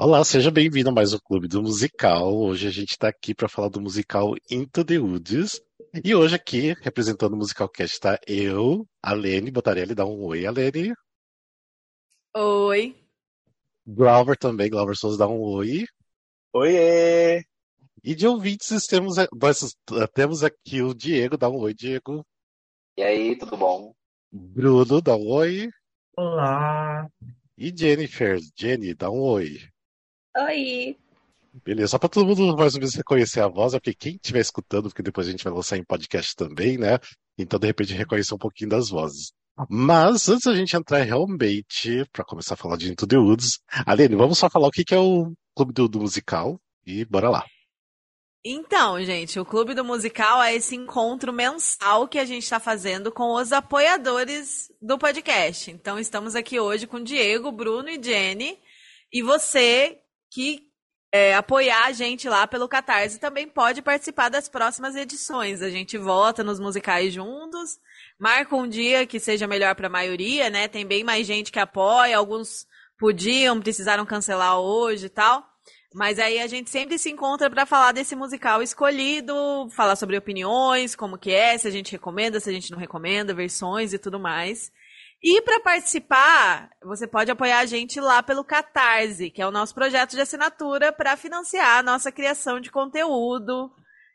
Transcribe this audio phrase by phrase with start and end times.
[0.00, 2.32] Olá, seja bem-vindo a mais um Clube do Musical.
[2.32, 5.60] Hoje a gente está aqui para falar do musical Into the Woods.
[6.04, 9.96] E hoje aqui, representando o Musical Cast, está eu, a Lene Botarelli.
[9.96, 10.94] Dá um oi, a Lene.
[12.36, 12.94] Oi.
[13.84, 15.84] Glauber também, Glauber Souza, dá um oi.
[16.52, 17.42] Oiê!
[18.04, 19.74] E de ouvintes, temos, nós
[20.14, 22.24] temos aqui o Diego, dá um oi, Diego.
[22.96, 23.92] E aí, tudo bom?
[24.30, 25.68] Bruno, dá um oi.
[26.16, 27.08] Olá.
[27.56, 29.58] E Jennifer, Jenny, dá um oi.
[30.46, 30.96] Oi.
[31.64, 34.40] Beleza, só para todo mundo mais ou menos reconhecer a voz, é porque quem estiver
[34.40, 36.98] escutando, porque depois a gente vai lançar em podcast também, né?
[37.36, 39.32] Então, de repente, reconhecer um pouquinho das vozes.
[39.68, 44.14] Mas, antes da gente entrar realmente, para começar a falar de Into the Woods, Aline,
[44.14, 47.44] vamos só falar o que, que é o Clube do, do Musical e bora lá.
[48.44, 53.10] Então, gente, o Clube do Musical é esse encontro mensal que a gente está fazendo
[53.10, 55.72] com os apoiadores do podcast.
[55.72, 58.56] Então, estamos aqui hoje com Diego, Bruno e Jenny.
[59.12, 59.98] E você
[60.30, 60.68] que
[61.10, 65.62] é, apoiar a gente lá pelo Catarse também pode participar das próximas edições.
[65.62, 67.78] A gente vota nos musicais juntos,
[68.18, 70.68] marca um dia que seja melhor para a maioria, né?
[70.68, 72.66] Tem bem mais gente que apoia, alguns
[72.98, 75.46] podiam, precisaram cancelar hoje e tal.
[75.94, 79.34] Mas aí a gente sempre se encontra para falar desse musical escolhido,
[79.70, 83.32] falar sobre opiniões, como que é, se a gente recomenda, se a gente não recomenda,
[83.32, 84.70] versões e tudo mais.
[85.22, 89.74] E para participar, você pode apoiar a gente lá pelo Catarse, que é o nosso
[89.74, 93.68] projeto de assinatura para financiar a nossa criação de conteúdo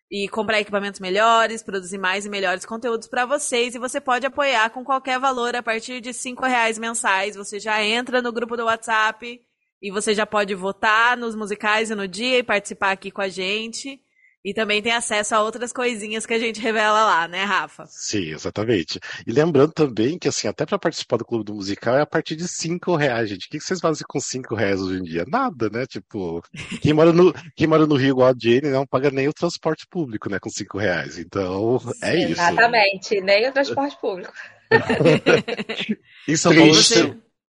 [0.10, 3.76] e comprar equipamentos melhores, produzir mais e melhores conteúdos para vocês.
[3.76, 7.36] E você pode apoiar com qualquer valor a partir de cinco reais mensais.
[7.36, 9.42] Você já entra no grupo do WhatsApp
[9.82, 13.28] e você já pode votar nos musicais e no dia e participar aqui com a
[13.28, 14.00] gente.
[14.44, 17.86] E também tem acesso a outras coisinhas que a gente revela lá, né, Rafa?
[17.88, 19.00] Sim, exatamente.
[19.26, 22.36] E lembrando também que, assim, até para participar do Clube do Musical é a partir
[22.36, 23.48] de cinco reais, gente.
[23.48, 25.24] O que vocês fazem com cinco reais hoje em dia?
[25.26, 25.86] Nada, né?
[25.86, 26.44] Tipo,
[26.82, 29.88] quem mora no, quem mora no Rio igual a Jane não paga nem o transporte
[29.88, 31.18] público, né, com cinco reais.
[31.18, 32.32] Então, é Sim, isso.
[32.34, 34.34] Exatamente, nem o transporte público.
[36.28, 37.16] em São Paulo, você,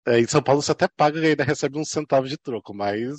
[0.07, 3.15] é, em São Paulo você até paga e ainda recebe um centavo de troco, mas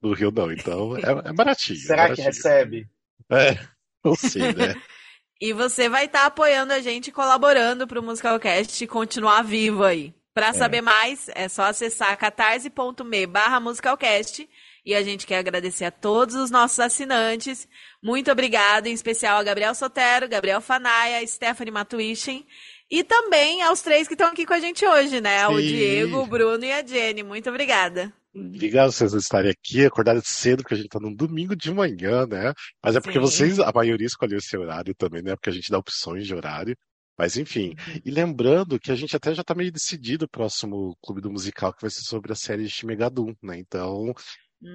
[0.00, 0.50] no Rio não.
[0.50, 1.78] Então, é, é baratinho.
[1.78, 2.16] Será é baratinho.
[2.16, 2.88] que recebe?
[3.32, 3.58] É,
[4.04, 4.74] não sei, né?
[5.40, 10.14] e você vai estar tá apoiando a gente, colaborando para o Musicalcast continuar vivo aí.
[10.32, 10.52] Para é.
[10.52, 14.48] saber mais, é só acessar catarse.me barra musicalcast.
[14.84, 17.68] E a gente quer agradecer a todos os nossos assinantes.
[18.02, 22.46] Muito obrigado, em especial a Gabriel Sotero, Gabriel Fanaia, Stephanie Matuichen.
[22.90, 25.46] E também aos três que estão aqui com a gente hoje, né?
[25.46, 25.54] Sim.
[25.54, 27.22] O Diego, o Bruno e a Jenny.
[27.22, 28.12] Muito obrigada.
[28.34, 32.52] Obrigado vocês estarem aqui, acordaram cedo, porque a gente tá num domingo de manhã, né?
[32.82, 33.24] Mas é porque Sim.
[33.24, 35.34] vocês, a maioria escolheu esse horário também, né?
[35.34, 36.76] Porque a gente dá opções de horário.
[37.18, 38.00] Mas enfim, uhum.
[38.04, 41.72] e lembrando que a gente até já tá meio decidido o próximo Clube do Musical,
[41.74, 43.58] que vai ser sobre a série de Megadum, né?
[43.58, 44.14] Então,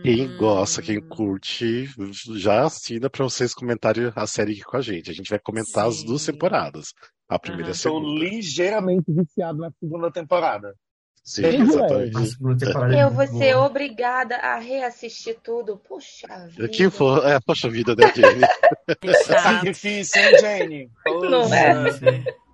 [0.04, 0.38] quem hum.
[0.38, 1.88] gosta, quem curte,
[2.36, 5.10] já assina para vocês comentarem a série aqui com a gente.
[5.10, 5.90] A gente vai comentar Sim.
[5.90, 6.94] as duas temporadas.
[7.28, 7.70] A primeira uhum.
[7.70, 8.08] e a segunda.
[8.08, 10.76] Estou ligeiramente viciado na segunda temporada.
[11.26, 13.00] Sim, exatamente.
[13.00, 15.76] Eu vou ser obrigada a reassistir tudo.
[15.76, 16.70] Puxa vida.
[16.70, 18.46] Que for, é, poxa vida, né, Jane?
[19.26, 20.92] Sacrifício, hein, Jane?
[21.08, 22.24] Não é?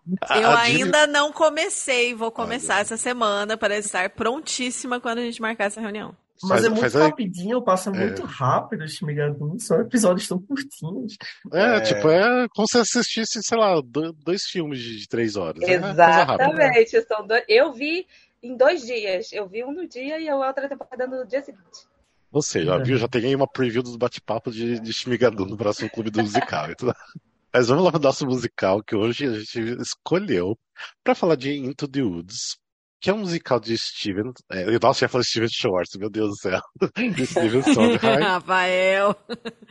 [0.42, 5.66] Eu ainda não comecei, vou começar essa semana para estar prontíssima quando a gente marcar
[5.66, 6.16] essa reunião.
[6.42, 7.94] Mas faz, é muito rapidinho, passa é.
[7.94, 11.16] muito rápido esse Megadum, são episódios tão curtinhos.
[11.53, 15.62] É, é, tipo, é como se assistisse, sei lá, dois filmes de três horas.
[15.62, 16.96] É Exatamente.
[16.96, 17.44] É são dois...
[17.48, 18.08] Eu vi
[18.41, 19.31] em dois dias.
[19.31, 21.88] Eu vi um no dia e a outra temporada no dia seguinte.
[22.31, 22.97] Ou seja, viu?
[22.97, 26.72] Já tem aí uma preview dos bate-papo de, de Shmigadu no próximo clube do musical.
[26.72, 26.94] então...
[27.53, 30.57] Mas vamos lá pro nosso musical, que hoje a gente escolheu
[31.03, 32.57] para falar de Into the Woods,
[33.02, 34.31] que é um musical de Steven.
[34.50, 36.62] É, nossa, já falei Steven Schwartz, meu Deus do céu.
[36.96, 38.00] de Steven Sondheim.
[38.23, 39.13] Rafael.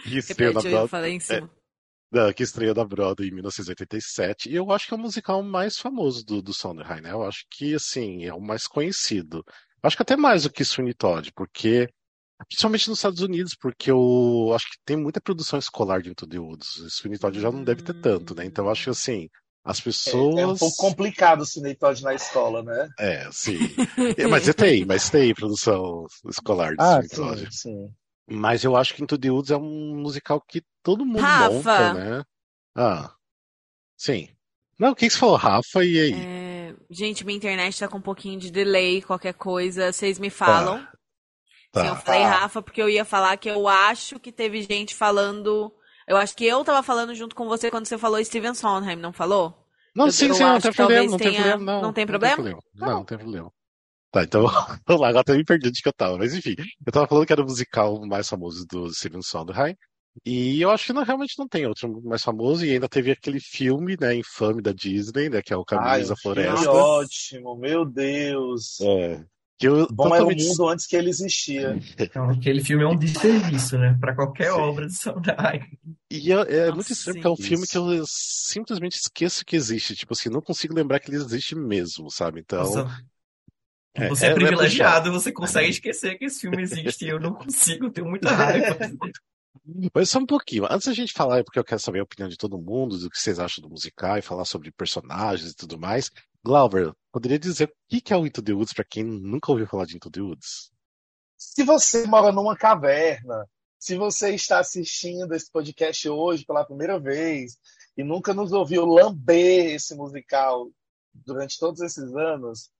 [0.02, 0.88] Que estreou na Broadway.
[0.88, 1.50] Falei em cima.
[2.12, 4.50] É, que estreou na Broadway em 1987.
[4.50, 7.12] E eu acho que é o musical mais famoso do, do Sondheim, né?
[7.12, 9.44] Eu acho que, assim, é o mais conhecido.
[9.82, 11.88] Acho que até mais do que Sweeney Todd, porque
[12.48, 16.38] Principalmente nos Estados Unidos, porque eu acho que tem muita produção escolar de Into the
[16.38, 16.68] Woods.
[16.88, 18.44] Sweeney Todd já não deve ter tanto, né?
[18.46, 19.28] Então eu acho que assim,
[19.64, 20.38] as pessoas.
[20.38, 22.88] É, é um pouco complicado o Sweeney Todd na escola, né?
[22.98, 23.58] É, sim.
[24.16, 27.48] É, mas tem, mas tem produção escolar de ah, Sweeney Todd.
[27.54, 27.90] Sim.
[28.30, 31.50] Mas eu acho que Into the Woods é um musical que todo mundo Rafa.
[31.50, 32.24] monta, né?
[32.76, 33.12] Ah,
[33.96, 34.28] sim.
[34.78, 36.14] Não, o que você falou, Rafa, e aí?
[36.14, 36.74] É...
[36.88, 40.78] Gente, minha internet tá com um pouquinho de delay, qualquer coisa, vocês me falam.
[40.78, 40.92] Tá.
[41.72, 41.82] Tá.
[41.82, 45.72] Sim, eu falei Rafa porque eu ia falar que eu acho que teve gente falando.
[46.06, 49.12] Eu acho que eu tava falando junto com você quando você falou Steven Sondheim, não
[49.12, 49.56] falou?
[49.94, 51.30] Não, eu, sim, eu sim, não tem problema, não tenha...
[51.30, 51.82] tem problema, não.
[51.82, 52.36] Não tem problema?
[52.74, 53.52] Não, não tem problema.
[54.10, 54.42] Tá, então
[54.86, 56.18] vamos lá, agora até me perdi onde que eu tava.
[56.18, 56.54] Mas enfim,
[56.84, 59.76] eu tava falando que era o musical mais famoso do Steven Sondheim.
[60.24, 62.64] E eu acho que não, realmente não tem outro mais famoso.
[62.64, 66.16] E ainda teve aquele filme, né, infame da Disney, né, que é o Caminhos da
[66.16, 66.60] Floresta.
[66.60, 68.80] Que ótimo, meu Deus.
[68.80, 69.24] É.
[69.56, 70.40] Que eu, Bom totalmente...
[70.40, 71.78] era o mundo antes que ele existia.
[71.98, 73.96] Então, aquele filme é um desserviço, né?
[74.00, 74.58] Para qualquer Sim.
[74.58, 75.60] obra de Sondheim.
[76.10, 79.94] E é, é muito estranho, porque é um filme que eu simplesmente esqueço que existe.
[79.94, 82.40] Tipo assim, não consigo lembrar que ele existe mesmo, sabe?
[82.40, 82.60] Então.
[82.60, 82.88] Nossa.
[83.94, 87.06] É, você é, é privilegiado, você consegue esquecer que esse filme existe.
[87.06, 88.78] eu não consigo, tenho muita raiva.
[89.94, 90.66] Mas só um pouquinho.
[90.70, 93.18] Antes da gente falar, porque eu quero saber a opinião de todo mundo, do que
[93.18, 96.10] vocês acham do musical e falar sobre personagens e tudo mais.
[96.42, 99.84] Glauber, poderia dizer o que é o Into the Woods para quem nunca ouviu falar
[99.84, 100.70] de Into the Woods?
[101.36, 103.46] Se você mora numa caverna,
[103.78, 107.58] se você está assistindo esse podcast hoje pela primeira vez
[107.96, 110.70] e nunca nos ouviu lamber esse musical
[111.12, 112.70] durante todos esses anos,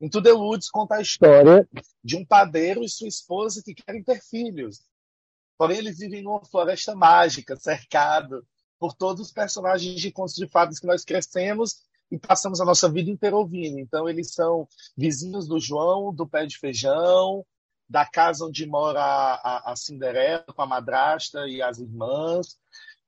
[0.00, 1.68] Into the Woods conta a história
[2.04, 4.80] de um padeiro e sua esposa que querem ter filhos.
[5.56, 8.46] Porém, eles vivem numa floresta mágica, cercado
[8.78, 12.88] por todos os personagens de contos de fadas que nós crescemos e passamos a nossa
[12.88, 13.80] vida inteira ouvindo.
[13.80, 17.44] Então, eles são vizinhos do João, do pé de feijão,
[17.88, 22.56] da casa onde mora a, a, Cinderela com a madrasta e as irmãs.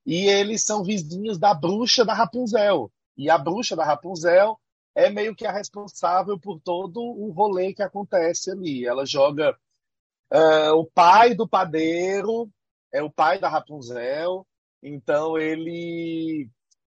[0.05, 2.91] E eles são vizinhos da bruxa da Rapunzel.
[3.17, 4.59] E a bruxa da Rapunzel
[4.95, 8.87] é meio que a responsável por todo o rolê que acontece ali.
[8.87, 9.57] Ela joga
[10.33, 12.49] Uh, o pai do padeiro
[12.93, 14.47] é o pai da Rapunzel,
[14.81, 16.49] então ele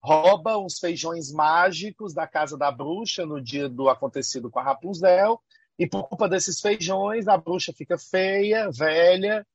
[0.03, 5.41] rouba uns feijões mágicos da casa da bruxa no dia do acontecido com a Rapunzel,
[5.79, 9.47] e por culpa desses feijões a bruxa fica feia, velha,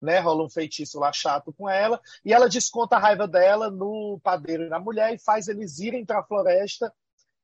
[0.00, 0.18] né?
[0.18, 4.64] Rola um feitiço lá chato com ela, e ela desconta a raiva dela no padeiro
[4.64, 6.92] e na mulher e faz eles irem para a floresta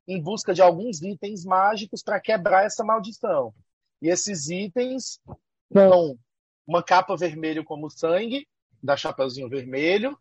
[0.09, 3.55] em busca de alguns itens mágicos para quebrar essa maldição.
[4.01, 5.21] E esses itens
[5.71, 6.19] são
[6.67, 8.49] uma capa vermelha como sangue,
[8.83, 10.17] da Chapeuzinho Vermelho,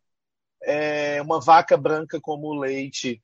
[0.62, 3.24] é, uma vaca branca como leite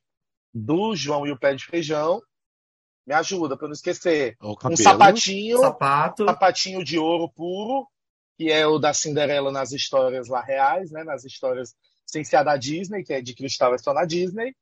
[0.53, 2.21] do João e o pé de feijão.
[3.05, 4.37] Me ajuda para não esquecer.
[4.41, 6.25] Um sapatinho, Sapato.
[6.25, 7.85] sapatinho de ouro puro,
[8.37, 11.03] que é o da Cinderela nas histórias lá reais, né?
[11.03, 11.75] Nas histórias
[12.05, 14.55] sem ser a da Disney, que é de cristal é só na Disney.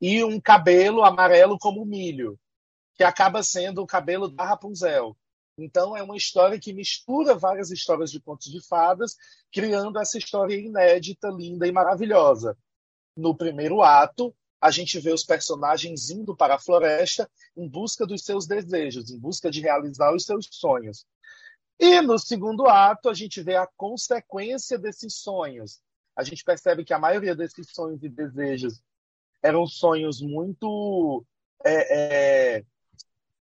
[0.00, 2.38] E um cabelo amarelo como milho,
[2.94, 5.16] que acaba sendo o cabelo da Rapunzel.
[5.58, 9.16] Então, é uma história que mistura várias histórias de contos de fadas,
[9.50, 12.56] criando essa história inédita, linda e maravilhosa.
[13.16, 18.22] No primeiro ato, a gente vê os personagens indo para a floresta em busca dos
[18.22, 21.06] seus desejos, em busca de realizar os seus sonhos.
[21.78, 25.80] E no segundo ato, a gente vê a consequência desses sonhos.
[26.14, 28.82] A gente percebe que a maioria desses sonhos e desejos
[29.42, 31.24] eram sonhos muito
[31.64, 32.64] é, é,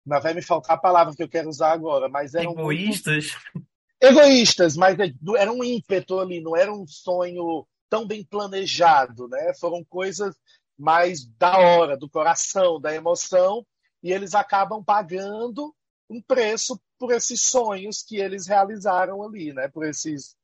[0.05, 3.31] mas vai me faltar a palavra que eu quero usar agora, mas eram egoístas.
[3.53, 3.67] Muito...
[3.99, 9.53] Egoístas, mas é era um ímpeto ali, não era um sonho tão bem planejado, né?
[9.59, 10.35] Foram coisas
[10.77, 13.65] mais da hora, do coração, da emoção,
[14.03, 15.73] e eles acabam pagando
[16.09, 19.67] um preço por esses sonhos que eles realizaram ali, né?
[19.69, 20.35] Por esses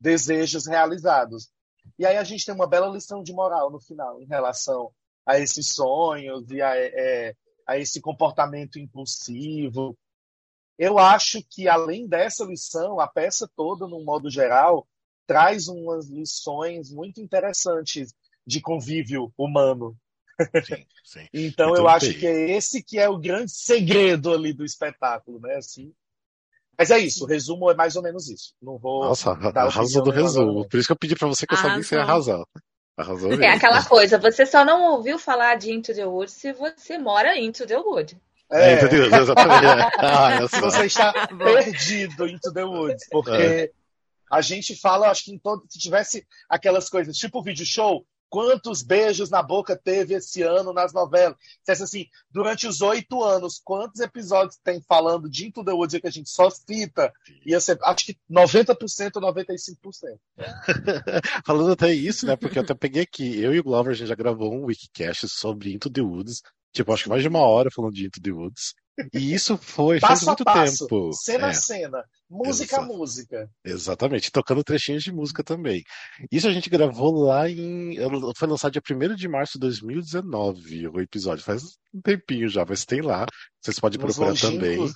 [0.00, 1.50] desejos realizados.
[1.98, 4.92] E aí a gente tem uma bela lição de moral no final em relação
[5.26, 7.34] a esses sonhos e a, é,
[7.66, 9.98] a esse comportamento impulsivo.
[10.78, 14.86] Eu acho que, além dessa lição, a peça toda, no modo geral,
[15.26, 18.14] traz umas lições muito interessantes
[18.46, 19.96] de convívio humano.
[20.64, 21.28] Sim, sim.
[21.34, 25.40] então eu, eu acho que é esse que é o grande segredo ali do espetáculo,
[25.40, 25.56] né?
[25.56, 25.92] Assim,
[26.78, 28.54] mas é isso, o resumo é mais ou menos isso.
[28.62, 29.04] Não vou.
[29.04, 30.68] Nossa, arrasou do resumo.
[30.68, 32.44] Por isso que eu pedi para você que eu sabia que você ia arrasar.
[32.96, 36.98] Arrasou é aquela coisa, você só não ouviu falar de Into the Woods se você
[36.98, 38.16] mora Into the Woods.
[38.50, 39.66] É, é Deus, exatamente.
[39.98, 43.70] ah, você está perdido Into the Woods, porque é.
[44.30, 48.82] a gente fala, acho que em todo, se tivesse aquelas coisas, tipo vídeo show, quantos
[48.82, 51.36] beijos na boca teve esse ano nas novelas.
[51.62, 56.06] Se assim, durante os oito anos, quantos episódios tem falando de Into the Woods que
[56.06, 57.12] a gente só cita?
[57.46, 60.18] Ia ser, acho que 90% ou 95%.
[61.44, 62.36] falando até isso, né?
[62.36, 65.28] Porque eu até peguei aqui, eu e o Glover, a gente já gravou um Wikicast
[65.28, 66.42] sobre Into the Woods.
[66.72, 68.74] Tipo, acho que mais de uma hora falando de Into the Woods.
[69.14, 71.12] E isso foi passo faz muito passo, tempo.
[71.12, 71.50] Cena é.
[71.50, 73.50] a cena, música a música.
[73.64, 75.82] Exatamente, tocando trechinhos de música também.
[76.30, 77.96] Isso a gente gravou lá em.
[78.36, 81.44] Foi lançado dia 1 de março de 2019, o episódio.
[81.44, 81.62] Faz
[81.94, 83.26] um tempinho já, mas tem lá.
[83.60, 84.58] Vocês podem Nos procurar longínquos.
[84.58, 84.92] também.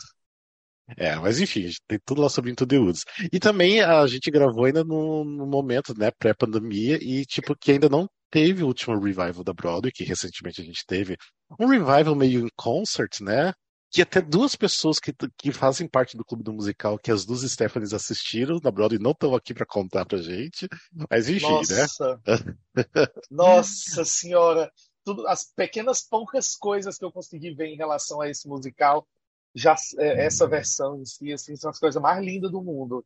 [0.96, 3.04] É, mas enfim, tem tudo lá sobre Into the Woods.
[3.32, 7.88] E também a gente gravou ainda no, no momento, né, pré-pandemia, e tipo, que ainda
[7.88, 11.16] não teve o último revival da Broadway, que recentemente a gente teve.
[11.60, 13.52] Um revival meio em concert, né?
[13.92, 17.42] Que até duas pessoas que, que fazem parte do clube do musical, que as duas
[17.42, 20.66] Stephanies assistiram na Broadway, não estão aqui para contar pra gente.
[21.10, 22.18] Mas enfim, Nossa.
[22.24, 22.56] né?
[23.30, 24.72] Nossa senhora!
[25.04, 29.06] Tudo, as pequenas poucas coisas que eu consegui ver em relação a esse musical,
[29.54, 33.04] já é, essa versão em si, assim, são as coisas mais lindas do mundo.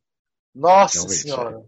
[0.55, 1.65] Nossa Realmente, senhora!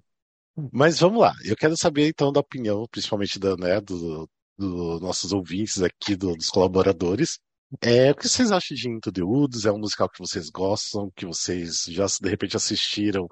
[0.72, 5.34] Mas vamos lá, eu quero saber então da opinião, principalmente da, né, do, dos nossos
[5.34, 7.38] ouvintes aqui, do, dos colaboradores.
[7.82, 9.66] É, o que vocês acham de Into the Woods?
[9.66, 13.28] É um musical que vocês gostam, que vocês já de repente assistiram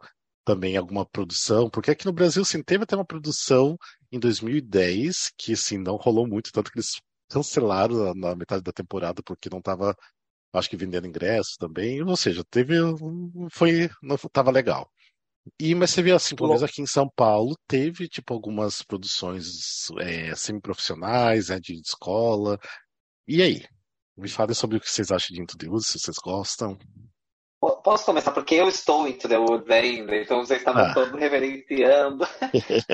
[0.46, 1.70] também alguma produção?
[1.70, 3.78] Porque aqui no Brasil, sim, teve até uma produção
[4.12, 9.22] em 2010 que, assim, não rolou muito, tanto que eles cancelaram na metade da temporada
[9.24, 9.96] porque não estava,
[10.54, 12.04] acho que vendendo ingressos também.
[12.04, 12.76] Ou seja, teve,
[13.52, 14.90] foi, não estava legal.
[15.60, 19.90] E, mas você vê assim, pelo menos aqui em São Paulo, teve tipo algumas produções
[20.00, 22.60] é, semi-profissionais, né, de escola.
[23.28, 23.66] E aí?
[24.18, 26.78] Me falem sobre o que vocês acham de Into the Woods, se vocês gostam.
[27.84, 28.32] Posso começar?
[28.32, 30.94] Porque eu estou Into the Woods ainda, então vocês estavam Ah.
[30.94, 32.24] todos reverenciando.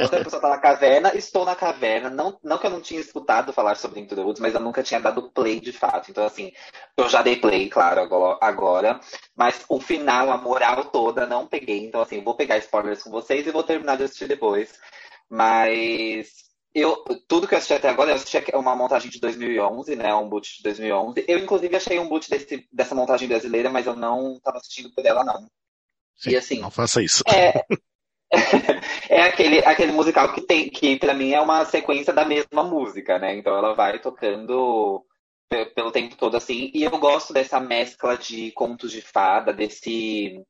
[0.01, 2.09] Outra pessoa está na caverna, estou na caverna.
[2.09, 4.81] Não, não que eu não tinha escutado falar sobre Into the Woods, mas eu nunca
[4.81, 6.09] tinha dado play de fato.
[6.11, 6.51] Então, assim,
[6.97, 8.99] eu já dei play, claro, agora, agora.
[9.35, 11.85] Mas o final, a moral toda, não peguei.
[11.85, 14.73] Então, assim, vou pegar spoilers com vocês e vou terminar de assistir depois.
[15.29, 16.29] Mas
[16.73, 20.13] eu, tudo que eu assisti até agora, eu assisti uma montagem de 2011, né?
[20.15, 21.25] Um boot de 2011.
[21.27, 25.05] Eu, inclusive, achei um boot desse, dessa montagem brasileira, mas eu não estava assistindo por
[25.05, 25.47] ela, não.
[26.15, 27.23] Sim, E assim, não faça isso.
[27.27, 27.65] é,
[29.09, 33.19] é aquele, aquele musical que tem, que pra mim é uma sequência da mesma música,
[33.19, 33.35] né?
[33.37, 35.05] Então ela vai tocando
[35.49, 36.71] pe- pelo tempo todo assim.
[36.73, 40.41] E eu gosto dessa mescla de contos de fada, desse,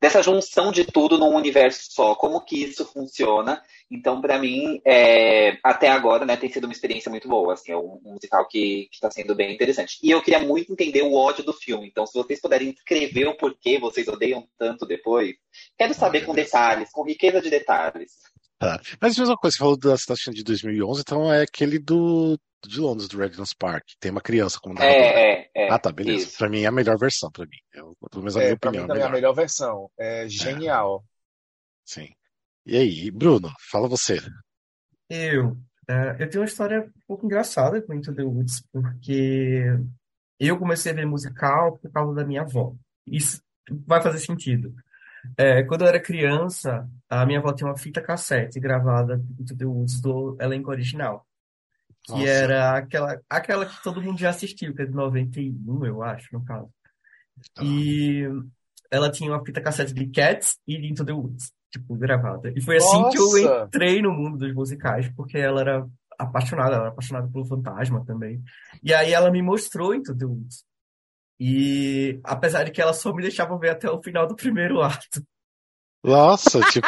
[0.00, 2.14] dessa junção de tudo num universo só.
[2.14, 3.62] Como que isso funciona?
[3.90, 7.54] Então, pra mim, é, até agora, né, tem sido uma experiência muito boa.
[7.54, 9.98] Assim, é um, um musical que, que tá sendo bem interessante.
[10.02, 11.88] E eu queria muito entender o ódio do filme.
[11.88, 15.34] Então, se vocês puderem escrever o porquê vocês odeiam tanto depois,
[15.76, 18.12] quero saber com detalhes, com riqueza de detalhes.
[18.58, 18.80] Tá.
[19.00, 22.80] Mas a mesma coisa, você falou da cidade de 2011, então é aquele do de
[22.80, 23.84] Londres, do Regent's Park.
[24.00, 24.80] Tem uma criança como.
[24.82, 25.70] É, é, é.
[25.70, 26.26] Ah, tá, beleza.
[26.26, 26.38] Isso.
[26.38, 27.56] Pra mim é a melhor versão, pra mim.
[27.72, 29.32] Eu, pelo menos a minha É, pra opinião mim é é a melhor.
[29.32, 29.88] versão.
[29.96, 31.04] É genial.
[31.84, 32.08] Sim.
[32.66, 34.18] E aí, Bruno, fala você.
[35.08, 35.56] Eu,
[36.18, 39.62] eu tenho uma história um pouco engraçada com Into the Woods, porque
[40.38, 42.74] eu comecei a ver musical por causa da minha avó.
[43.06, 43.40] Isso
[43.86, 44.74] vai fazer sentido.
[45.36, 49.56] Eh, quando eu era criança, a minha avó tinha uma fita cassete gravada de Into
[49.56, 51.26] the Woods do elenco original,
[52.02, 52.28] que Nossa.
[52.28, 56.44] era aquela, aquela que todo mundo já assistiu, que é de 91, eu acho, no
[56.44, 56.70] caso.
[57.56, 57.64] Ah.
[57.64, 58.24] E
[58.90, 62.52] ela tinha uma fita cassete de Cats e de Into the Woods, tipo, gravada.
[62.54, 65.86] E foi assim que eu entrei no mundo dos musicais, porque ela era
[66.18, 68.42] apaixonada, ela era apaixonada pelo Fantasma também.
[68.82, 70.64] E aí ela me mostrou Into the Woods.
[71.40, 75.22] E apesar de que ela só me deixava ver até o final do primeiro ato.
[76.04, 76.86] Nossa, tipo,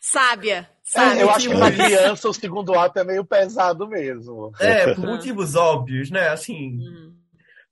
[0.00, 1.20] Sábia, É, sábia.
[1.22, 4.52] eu acho que pra tipo criança o segundo ato é meio pesado mesmo.
[4.60, 6.28] É, por motivos óbvios, né?
[6.28, 7.16] Assim, Hum.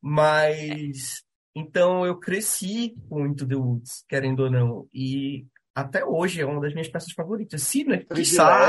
[0.00, 1.22] Mas
[1.54, 5.44] então eu cresci com Into the Woods, querendo ou não, e
[5.74, 8.04] até hoje é uma das minhas peças favoritas, se não é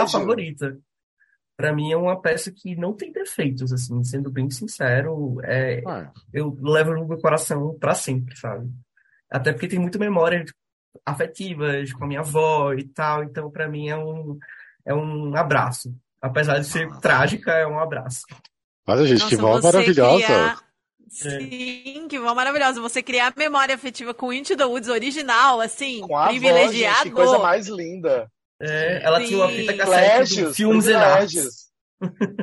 [0.01, 0.77] a favorita.
[1.60, 6.10] Para mim é uma peça que não tem defeitos, assim, sendo bem sincero, é, ah,
[6.34, 8.70] eu levo no meu coração para sempre, sabe?
[9.30, 10.46] Até porque tem muita memória
[11.06, 14.38] afetivas com a minha avó e tal, então para mim é um
[14.86, 15.94] é um abraço.
[16.22, 18.22] Apesar de ser trágica, é um abraço.
[18.88, 20.25] olha, gente, que Nossa, voz você maravilhosa.
[20.25, 20.60] criar-
[21.10, 22.80] Sim, que voz maravilhosa.
[22.82, 26.48] Você criar memória afetiva com Into the Woods original, assim, Com a avó, gente, que
[26.50, 27.12] privilegiado.
[27.12, 28.32] coisa mais linda.
[28.62, 29.56] É, ela tinha uma Sim.
[29.58, 30.86] fita cassete do Privilégios, Filmes.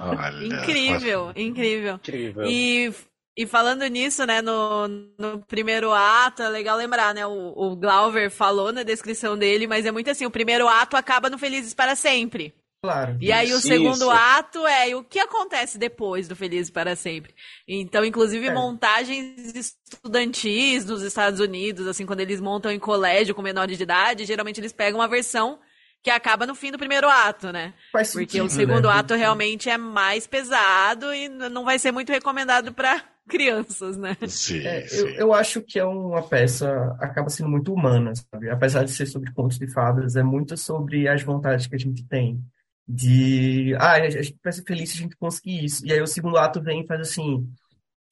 [0.00, 1.94] Olha, Incrível, incrível.
[1.96, 2.44] Incrível.
[2.46, 2.92] E,
[3.37, 8.30] e falando nisso, né, no, no primeiro ato, é legal lembrar, né, o, o Glauber
[8.30, 11.94] falou na descrição dele, mas é muito assim, o primeiro ato acaba no Felizes para
[11.94, 12.54] Sempre.
[12.82, 13.16] Claro.
[13.20, 14.11] E aí o Isso, segundo isso.
[14.11, 17.35] ato é o que acontece depois do Felizes para Sempre.
[17.66, 18.52] Então, inclusive, É.
[18.54, 24.25] montagens estudantis nos Estados Unidos, assim, quando eles montam em colégio com menores de idade,
[24.25, 25.58] geralmente eles pegam uma versão
[26.06, 27.75] que acaba no fim do primeiro ato, né?
[27.90, 28.94] Faz Porque sentido, o segundo né?
[28.94, 34.16] ato realmente é mais pesado e não vai ser muito recomendado para crianças, né?
[34.28, 38.48] Sim, É, eu, eu acho que é uma peça, acaba sendo muito humana, sabe?
[38.48, 42.06] Apesar de ser sobre contos de fadas, é muito sobre as vontades que a gente
[42.06, 42.40] tem.
[42.86, 45.84] De, ah, a gente vai ser feliz se a gente conseguir isso.
[45.84, 47.52] E aí o segundo ato vem e faz assim,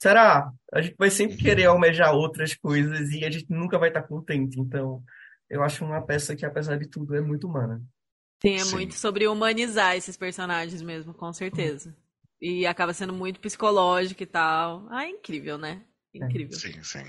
[0.02, 0.50] será?
[0.72, 4.58] A gente vai sempre querer almejar outras coisas e a gente nunca vai estar contente.
[4.58, 5.00] Então,
[5.54, 7.80] eu acho uma peça que, apesar de tudo, é muito humana.
[8.42, 8.76] Sim, é Sim.
[8.76, 11.96] muito sobre humanizar esses personagens mesmo, com certeza.
[12.40, 14.86] E acaba sendo muito psicológico e tal.
[14.90, 15.82] Ah, é incrível, né?
[16.12, 16.58] Incrível.
[16.58, 17.04] Sim, sim.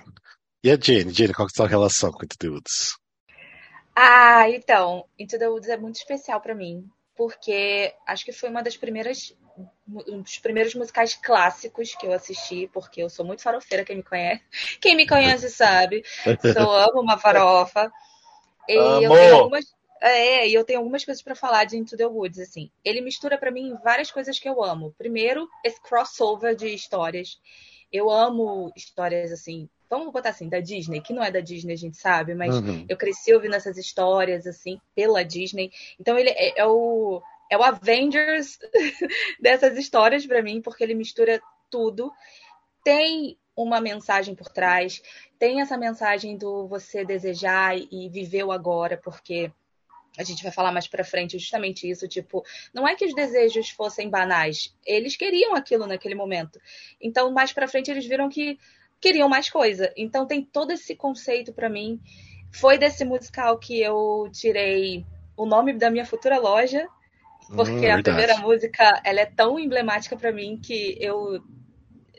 [0.63, 1.11] E a Jenny?
[1.11, 2.95] Jenny, qual que é a sua relação com Into the Woods?
[3.95, 8.61] Ah, então, Into the Woods é muito especial pra mim, porque acho que foi uma
[8.61, 9.35] das primeiras
[9.87, 14.03] um dos primeiros musicais clássicos que eu assisti, porque eu sou muito farofeira, quem me
[14.03, 14.43] conhece.
[14.81, 16.03] Quem me conhece sabe.
[16.43, 17.91] Eu amo uma farofa.
[18.67, 19.41] E eu tenho Amor.
[19.43, 19.65] algumas
[20.01, 22.69] é, e eu tenho algumas coisas pra falar de Into the Woods, assim.
[22.83, 24.93] Ele mistura pra mim várias coisas que eu amo.
[24.97, 27.39] Primeiro, esse crossover de histórias.
[27.91, 31.77] Eu amo histórias assim, vamos botar assim, da Disney, que não é da Disney, a
[31.77, 32.85] gente sabe, mas Uhum.
[32.89, 35.71] eu cresci ouvindo essas histórias, assim, pela Disney.
[35.99, 38.59] Então ele é, é o, é o Avengers
[39.39, 41.41] dessas histórias pra mim, porque ele mistura
[41.71, 42.11] tudo.
[42.83, 45.01] Tem uma mensagem por trás,
[45.39, 49.51] tem essa mensagem do você desejar e viver o agora, porque
[50.17, 52.43] a gente vai falar mais pra frente justamente isso, tipo,
[52.73, 56.59] não é que os desejos fossem banais, eles queriam aquilo naquele momento.
[57.01, 58.57] Então, mais pra frente eles viram que
[58.99, 59.91] queriam mais coisa.
[59.95, 61.99] Então tem todo esse conceito pra mim.
[62.51, 66.87] Foi desse musical que eu tirei o nome da minha futura loja,
[67.53, 71.43] porque Hum, a primeira música, ela é tão emblemática pra mim que eu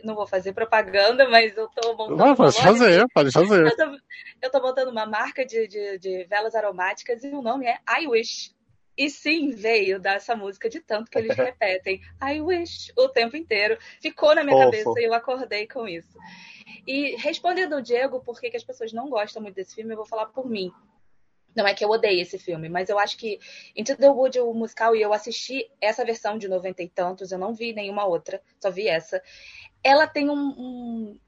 [0.07, 3.67] não vou fazer propaganda, mas eu tô montando Ah, pode fazer, pode fazer.
[3.67, 3.99] eu tô,
[4.43, 8.07] eu tô montando uma marca de, de, de velas aromáticas e o nome é I
[8.07, 8.55] Wish.
[8.97, 13.77] E sim, veio dessa música de tanto que eles repetem I Wish o tempo inteiro.
[14.01, 16.17] Ficou na minha cabeça e eu acordei com isso.
[16.87, 19.99] E respondendo ao Diego por que que as pessoas não gostam muito desse filme, eu
[19.99, 20.73] vou falar por mim.
[21.55, 23.39] Não é que eu odeie esse filme, mas eu acho que
[23.75, 27.39] Into the Wood, o musical, e eu assisti essa versão de noventa e tantos, eu
[27.39, 29.23] não vi nenhuma outra, só vi essa.
[29.89, 31.21] Ela tem um, um-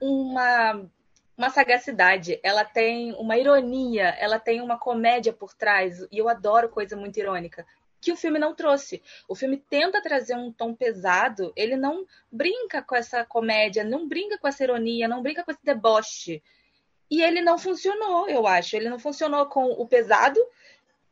[0.00, 0.88] uma,
[1.36, 6.68] uma sagacidade, ela tem uma ironia, ela tem uma comédia por trás, e eu adoro
[6.68, 7.66] coisa muito irônica,
[8.00, 9.02] que o filme não trouxe.
[9.26, 14.38] O filme tenta trazer um tom pesado, ele não brinca com essa comédia, não brinca
[14.38, 16.40] com essa ironia, não brinca com esse deboche.
[17.10, 18.76] E ele não funcionou, eu acho.
[18.76, 20.38] Ele não funcionou com o pesado,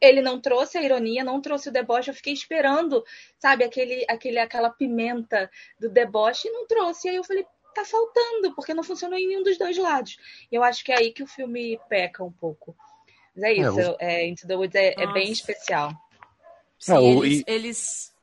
[0.01, 2.11] ele não trouxe a ironia, não trouxe o deboche.
[2.11, 3.05] Eu fiquei esperando,
[3.39, 7.07] sabe, aquele, aquele, aquela pimenta do deboche e não trouxe.
[7.09, 10.17] E aí eu falei, tá faltando, porque não funcionou em nenhum dos dois lados.
[10.51, 12.77] E eu acho que é aí que o filme peca um pouco.
[13.35, 15.93] Mas é isso, o- é, Into the Woods é, é bem especial.
[16.79, 18.15] Sim, É, o- eles, e- eles,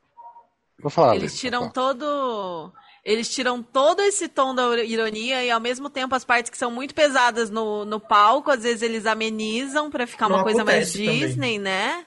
[0.80, 1.14] Vou falar.
[1.16, 1.94] eles tiram vou falar.
[1.94, 2.72] todo.
[3.04, 6.70] Eles tiram todo esse tom da ironia e ao mesmo tempo as partes que são
[6.70, 10.88] muito pesadas no, no palco, às vezes eles amenizam pra ficar Não uma coisa mais
[10.88, 11.18] acontece também.
[11.18, 12.06] Disney, né?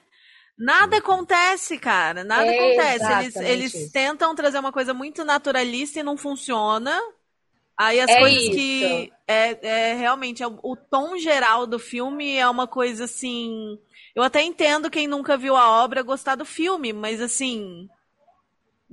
[0.58, 2.24] Nada acontece, cara.
[2.24, 3.14] Nada É acontece.
[3.14, 7.00] Eles, eles tentam trazer uma coisa muito naturalista e não funciona.
[7.78, 8.52] Aí as É coisas isso.
[8.52, 9.14] que.
[9.28, 13.78] É, é realmente é o, o tom geral do filme é uma coisa assim.
[14.16, 17.88] Eu até entendo quem nunca viu a obra gostar do filme, mas assim.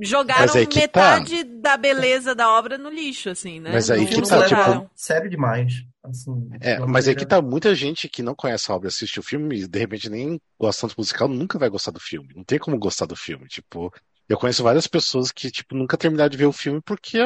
[0.01, 1.21] Jogaram aí que tá.
[1.21, 3.71] metade da beleza da obra no lixo, assim, né?
[3.73, 5.85] Mas aí Não- que não tá, tipo, sério demais.
[6.03, 9.23] Assim, É, mas aí que tá muita gente que não conhece a obra, assiste o
[9.23, 12.35] filme e de repente nem gosta tanto do musical, nunca vai gostar do filme.
[12.35, 13.47] Não tem como gostar do filme.
[13.47, 13.91] Tipo,
[14.29, 17.19] eu conheço várias pessoas que, tipo, nunca terminaram de ver o filme porque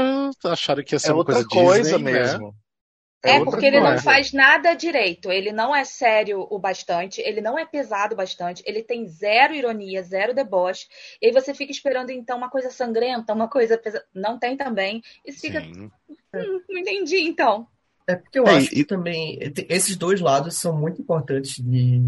[0.45, 2.39] acharam que ia ser É uma outra coisa coisa Disney, né?
[3.23, 5.31] É, outra porque ele não faz nada direito.
[5.31, 9.55] Ele não é sério o bastante, ele não é pesado o bastante, ele tem zero
[9.55, 10.87] ironia, zero deboche.
[11.21, 14.07] E aí você fica esperando, então, uma coisa sangrenta, uma coisa pesada.
[14.15, 15.03] Não tem também.
[15.25, 15.91] E você fica, hum,
[16.69, 17.67] não entendi, então.
[18.07, 21.57] É porque eu É, acho que e- também te- esses dois lados são muito importantes
[21.63, 22.01] de,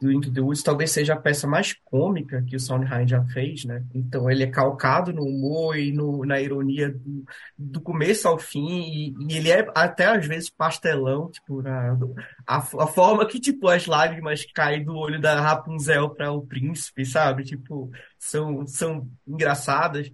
[0.00, 0.62] do Into the Woods.
[0.62, 3.84] Talvez seja a peça mais cômica que o Sondheim já fez, né?
[3.94, 7.24] Então ele é calcado no humor e no, na ironia do,
[7.56, 11.96] do começo ao fim e, e ele é até às vezes pastelão, tipo na,
[12.46, 17.04] a, a forma que tipo as lágrimas caem do olho da Rapunzel para o príncipe,
[17.04, 17.44] sabe?
[17.44, 20.10] Tipo são são engraçadas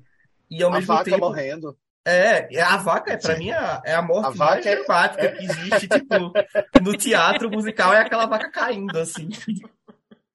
[0.51, 1.77] e ao A mesmo tempo morrendo.
[2.07, 3.39] É, a vaca, é, pra Sim.
[3.45, 6.33] mim, é a, é a morte A vaca mais é- dramática que existe, tipo,
[6.83, 9.29] no teatro musical é aquela vaca caindo, assim.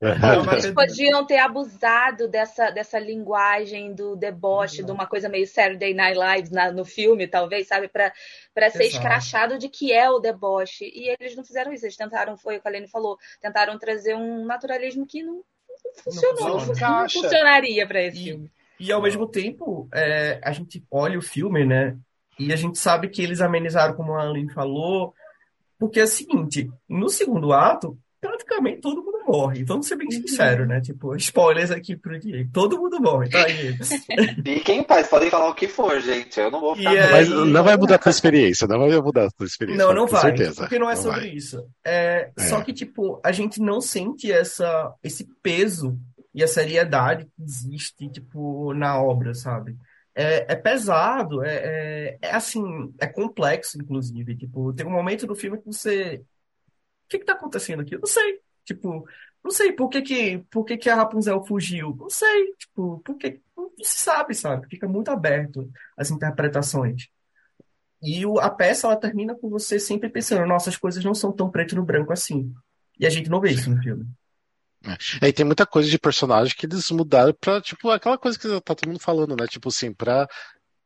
[0.01, 0.53] É.
[0.53, 6.17] Eles podiam ter abusado dessa, dessa linguagem do deboche, de uma coisa meio Saturday Night
[6.17, 7.89] Live na- no filme, talvez, sabe?
[7.89, 8.13] Pra,
[8.53, 8.95] pra ser Exato.
[9.03, 10.86] escrachado de que é o deboche.
[10.86, 11.86] E eles não fizeram isso.
[11.86, 15.93] Eles tentaram, foi o que a Lene falou, tentaram trazer um naturalismo que não, não
[16.01, 16.39] funcionou.
[16.60, 18.51] Não Não, não funcionaria pra esse E- filme.
[18.80, 21.98] E ao mesmo tempo, é, a gente olha o filme, né?
[22.39, 25.13] E a gente sabe que eles amenizaram, como a Aline falou,
[25.78, 29.63] porque é o seguinte, no segundo ato, praticamente todo mundo morre.
[29.63, 30.80] Vamos ser bem sinceros, né?
[30.82, 32.50] Tipo, spoilers aqui pro Diego.
[32.54, 33.84] Todo mundo morre, tá, Diego?
[34.44, 36.39] Fiquem em paz, podem falar o que for, gente.
[36.39, 36.94] Eu não vou ficar.
[36.94, 39.46] E é- Mas aí- não vai mudar a tua experiência, não vai mudar a tua
[39.46, 39.86] experiência.
[39.86, 40.62] Não, não com vai, certeza.
[40.62, 41.30] porque não é Não sobre vai.
[41.30, 41.65] isso.
[41.86, 42.44] É, É.
[42.44, 45.98] Só que, tipo, a gente não sente essa, esse peso
[46.34, 49.78] e a seriedade que existe, tipo, na obra, sabe?
[50.20, 54.36] é, é pesado, é, é, é, assim, é complexo, inclusive.
[54.36, 56.18] Tipo, tem um momento do filme que você.
[57.06, 57.96] O que que tá acontecendo aqui?
[57.96, 58.39] Eu não sei.
[58.65, 59.08] Tipo,
[59.42, 61.96] não sei por que que, por que que a Rapunzel fugiu.
[61.96, 62.54] Não sei.
[62.56, 63.39] Tipo, por que.
[63.56, 64.68] Não se sabe, sabe?
[64.68, 67.08] Fica muito aberto as interpretações.
[68.02, 71.32] E o, a peça, ela termina com você sempre pensando, nossa, as coisas não são
[71.32, 72.54] tão preto no branco assim.
[73.00, 74.06] E a gente não vê isso no filme.
[75.22, 78.48] É, e tem muita coisa de personagem que eles mudaram pra, tipo, aquela coisa que
[78.62, 79.46] tá todo mundo falando, né?
[79.48, 80.28] Tipo assim, pra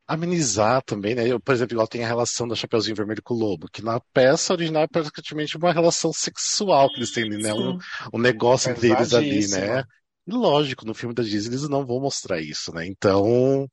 [0.07, 1.27] amenizar também, né?
[1.27, 3.99] Eu, por exemplo, igual tem a relação da Chapeuzinho Vermelho com o Lobo, que na
[4.13, 7.53] peça original é praticamente uma relação sexual que eles têm, né?
[7.53, 7.77] Um,
[8.13, 9.83] um negócio entre eles ali, né?
[10.27, 12.85] E lógico, no filme da Disney eles não vão mostrar isso, né?
[12.85, 13.67] Então,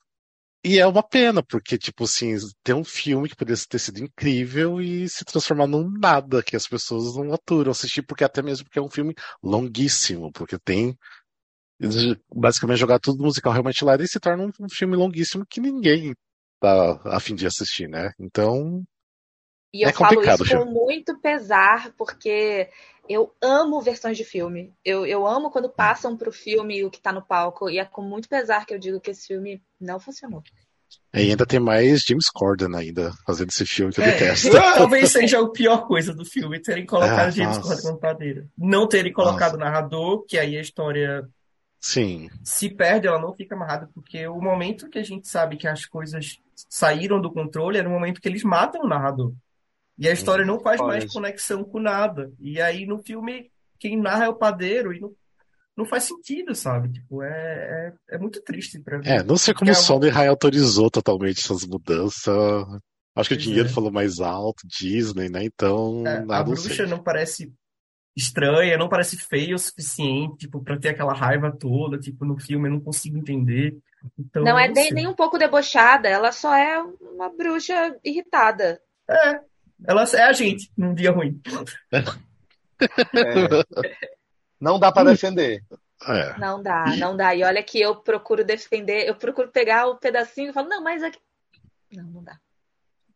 [0.62, 4.80] e é uma pena, porque, tipo assim, tem um filme que poderia ter sido incrível
[4.80, 8.78] e se transformar num nada, que as pessoas não aturam assistir, porque até mesmo porque
[8.78, 10.96] é um filme longuíssimo, porque tem
[12.34, 16.14] basicamente jogar tudo musical realmente lá e se torna um, um filme longuíssimo que ninguém
[16.60, 18.12] tá a fim de assistir, né?
[18.18, 18.84] Então.
[19.72, 22.68] E eu é falo isso com muito pesar, porque
[23.10, 24.72] eu amo versões de filme.
[24.84, 27.68] Eu, eu amo quando passam pro filme o que tá no palco.
[27.68, 30.44] E é com muito pesar que eu digo que esse filme não funcionou.
[31.12, 34.50] E ainda tem mais James Corden ainda fazendo esse filme que eu é, detesto.
[34.52, 38.48] Talvez seja a pior coisa do filme, terem colocado ah, James Corden como padeiro.
[38.56, 39.64] Não terem colocado nossa.
[39.64, 41.28] narrador, que aí a história
[41.80, 42.30] Sim.
[42.44, 45.84] se perde, ela não fica amarrada, porque o momento que a gente sabe que as
[45.84, 49.32] coisas saíram do controle era o momento que eles matam o narrador.
[50.00, 52.32] E a história não faz mais conexão com nada.
[52.40, 55.12] E aí no filme, quem narra é o padeiro e não,
[55.76, 56.90] não faz sentido, sabe?
[56.90, 59.08] Tipo, é, é, é muito triste pra ver.
[59.08, 62.34] É, não sei como o Sondheim autorizou totalmente essas mudanças.
[63.14, 63.72] Acho que Pois o dinheiro é.
[63.72, 65.44] falou mais alto, Disney, né?
[65.44, 66.86] Então, É, a nada não bruxa sei.
[66.86, 67.52] não parece
[68.16, 72.68] estranha, não parece feia o suficiente, tipo, pra ter aquela raiva toda, tipo, no filme
[72.68, 73.76] eu não consigo entender.
[74.18, 74.92] Então, Não é não nem, sei.
[74.94, 78.80] nem um pouco debochada, ela só é uma bruxa irritada.
[79.08, 79.40] É,
[79.86, 81.40] ela é a gente num dia ruim.
[81.92, 82.02] É.
[84.60, 85.62] Não dá pra defender.
[86.06, 86.38] É.
[86.38, 87.34] Não dá, não dá.
[87.34, 91.02] E olha que eu procuro defender, eu procuro pegar o pedacinho e falo, não, mas
[91.02, 91.18] aqui.
[91.92, 92.38] Não, não dá.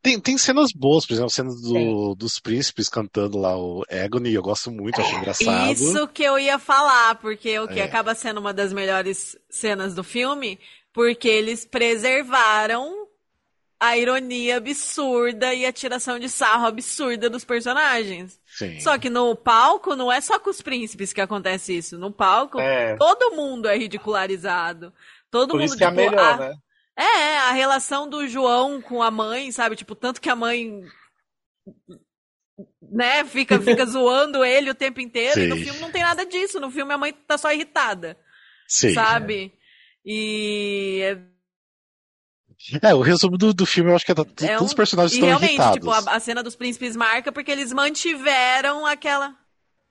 [0.03, 4.35] Tem, tem cenas boas, por exemplo, a cena do, dos príncipes cantando lá o Agony,
[4.35, 5.72] eu gosto muito, acho engraçado.
[5.72, 7.85] Isso que eu ia falar, porque o que É.
[7.85, 10.61] acaba sendo uma das melhores cenas do filme,
[10.92, 13.04] porque eles preservaram
[13.81, 18.41] a ironia absurda e a tiração de sarro absurda dos personagens.
[18.47, 18.79] Sim.
[18.81, 21.99] Só que no palco não é só com os príncipes que acontece isso.
[21.99, 22.97] No palco, É.
[22.97, 24.93] todo mundo é ridicularizado.
[25.31, 26.55] Todo Por mundo, isso que é tipo, melhor, a- né?
[26.97, 29.75] É, a relação do João com a mãe, sabe?
[29.75, 30.81] Tipo, tanto que a mãe.
[32.81, 35.41] Né, fica, fica zoando ele o tempo inteiro.
[35.41, 35.65] E no Sim.
[35.65, 36.61] filme não tem nada disso.
[36.61, 38.17] No filme a mãe tá só irritada,
[38.69, 38.95] Sim.
[38.95, 39.53] sabe?
[40.07, 41.17] E.
[42.83, 44.75] É, o resumo do, do filme eu acho que é, tá- É todos um- os
[44.75, 45.75] personagens E estão realmente, irritados.
[45.75, 49.35] tipo, a, a cena dos príncipes marca porque eles mantiveram aquela.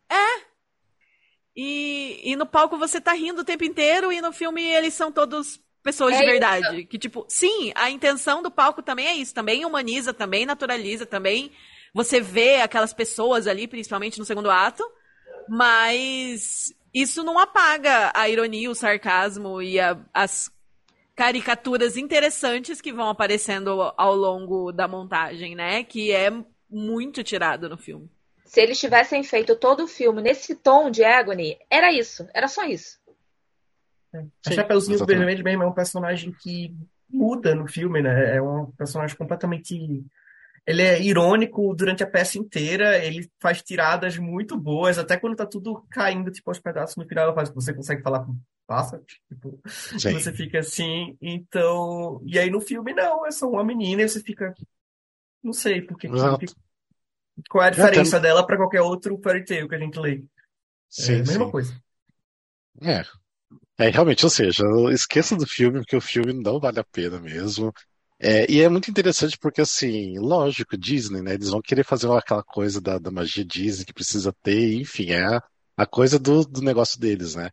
[0.10, 0.54] É!
[1.56, 5.12] E, e no palco você tá rindo o tempo inteiro e no filme eles são
[5.12, 6.32] todos pessoas É de isso.
[6.32, 6.86] verdade.
[6.86, 9.34] Que, tipo, sim, a intenção do palco também é isso.
[9.34, 11.52] Também humaniza, também naturaliza, também
[11.93, 14.84] você vê aquelas pessoas ali, principalmente no segundo ato.
[15.47, 20.49] Mas isso não apaga a ironia, o sarcasmo e a- as
[21.15, 25.84] caricaturas interessantes que vão aparecendo ao longo da montagem, né?
[25.84, 26.32] Que é
[26.69, 28.10] muito tirado no filme.
[28.45, 32.65] Se eles tivessem feito todo o filme nesse tom de Agony, era isso, era só
[32.65, 32.99] isso.
[34.13, 35.06] A Sim, Chapeuzinho.
[35.06, 36.76] Vermelho mesmo é um personagem que
[37.10, 38.36] muda no filme, né?
[38.36, 40.06] É um personagem completamente.
[40.65, 45.45] Ele é irônico durante a peça inteira, ele faz tiradas muito boas, até quando tá
[45.45, 50.13] tudo caindo, tipo, aos pedaços no final, faz, você consegue falar com pássaro, tipo, Sim.
[50.13, 52.21] você fica assim, então.
[52.26, 54.54] E aí no filme não, é só uma menina e você fica.
[55.43, 56.08] Não sei por que.
[56.08, 56.54] Exato.
[57.49, 60.15] Qual é a Já diferença dela para qualquer outro fairy tale que a gente lê?
[60.15, 60.21] É
[60.89, 61.52] Sim, a mesma sim.
[61.52, 61.84] coisa.
[62.82, 63.04] É.
[63.78, 67.73] É, realmente, ou seja, esqueça do filme, porque o filme não vale a pena mesmo.
[68.19, 71.34] É, e é muito interessante porque, assim, lógico, Disney, né?
[71.34, 75.23] Eles vão querer fazer aquela coisa da, da magia Disney que precisa ter, enfim, é
[75.26, 75.43] a,
[75.76, 77.49] a coisa do, do negócio deles, né?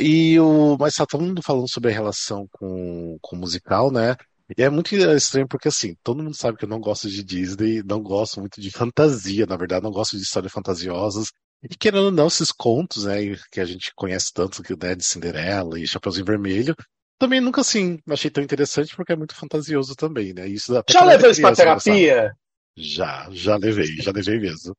[0.00, 4.16] E o, mas tá todo mundo falando sobre a relação com, com o musical, né?
[4.56, 7.82] E é muito estranho porque, assim, todo mundo sabe que eu não gosto de Disney,
[7.82, 11.28] não gosto muito de fantasia, na verdade, não gosto de histórias fantasiosas.
[11.62, 13.16] E querendo ou não, esses contos, né,
[13.50, 16.74] que a gente conhece tanto, que, né, de Cinderela e Chapeuzinho Vermelho,
[17.18, 20.46] também nunca, assim, achei tão interessante porque é muito fantasioso também, né?
[20.46, 21.80] Isso Já levou isso pra gostava.
[21.80, 22.32] terapia?
[22.76, 24.76] Já, já levei, já levei mesmo.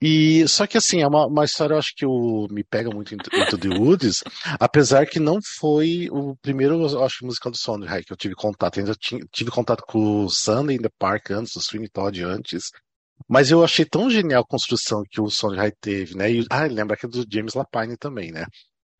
[0.00, 3.14] E só que assim, é uma, uma história eu acho que o, me pega muito
[3.14, 4.22] into, the Woods,
[4.58, 8.78] apesar que não foi o primeiro, eu acho, musical do Sondheim que eu tive contato.
[8.78, 8.94] Ainda
[9.30, 12.70] tive contato com o Sunday in the Park antes, o Sweeney Todd antes.
[13.28, 16.32] Mas eu achei tão genial a construção que o Sondheim teve, né?
[16.32, 18.46] E, ah, lembra que é do James Lapine também, né?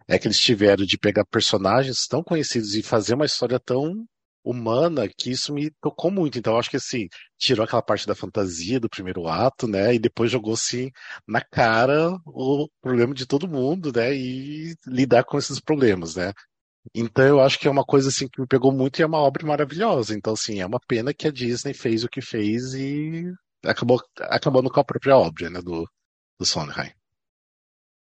[0.06, 4.04] É que eles tiveram de pegar personagens tão conhecidos e fazer uma história tão
[4.44, 6.38] humana que isso me tocou muito.
[6.38, 9.94] Então, acho que assim, tirou aquela parte da fantasia do primeiro ato, né?
[9.94, 10.90] E depois jogou assim
[11.26, 14.14] na cara o problema de todo mundo, né?
[14.14, 16.32] E lidar com esses problemas, né?
[16.94, 19.18] Então eu acho que é uma coisa assim que me pegou muito e é uma
[19.18, 20.14] obra maravilhosa.
[20.14, 23.32] Então, assim, é uma pena que a Disney fez o que fez e
[23.64, 25.88] acabou acabando com a própria obra, né, do,
[26.38, 26.92] do Sondheim.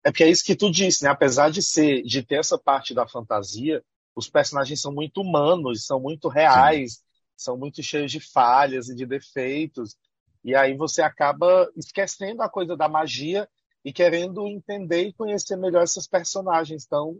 [0.03, 1.09] É porque é isso que tu disse, né?
[1.09, 3.83] Apesar de ser, de ter essa parte da fantasia,
[4.17, 6.99] os personagens são muito humanos, são muito reais, Sim.
[7.37, 9.95] são muito cheios de falhas e de defeitos.
[10.43, 13.47] E aí você acaba esquecendo a coisa da magia
[13.85, 17.15] e querendo entender e conhecer melhor essas personagens tão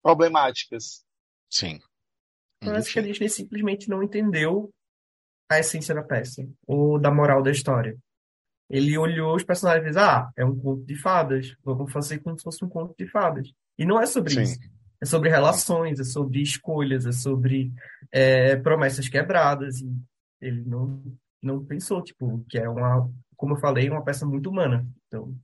[0.00, 1.04] problemáticas.
[1.50, 1.80] Sim.
[2.62, 4.72] Eu acho que a Disney simplesmente não entendeu
[5.50, 7.98] a essência da peça, ou da moral da história.
[8.68, 12.38] Ele olhou os personagens e fez, ah, é um conto de fadas, vamos fazer como
[12.38, 13.50] se fosse um conto de fadas.
[13.76, 14.42] E não é sobre Sim.
[14.42, 14.60] isso.
[15.02, 17.72] É sobre relações, é sobre escolhas, é sobre
[18.12, 19.80] é, promessas quebradas.
[19.80, 19.90] E
[20.40, 21.02] ele não,
[21.42, 24.86] não pensou, tipo, que é uma, como eu falei, uma peça muito humana.
[25.06, 25.34] Então,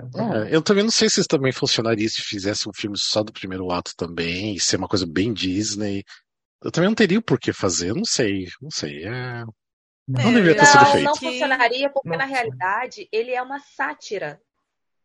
[0.00, 3.22] é, é eu também não sei se isso também funcionaria se fizesse um filme só
[3.22, 6.04] do primeiro ato também, e ser uma coisa bem Disney.
[6.62, 9.04] Eu também não teria o porquê fazer, eu não sei, não sei.
[9.04, 9.44] É...
[10.06, 11.04] Não é, deveria ter sido feito.
[11.04, 12.18] Não funcionaria porque, não.
[12.18, 14.40] na realidade, ele é uma sátira.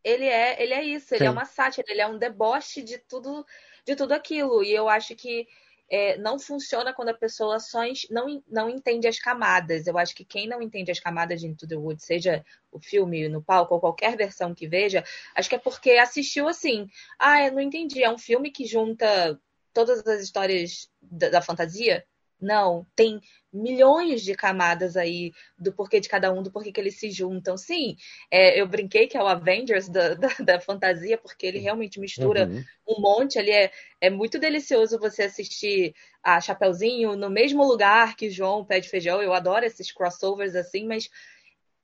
[0.03, 1.29] Ele é, ele é isso, ele é Sim.
[1.29, 3.45] é uma sátira, ele é um deboche de tudo
[3.85, 4.63] de tudo aquilo.
[4.63, 5.47] E eu acho que
[5.89, 9.87] é, não funciona quando a pessoa só não, não entende as camadas.
[9.87, 13.27] Eu acho que quem não entende as camadas de Into the Woods, seja o filme
[13.27, 15.03] no palco ou qualquer versão que veja,
[15.35, 16.87] acho que é porque assistiu assim.
[17.17, 18.03] Ah, eu não entendi.
[18.03, 19.39] É um filme que junta
[19.73, 22.05] todas as histórias da, da fantasia?
[22.41, 23.19] Não, tem
[23.51, 27.57] milhões de camadas aí do porquê de cada um, do porquê que eles se juntam.
[27.57, 27.97] Sim,
[28.31, 32.47] é, eu brinquei que é o Avengers da, da, da fantasia, porque ele realmente mistura
[32.47, 32.63] uhum.
[32.87, 33.37] um monte.
[33.37, 38.79] Ali é, é muito delicioso você assistir a Chapeuzinho no mesmo lugar que João Pé
[38.79, 39.21] de Feijão.
[39.21, 41.09] Eu adoro esses crossovers assim, mas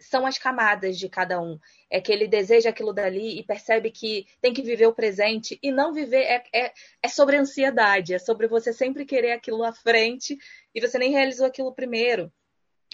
[0.06, 1.60] são as camadas de cada um.
[1.90, 5.72] É que ele deseja aquilo dali e percebe que tem que viver o presente e
[5.72, 10.38] não viver é, é, é sobre ansiedade, é sobre você sempre querer aquilo à frente
[10.74, 12.32] e você nem realizou aquilo primeiro.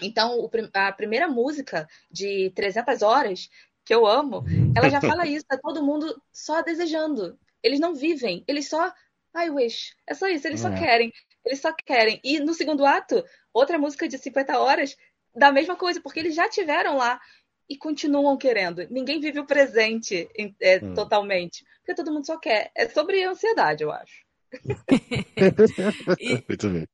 [0.00, 3.48] Então, a primeira música de 300 horas,
[3.84, 4.44] que eu amo,
[4.76, 7.38] ela já fala isso, é todo mundo só desejando.
[7.62, 8.92] Eles não vivem, eles só
[9.36, 9.94] I wish.
[10.06, 10.78] É só isso, eles só é.
[10.78, 11.12] querem.
[11.44, 12.20] Eles só querem.
[12.22, 14.96] E no segundo ato, outra música de 50 horas,
[15.34, 17.20] da mesma coisa, porque eles já tiveram lá
[17.68, 18.86] e continuam querendo.
[18.90, 20.28] Ninguém vive o presente
[20.60, 20.94] é, hum.
[20.94, 22.70] totalmente, porque todo mundo só quer.
[22.74, 24.24] É sobre ansiedade, eu acho.
[26.20, 26.86] e, Muito bem.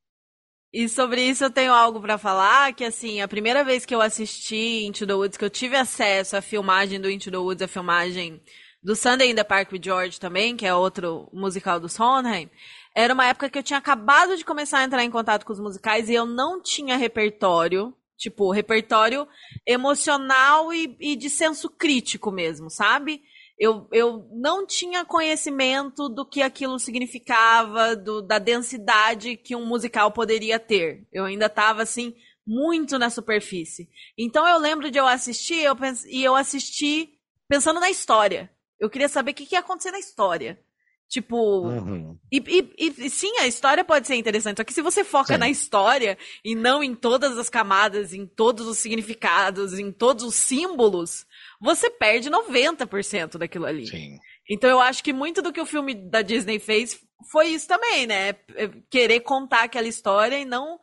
[0.70, 4.02] E sobre isso eu tenho algo para falar, que assim, a primeira vez que eu
[4.02, 7.68] assisti Into the Woods, que eu tive acesso à filmagem do Into the Woods, a
[7.68, 8.42] filmagem
[8.82, 12.50] do Sunday in the Park with George também, que é outro musical do Sondheim,
[12.94, 15.60] era uma época que eu tinha acabado de começar a entrar em contato com os
[15.60, 19.28] musicais e eu não tinha repertório Tipo, repertório
[19.64, 23.22] emocional e, e de senso crítico mesmo, sabe?
[23.56, 30.10] Eu, eu não tinha conhecimento do que aquilo significava, do, da densidade que um musical
[30.10, 31.06] poderia ter.
[31.12, 32.14] Eu ainda estava assim,
[32.46, 33.88] muito na superfície.
[34.16, 35.76] Então eu lembro de eu assistir eu
[36.08, 37.10] e eu assisti
[37.48, 38.50] pensando na história.
[38.80, 40.60] Eu queria saber o que, que ia acontecer na história.
[41.08, 41.68] Tipo.
[41.68, 42.18] Uhum.
[42.30, 42.36] E,
[42.78, 44.58] e, e, sim, a história pode ser interessante.
[44.58, 45.40] Só que se você foca sim.
[45.40, 50.34] na história e não em todas as camadas, em todos os significados, em todos os
[50.34, 51.26] símbolos,
[51.60, 53.86] você perde 90% daquilo ali.
[53.86, 54.18] Sim.
[54.50, 58.06] Então eu acho que muito do que o filme da Disney fez foi isso também,
[58.06, 58.28] né?
[58.54, 60.78] É querer contar aquela história e não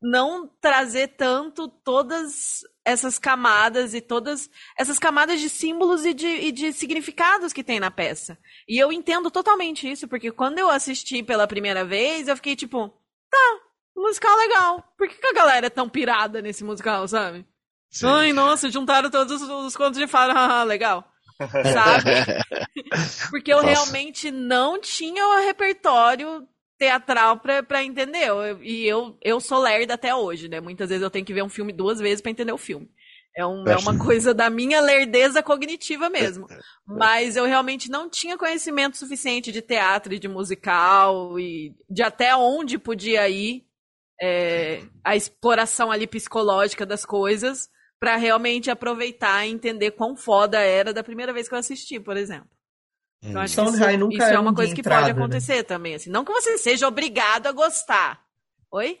[0.00, 6.52] não trazer tanto todas essas camadas e todas essas camadas de símbolos e de, e
[6.52, 8.38] de significados que tem na peça.
[8.68, 12.92] E eu entendo totalmente isso, porque quando eu assisti pela primeira vez, eu fiquei tipo,
[13.30, 13.60] tá,
[13.96, 14.84] musical legal.
[14.98, 17.46] Por que, que a galera é tão pirada nesse musical, sabe?
[17.90, 18.06] Sim.
[18.06, 21.08] Ai, nossa, juntaram todos os, os contos de fada, legal.
[21.38, 22.10] Sabe?
[23.30, 23.68] Porque eu nossa.
[23.68, 26.46] realmente não tinha o repertório
[26.84, 28.28] teatral pra, pra entender.
[28.28, 30.60] Eu, e eu, eu sou lerda até hoje, né?
[30.60, 32.90] Muitas vezes eu tenho que ver um filme duas vezes para entender o filme.
[33.36, 36.46] É, um, é uma coisa da minha lerdeza cognitiva mesmo.
[36.86, 42.36] Mas eu realmente não tinha conhecimento suficiente de teatro e de musical e de até
[42.36, 43.66] onde podia ir
[44.20, 47.68] é, a exploração ali psicológica das coisas
[47.98, 52.16] para realmente aproveitar e entender quão foda era da primeira vez que eu assisti, por
[52.16, 52.53] exemplo.
[53.24, 55.22] Então, acho que isso, isso é, é uma coisa que entrada, pode né?
[55.22, 55.62] acontecer né?
[55.62, 56.10] também, assim.
[56.10, 58.20] Não que você seja obrigado a gostar.
[58.70, 59.00] Oi?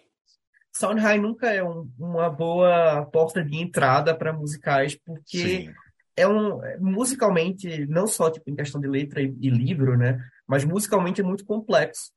[0.72, 5.74] Sondheim nunca é um, uma boa porta de entrada para musicais, porque Sim.
[6.16, 10.18] é um musicalmente, não só tipo, em questão de letra e, e livro, né?
[10.46, 12.10] Mas musicalmente é muito complexo.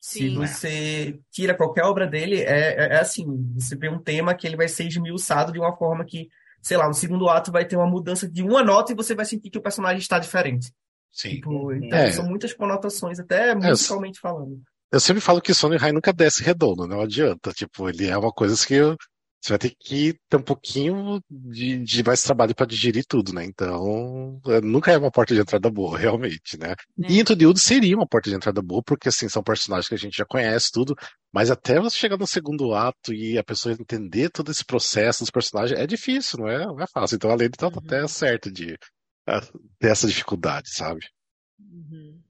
[0.00, 4.34] Sim, Se você tira qualquer obra dele, é, é, é, assim, você vê um tema
[4.34, 6.28] que ele vai ser esmiuçado de uma forma que,
[6.62, 9.24] sei lá, no segundo ato vai ter uma mudança de uma nota e você vai
[9.24, 10.72] sentir que o personagem está diferente.
[11.16, 11.30] Sim.
[11.36, 12.12] Tipo, então, é.
[12.12, 14.60] são muitas conotações, até musicalmente falando.
[14.92, 17.52] Eu sempre falo que Sonic nunca desce redondo, não adianta.
[17.52, 18.78] Tipo, ele é uma coisa que
[19.40, 23.44] você vai ter que ter um pouquinho de, de mais trabalho para digerir tudo, né?
[23.44, 26.74] Então, é, nunca é uma porta de entrada boa, realmente, né?
[27.02, 27.12] É.
[27.12, 29.94] E Into the Wood seria uma porta de entrada boa, porque, assim, são personagens que
[29.94, 30.94] a gente já conhece tudo,
[31.32, 35.30] mas até você chegar no segundo ato e a pessoa entender todo esse processo dos
[35.30, 37.16] personagens, é difícil, não é, não é fácil.
[37.16, 37.78] Então, a Lady tá uhum.
[37.78, 38.76] até certa de
[39.78, 41.00] ter essa dificuldade, sabe?
[41.58, 42.20] Uhum.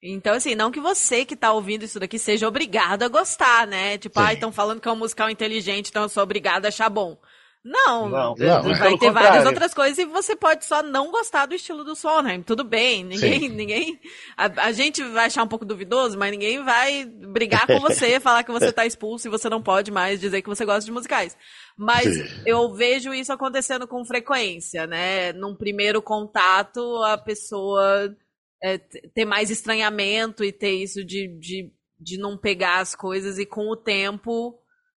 [0.00, 3.98] Então, assim, não que você que tá ouvindo isso daqui seja obrigado a gostar, né?
[3.98, 6.88] Tipo, ah, estão falando que é um musical inteligente, então eu sou obrigado a achar
[6.88, 7.18] bom.
[7.64, 11.54] Não, não, não vai ter várias outras coisas e você pode só não gostar do
[11.54, 12.40] estilo do Sondheim.
[12.40, 13.48] Tudo bem, ninguém, Sim.
[13.48, 14.00] ninguém,
[14.36, 18.44] a, a, gente vai achar um pouco duvidoso, mas ninguém vai brigar com você, falar
[18.44, 21.36] que você tá expulso e você não pode mais dizer que você gosta de musicais.
[21.76, 22.42] Mas Sim.
[22.46, 25.32] eu vejo isso acontecendo com frequência, né?
[25.32, 28.16] Num primeiro contato, a pessoa
[28.62, 33.44] é, ter mais estranhamento e ter isso de, de, de não pegar as coisas e
[33.44, 34.58] com o tempo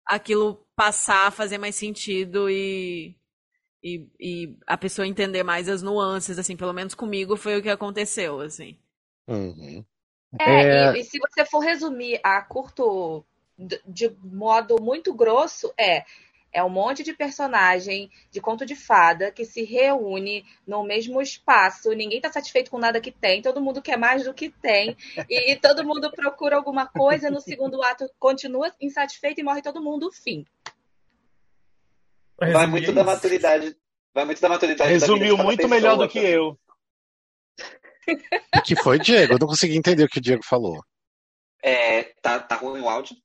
[0.08, 3.14] aquilo passar a fazer mais sentido e,
[3.82, 7.68] e, e, a pessoa entender mais as nuances, assim, pelo menos comigo foi o que
[7.68, 8.78] aconteceu, assim.
[9.28, 9.84] Uhum.
[10.40, 10.92] É, é...
[10.94, 13.24] E, e, se você for resumir a curto,
[13.86, 16.04] de modo muito grosso, é
[16.58, 21.90] é um monte de personagem de conto de fada que se reúne no mesmo espaço.
[21.90, 24.96] Ninguém está satisfeito com nada que tem, todo mundo quer mais do que tem.
[25.28, 27.30] E, e todo mundo procura alguma coisa.
[27.30, 30.10] No segundo ato, continua insatisfeito e morre todo mundo.
[30.12, 30.44] Fim.
[32.40, 33.76] Vai muito da maturidade.
[34.12, 34.90] Vai muito da maturidade.
[34.90, 36.58] Resumiu da muito melhor do que eu.
[38.56, 39.34] O que foi, Diego?
[39.34, 40.82] Eu não consegui entender o que o Diego falou.
[41.62, 43.16] É, tá, tá ruim o áudio?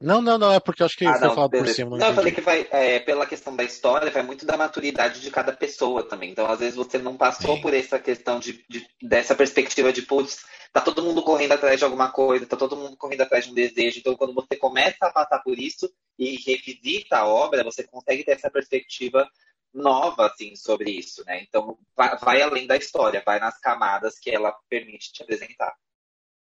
[0.00, 1.90] Não, não, não, é porque eu acho que ah, foi falado por cima.
[1.90, 5.20] Não, não eu falei que vai, é, pela questão da história, vai muito da maturidade
[5.20, 6.30] de cada pessoa também.
[6.30, 7.62] Então, às vezes, você não passou Sim.
[7.62, 11.84] por essa questão de, de, dessa perspectiva de, putz, tá todo mundo correndo atrás de
[11.84, 13.98] alguma coisa, tá todo mundo correndo atrás de um desejo.
[13.98, 18.32] Então, quando você começa a passar por isso e revisita a obra, você consegue ter
[18.32, 19.28] essa perspectiva
[19.74, 21.42] nova, assim, sobre isso, né?
[21.42, 25.74] Então, vai, vai além da história, vai nas camadas que ela permite te apresentar.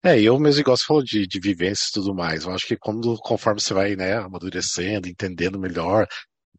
[0.03, 2.45] É, eu mesmo igual você falou de, de vivências e tudo mais.
[2.45, 6.07] Eu acho que quando, conforme você vai, né, amadurecendo, entendendo melhor,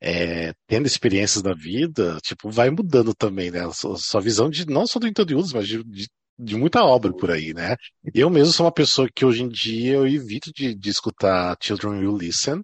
[0.01, 3.65] é, tendo experiências da vida, tipo, vai mudando também, né?
[3.65, 6.07] A sua, visão de, não só do Intodulos, mas de, de,
[6.39, 7.75] de, muita obra por aí, né?
[8.13, 11.99] Eu mesmo sou uma pessoa que hoje em dia eu evito de, de escutar Children
[11.99, 12.61] Will Listen,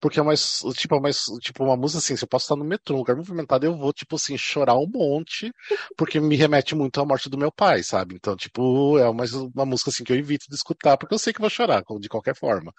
[0.00, 2.64] porque é mais, tipo, é mais, tipo, uma música assim, se eu posso estar no
[2.64, 5.52] metrô, um lugar movimentado, eu vou, tipo assim, chorar um monte,
[5.96, 8.14] porque me remete muito à morte do meu pai, sabe?
[8.14, 11.32] Então, tipo, é uma, uma música assim que eu evito de escutar, porque eu sei
[11.32, 12.72] que vou chorar, de qualquer forma.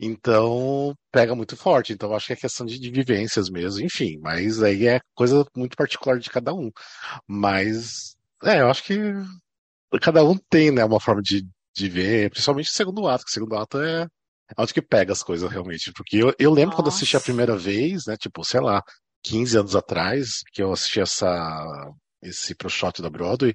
[0.00, 1.92] Então, pega muito forte.
[1.92, 5.76] Então, acho que é questão de, de vivências mesmo, enfim, mas aí é coisa muito
[5.76, 6.70] particular de cada um.
[7.26, 8.96] Mas, é, eu acho que
[10.00, 13.34] cada um tem, né, uma forma de, de ver, principalmente o segundo ato, que o
[13.34, 14.06] segundo ato é
[14.56, 15.92] onde que pega as coisas realmente.
[15.92, 16.82] Porque eu, eu lembro Nossa.
[16.82, 18.16] quando assisti a primeira vez, né?
[18.16, 18.82] Tipo, sei lá,
[19.24, 23.54] 15 anos atrás, que eu assisti essa, esse pro shot da Broadway.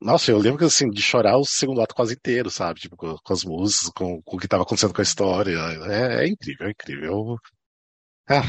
[0.00, 2.80] Nossa, eu lembro assim, de chorar o segundo ato quase inteiro, sabe?
[2.80, 5.56] Tipo, com, com as músicas, com, com, o que estava acontecendo com a história.
[5.86, 7.36] É, é incrível, é incrível.
[8.28, 8.42] Ah,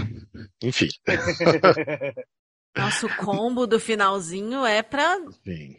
[0.64, 0.88] enfim.
[2.78, 5.18] Nosso combo do finalzinho é pra,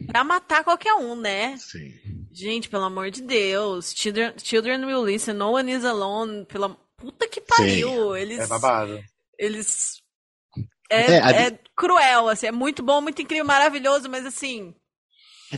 [0.07, 1.55] pra matar qualquer um, né?
[1.57, 1.93] Sim.
[2.31, 3.93] Gente, pelo amor de Deus.
[3.95, 6.45] Children, children will listen, no one is alone.
[6.45, 7.89] Pela puta que pariu.
[7.89, 8.19] Sim.
[8.19, 8.39] Eles.
[8.39, 8.99] É babado.
[9.37, 10.01] Eles.
[10.89, 11.37] É, é, ali...
[11.37, 12.47] é, cruel, assim.
[12.47, 14.73] É muito bom, muito incrível, maravilhoso, mas assim.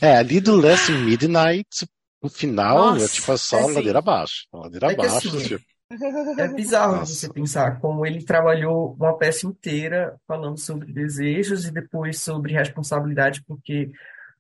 [0.01, 1.87] É, ali do Last Midnight,
[2.21, 4.45] no final, Nossa, é tipo só é assim, ladeira abaixo.
[4.53, 5.27] Ladeira é abaixo.
[5.29, 5.65] Assim, tipo...
[6.37, 7.13] É bizarro Nossa.
[7.13, 13.43] você pensar como ele trabalhou uma peça inteira falando sobre desejos e depois sobre responsabilidade,
[13.47, 13.91] porque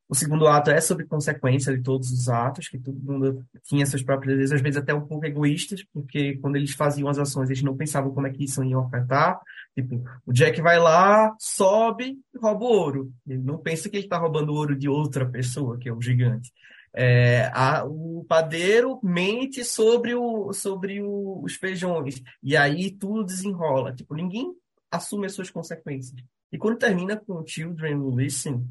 [0.07, 4.03] o segundo ato é sobre consequência de todos os atos, que todo mundo tinha seus
[4.03, 7.63] próprios desejos, às vezes até um pouco egoístas, porque quando eles faziam as ações, eles
[7.63, 9.39] não pensavam como é que isso ia afetar.
[9.73, 13.11] Tipo, o Jack vai lá, sobe e rouba o ouro.
[13.27, 16.01] Ele não pensa que ele está roubando o ouro de outra pessoa, que é o
[16.01, 16.51] gigante.
[16.93, 22.21] É, a, o padeiro mente sobre, o, sobre o, os feijões.
[22.41, 23.93] E aí tudo desenrola.
[23.93, 24.53] Tipo, ninguém
[24.91, 26.19] assume as suas consequências.
[26.51, 28.65] E quando termina com Children Listen,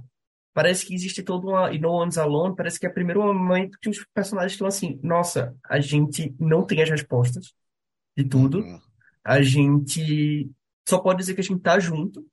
[0.52, 1.72] parece que existe toda uma.
[1.72, 4.98] E No One's Alone, parece que é o primeiro momento que os personagens estão assim:
[5.02, 7.54] nossa, a gente não tem as respostas
[8.16, 8.80] de tudo, Uhum.
[9.22, 10.50] a gente
[10.88, 12.26] só pode dizer que a gente tá junto,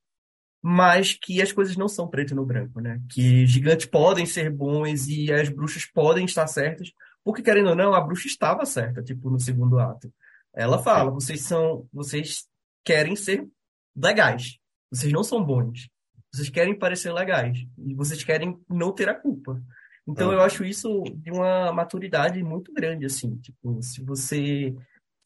[0.68, 2.99] mas que as coisas não são preto no branco, né?
[3.11, 6.91] Que gigantes podem ser bons e as bruxas podem estar certas,
[7.24, 10.11] porque querendo ou não, a bruxa estava certa, tipo, no segundo ato.
[10.55, 12.47] Ela fala, vocês são, vocês
[12.84, 13.47] querem ser
[13.95, 14.57] legais,
[14.91, 15.88] vocês não são bons.
[16.34, 19.61] Vocês querem parecer legais e vocês querem não ter a culpa.
[20.07, 24.76] Então eu acho isso de uma maturidade muito grande, assim, tipo, se você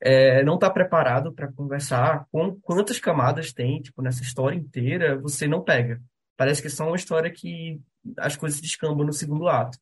[0.02, 5.48] é, não está preparado para conversar com quantas camadas tem, tipo, nessa história inteira, você
[5.48, 6.02] não pega.
[6.38, 7.80] Parece que é só uma história que
[8.18, 9.78] as coisas descambam no segundo ato.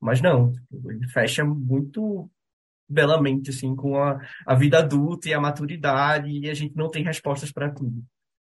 [0.00, 2.28] Mas não, tipo, ele fecha muito
[2.88, 7.04] belamente, assim, com a, a vida adulta e a maturidade, e a gente não tem
[7.04, 8.02] respostas para tudo.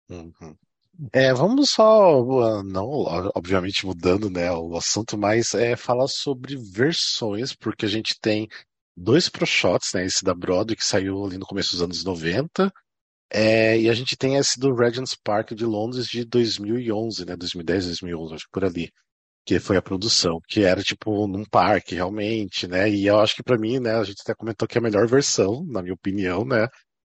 [0.09, 0.55] Uhum.
[1.11, 2.87] É, vamos só, não,
[3.35, 8.47] obviamente mudando, né, o assunto, mas é falar sobre versões, porque a gente tem
[8.95, 12.71] dois pro shots, né, esse da Broadway que saiu ali no começo dos anos 90,
[13.31, 17.85] é, e a gente tem esse do Regent's Park de Londres de 2011, né, 2010,
[17.85, 18.89] 2011, acho que por ali,
[19.45, 23.43] que foi a produção, que era tipo num parque realmente, né, e eu acho que
[23.43, 26.45] pra mim, né, a gente até comentou que é a melhor versão, na minha opinião,
[26.45, 26.67] né,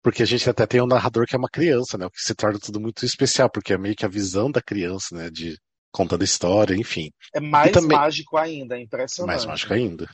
[0.03, 2.07] porque a gente até tem um narrador que é uma criança, né?
[2.07, 5.15] O que se torna tudo muito especial, porque é meio que a visão da criança,
[5.15, 5.29] né?
[5.29, 5.59] De
[5.91, 7.11] contando a história, enfim.
[7.35, 9.27] É mais também- mágico ainda, é impressionante.
[9.27, 10.09] Mais mágico ainda.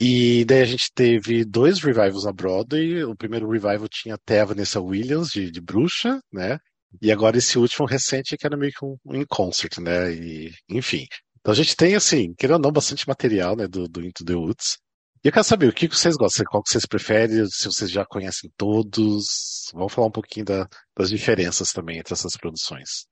[0.00, 3.04] E daí a gente teve dois revivals na Broadway.
[3.04, 6.58] O primeiro revival tinha até a Vanessa Williams, de, de bruxa, né?
[7.02, 10.12] E agora esse último recente, que era meio que um, in concert, né?
[10.14, 11.06] E, enfim.
[11.40, 13.66] Então a gente tem, assim, querendo ou não, bastante material, né?
[13.68, 14.78] Do, do Into the Woods.
[15.24, 17.90] E eu quero saber o que que vocês gostam, qual que vocês preferem, se vocês
[17.90, 19.70] já conhecem todos.
[19.72, 23.06] Vamos falar um pouquinho da- das diferenças também entre essas produções.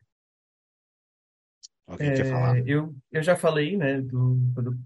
[1.93, 2.59] Alguém quer falar?
[2.59, 4.77] É, eu, eu já falei, né, do, do-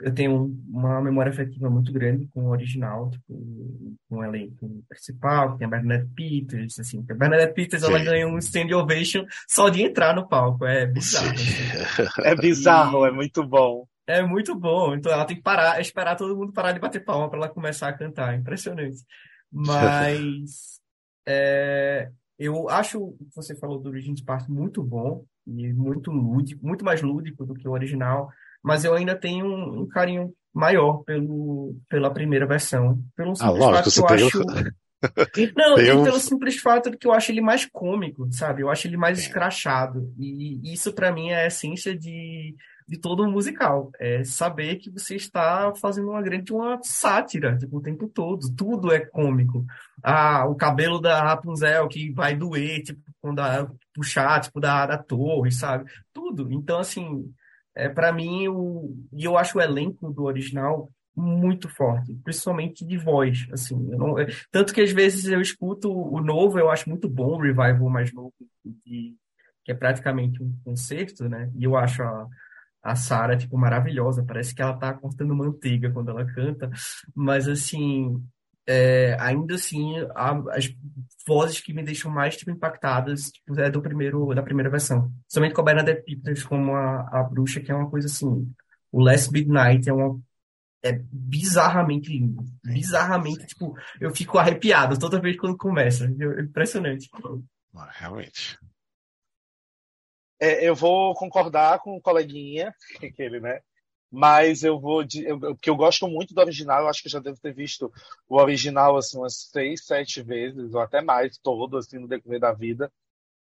[0.00, 3.24] eu- tenho um- uma memória afetiva muito grande com o original, tipo,
[4.08, 8.04] com o elenco principal, que tem a Bernadette Peters, assim, a Bernadette Peters, ela Sim.
[8.04, 11.44] ganha um stand ovation só de entrar no palco, é bizarro, assim.
[12.24, 13.86] É bizarro, é muito bom.
[14.08, 17.28] É muito bom, então ela tem que parar, esperar todo mundo parar de bater palma
[17.28, 18.98] para ela começar a cantar, impressionante.
[19.52, 20.80] Mas
[21.26, 26.66] é, eu acho o que você falou do Regent's Park muito bom e muito lúdico,
[26.66, 28.28] muito mais lúdico do que o original,
[28.62, 33.58] mas eu ainda tenho um, um carinho maior pelo, pela primeira versão, pelo Ah, simples
[33.58, 34.38] lógico, fato você que eu tem acho
[35.56, 38.62] não, Tem um- pelo simples fato de que eu acho ele mais cômico, sabe?
[38.62, 39.22] Eu acho ele mais É.
[39.22, 40.12] escrachado.
[40.18, 42.54] E isso pra mim é a essência de,
[42.88, 43.90] de todo um musical.
[44.00, 48.50] É saber que você está fazendo uma grande uma sátira, tipo, o tempo todo.
[48.56, 49.64] Tudo é cômico.
[50.02, 54.98] Ah, o cabelo da Rapunzel que vai doer, tipo, quando a, puxar, tipo, da, da
[54.98, 55.90] torre, sabe?
[56.12, 56.50] Tudo.
[56.52, 57.32] Então, assim,
[57.74, 62.98] é, para mim, o, e eu acho o elenco do original muito forte, principalmente de
[62.98, 67.08] voz, assim, não, é- tanto que às vezes eu escuto o novo, eu acho muito
[67.08, 68.34] bom o revival mais novo,
[68.84, 69.14] de-
[69.64, 72.28] que é praticamente um concerto, né, e eu acho a,
[72.82, 76.70] a Sarah, tipo, maravilhosa, parece que ela tá cortando manteiga quando ela canta,
[77.14, 78.22] mas assim,
[78.66, 80.68] é, ainda assim, a- as
[81.26, 85.54] vozes que me deixam mais, tipo, impactadas, tipo, é do primeiro, da primeira versão, somente
[85.54, 88.52] com a Bernadette Peters como a, a bruxa, que é uma coisa assim,
[88.92, 90.20] o Last Midnight é uma
[90.82, 92.44] é bizarramente lindo.
[92.64, 96.04] Bizarramente, tipo, eu fico arrepiado toda vez quando começa.
[96.06, 97.08] É impressionante.
[97.98, 98.56] Realmente.
[100.40, 103.60] É, eu vou concordar com o coleguinha, aquele, né?
[104.10, 105.04] Mas eu vou.
[105.04, 107.92] de- Eu, porque eu gosto muito do original, eu acho que já devo ter visto
[108.28, 112.52] o original assim, umas seis, sete vezes, ou até mais, todo, assim, no decorrer da
[112.52, 112.90] vida.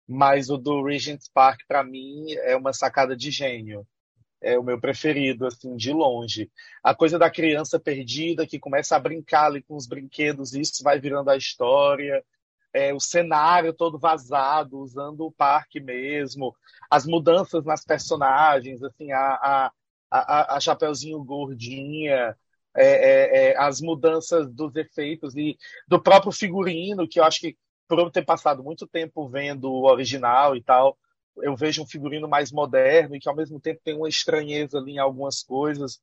[0.08, 3.88] Mas o do Regent's Park, para mim, é uma sacada de gênio.
[4.42, 6.52] É o meu preferido, assim, de longe.
[6.84, 10.84] A coisa da criança perdida que começa a brincar ali com os brinquedos, e isso
[10.84, 12.24] vai virando a história.
[12.74, 16.56] É, o cenário todo vazado, usando o parque mesmo.
[16.90, 19.20] As mudanças nas personagens, assim, a,
[19.68, 19.72] a,
[20.12, 22.36] a, a Chapeuzinho Gordinha,
[22.76, 25.58] é, é, é, as mudanças dos efeitos e
[25.88, 27.58] do próprio figurino, que eu acho que
[27.88, 30.98] por eu ter passado muito tempo vendo o original e tal,
[31.38, 34.94] eu vejo um figurino mais moderno e que ao mesmo tempo tem uma estranheza ali
[34.94, 36.02] em algumas coisas.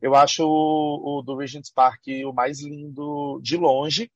[0.00, 4.10] Eu acho o, o do Regent's Park o mais lindo de longe.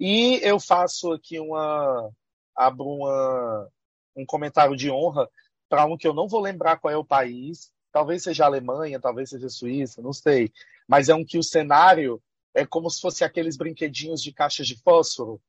[0.00, 2.10] E eu faço aqui uma.
[2.54, 3.68] abro uma,
[4.16, 5.28] um comentário de honra
[5.68, 7.72] para um que eu não vou lembrar qual é o país.
[7.92, 10.52] Talvez seja a Alemanha, talvez seja a Suíça, não sei.
[10.86, 12.22] Mas é um que o cenário
[12.54, 15.40] é como se fosse aqueles brinquedinhos de caixas de fósforo.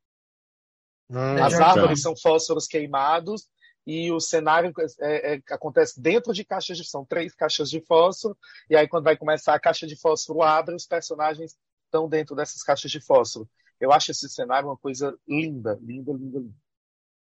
[1.09, 3.49] Hum, As árvores são fósforos queimados
[3.85, 8.37] e o cenário é, é, acontece dentro de caixas de são três caixas de fósforo
[8.69, 12.61] e aí quando vai começar a caixa de fósforo abre os personagens estão dentro dessas
[12.61, 16.53] caixas de fósforo eu acho esse cenário uma coisa linda linda linda, linda.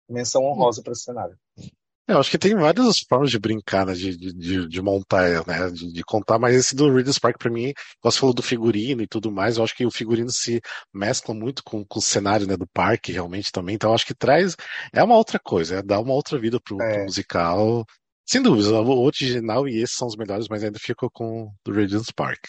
[0.10, 1.62] menção honrosa para esse cenário é,
[2.08, 5.92] eu acho que tem várias formas de brincar, né, de, de, de montar, né, de,
[5.92, 9.32] de, contar, mas esse do Reader's Park, para mim, você falou do figurino e tudo
[9.32, 10.62] mais, eu acho que o figurino se
[10.94, 14.56] mescla muito com, com o cenário, né, do parque, realmente, também, então acho que traz,
[14.94, 16.94] é uma outra coisa, é dar uma outra vida pro, é.
[16.94, 17.86] pro musical,
[18.26, 22.12] sem dúvida, o original e esse são os melhores, mas ainda fico com o Regent's
[22.12, 22.46] Park.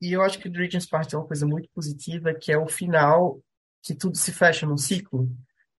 [0.00, 2.66] E eu acho que o Regent's Park tem uma coisa muito positiva, que é o
[2.66, 3.40] final,
[3.82, 5.28] que tudo se fecha num ciclo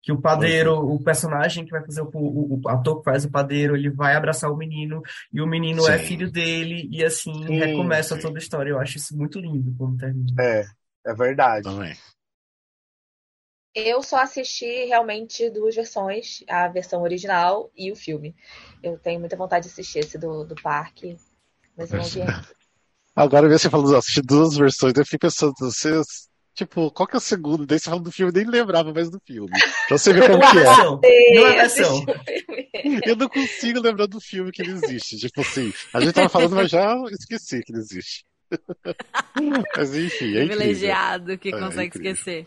[0.02, 3.30] que o padeiro, o personagem que vai fazer o, o, o, ator que faz o
[3.30, 6.04] padeiro, ele vai abraçar o menino e o menino é sim.
[6.04, 8.22] é filho dele e assim sim, recomeça sim.
[8.22, 8.72] toda a história.
[8.72, 10.42] Eu acho isso muito lindo como termina.
[10.42, 10.66] É,
[11.06, 11.64] é verdade.
[11.64, 11.96] Também.
[13.74, 18.36] Eu só assisti realmente duas versões, a versão original e o filme.
[18.84, 21.16] Eu tenho muita vontade de assistir esse do, do parque,
[21.78, 22.22] mas eu não vi.
[23.16, 27.22] Agora, você falando, assistir duas versões, eu fico pensando, vocês Tipo, qual que é o
[27.22, 27.66] segundo?
[27.66, 29.50] Daí você fala do filme, nem lembrava mais do filme.
[29.86, 31.36] Então você vê como que é.
[31.36, 32.06] Não é ação.
[33.06, 35.18] Eu não consigo lembrar do filme que ele existe.
[35.18, 38.26] Tipo assim, a gente tava falando, mas já esqueci que ele existe.
[39.78, 42.44] Mas enfim, é Privilegiado que é consegue é esquecer.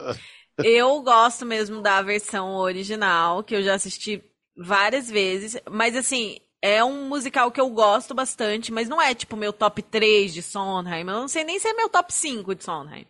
[0.58, 4.22] Eu gosto mesmo da versão original, que eu já assisti
[4.54, 9.36] várias vezes, mas assim, é um musical que eu gosto bastante, mas não é tipo
[9.36, 11.00] meu top 3 de Sondheim.
[11.00, 13.06] Eu não sei nem se é meu top 5 de Sondheim.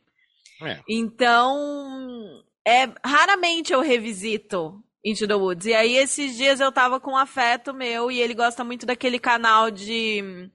[0.66, 0.80] É.
[0.88, 5.66] Então, é, raramente eu revisito Into the Woods.
[5.66, 9.18] E aí, esses dias eu tava com um afeto meu e ele gosta muito daquele
[9.18, 10.50] canal de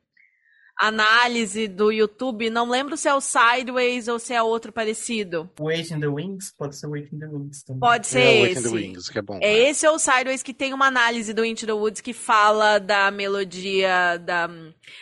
[0.80, 5.50] análise do YouTube, não lembro se é o Sideways ou se é outro parecido.
[5.60, 6.54] Wait in the Wings?
[6.58, 7.82] Pode ser Wait in the Wings também.
[7.82, 8.44] Pode ser é, esse.
[8.44, 9.38] Wait in the Wings, que é bom.
[9.38, 9.70] É né?
[9.70, 13.12] esse ou o Sideways que tem uma análise do Into the Woods que fala da
[13.12, 14.50] melodia da,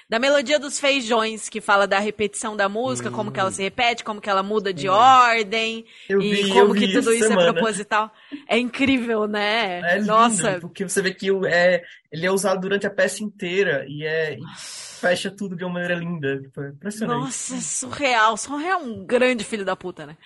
[0.10, 3.14] da melodia dos feijões, que fala da repetição da música, hum.
[3.14, 4.94] como que ela se repete, como que ela muda de hum.
[4.94, 7.50] ordem eu e vi, como que tudo isso semana.
[7.50, 8.12] é proposital.
[8.50, 9.80] É incrível, né?
[9.82, 13.86] É lindo, Nossa, porque você vê que é, ele é usado durante a peça inteira
[13.88, 14.38] e é
[15.00, 16.42] fecha tudo de uma maneira linda.
[16.42, 17.20] Tipo, é impressionante.
[17.20, 18.38] Nossa, surreal.
[18.38, 20.18] Surreal é um grande filho da puta, né?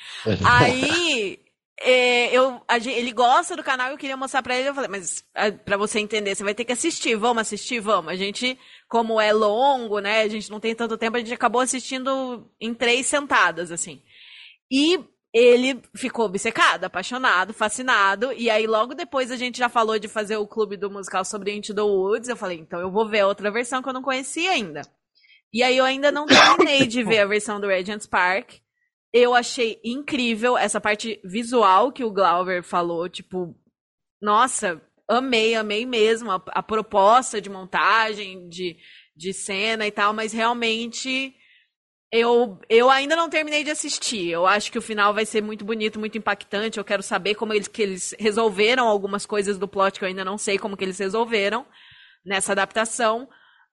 [0.45, 1.39] Aí.
[1.83, 5.25] É, eu, a, ele gosta do canal, eu queria mostrar pra ele, eu falei, mas
[5.65, 8.11] para você entender, você vai ter que assistir, vamos assistir, vamos.
[8.11, 8.55] A gente,
[8.87, 12.71] como é longo, né, a gente não tem tanto tempo, a gente acabou assistindo em
[12.71, 13.99] três sentadas, assim.
[14.69, 14.99] E
[15.33, 18.33] ele ficou obcecado, apaixonado, fascinado.
[18.33, 21.53] E aí, logo depois, a gente já falou de fazer o clube do musical sobre
[21.53, 22.27] Into the Woods.
[22.27, 24.81] Eu falei, então eu vou ver a outra versão que eu não conhecia ainda.
[25.53, 28.55] E aí, eu ainda não terminei de ver a versão do Regent's Park.
[29.13, 33.07] Eu achei incrível essa parte visual que o Glauber falou.
[33.07, 33.55] Tipo,
[34.21, 38.77] nossa, amei, amei mesmo a, a proposta de montagem, de,
[39.15, 41.35] de cena e tal, mas realmente
[42.11, 44.29] eu, eu ainda não terminei de assistir.
[44.29, 46.77] Eu acho que o final vai ser muito bonito, muito impactante.
[46.77, 50.25] Eu quero saber como eles, que eles resolveram algumas coisas do plot que eu ainda
[50.25, 51.65] não sei como que eles resolveram
[52.25, 53.29] nessa adaptação.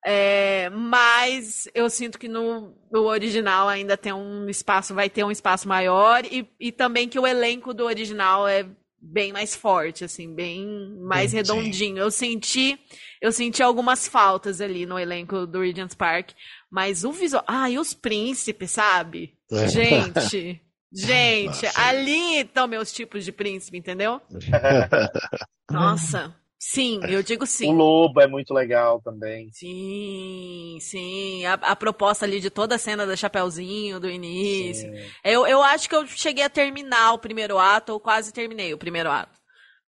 [0.06, 5.30] É, mas eu sinto que no, no, original ainda tem um espaço, vai ter um
[5.30, 8.64] espaço maior e, e também que o elenco do original é
[9.00, 11.52] bem mais forte, assim, bem mais Entendi.
[11.52, 11.98] redondinho.
[11.98, 12.78] Eu senti,
[13.20, 16.30] eu senti algumas faltas ali no elenco do Regent's Park,
[16.70, 17.44] mas o visual.
[17.46, 19.34] Ah, e os príncipes, sabe?
[19.50, 19.68] É.
[19.68, 20.60] Gente.
[20.90, 21.82] Gente, Nossa.
[21.82, 24.22] ali estão meus tipos de príncipe, entendeu?
[25.70, 26.34] Nossa.
[26.58, 27.68] Sim, eu digo sim.
[27.68, 29.48] O lobo é muito legal também.
[29.52, 31.44] Sim, sim.
[31.44, 34.90] A, a proposta ali de toda a cena do Chapeuzinho, do início.
[35.22, 38.78] Eu, eu acho que eu cheguei a terminar o primeiro ato, ou quase terminei o
[38.78, 39.38] primeiro ato.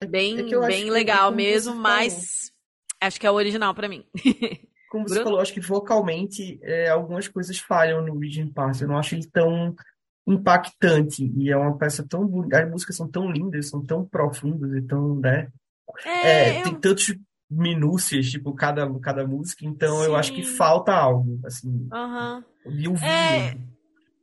[0.10, 2.52] Bem, é bem legal mesmo, mas
[3.02, 4.06] acho que é o original para mim.
[4.96, 8.80] como você falou, acho que vocalmente é, algumas coisas falham no Regent Park.
[8.82, 9.76] Eu não acho ele tão
[10.26, 11.32] impactante.
[11.38, 12.64] E é uma peça tão bonita.
[12.64, 15.50] As músicas são tão lindas, são tão profundas e tão, né?
[16.06, 16.64] É, é eu...
[16.64, 17.16] Tem tantos
[17.50, 19.66] minúcias, tipo, cada, cada música.
[19.66, 20.06] Então Sim.
[20.06, 21.88] eu acho que falta algo, assim.
[21.92, 22.44] Uhum.
[22.72, 23.58] E o é...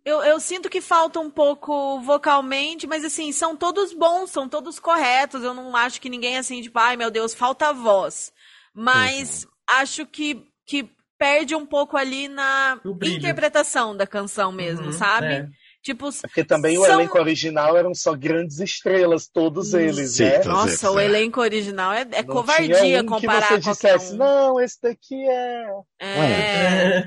[0.04, 4.80] Eu, eu sinto que falta um pouco vocalmente, mas assim, são todos bons, são todos
[4.80, 5.44] corretos.
[5.44, 8.32] Eu não acho que ninguém assim, tipo, ai meu Deus, falta voz.
[8.74, 9.50] Mas uhum.
[9.80, 15.26] acho que que perde um pouco ali na interpretação da canção mesmo, uhum, sabe?
[15.26, 15.48] É.
[15.82, 16.84] Tipo, é Porque também são...
[16.84, 20.44] o elenco original eram só grandes estrelas, todos eles, Sim, né?
[20.44, 24.16] Nossa, o elenco original é, é covardia um comparar que você dissesse, um.
[24.16, 25.66] Não, esse daqui é.
[26.00, 27.04] É.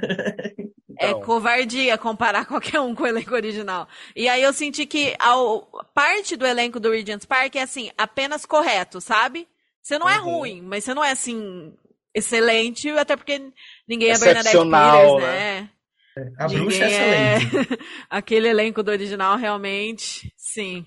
[0.97, 1.22] É então.
[1.22, 3.88] covardia comparar qualquer um com o elenco original.
[4.16, 5.36] E aí eu senti que a
[5.93, 9.47] parte do elenco do Regent's Park é assim, apenas correto, sabe?
[9.86, 10.38] Você não é Uhum.
[10.40, 11.72] ruim, mas você não é assim
[12.12, 13.38] excelente, até porque
[13.88, 15.70] ninguém é Bernadette Excepcional, Peters, né?
[16.40, 17.80] A Ninguém bruxa é excelente.
[18.10, 20.84] Aquele elenco do original, realmente, sim.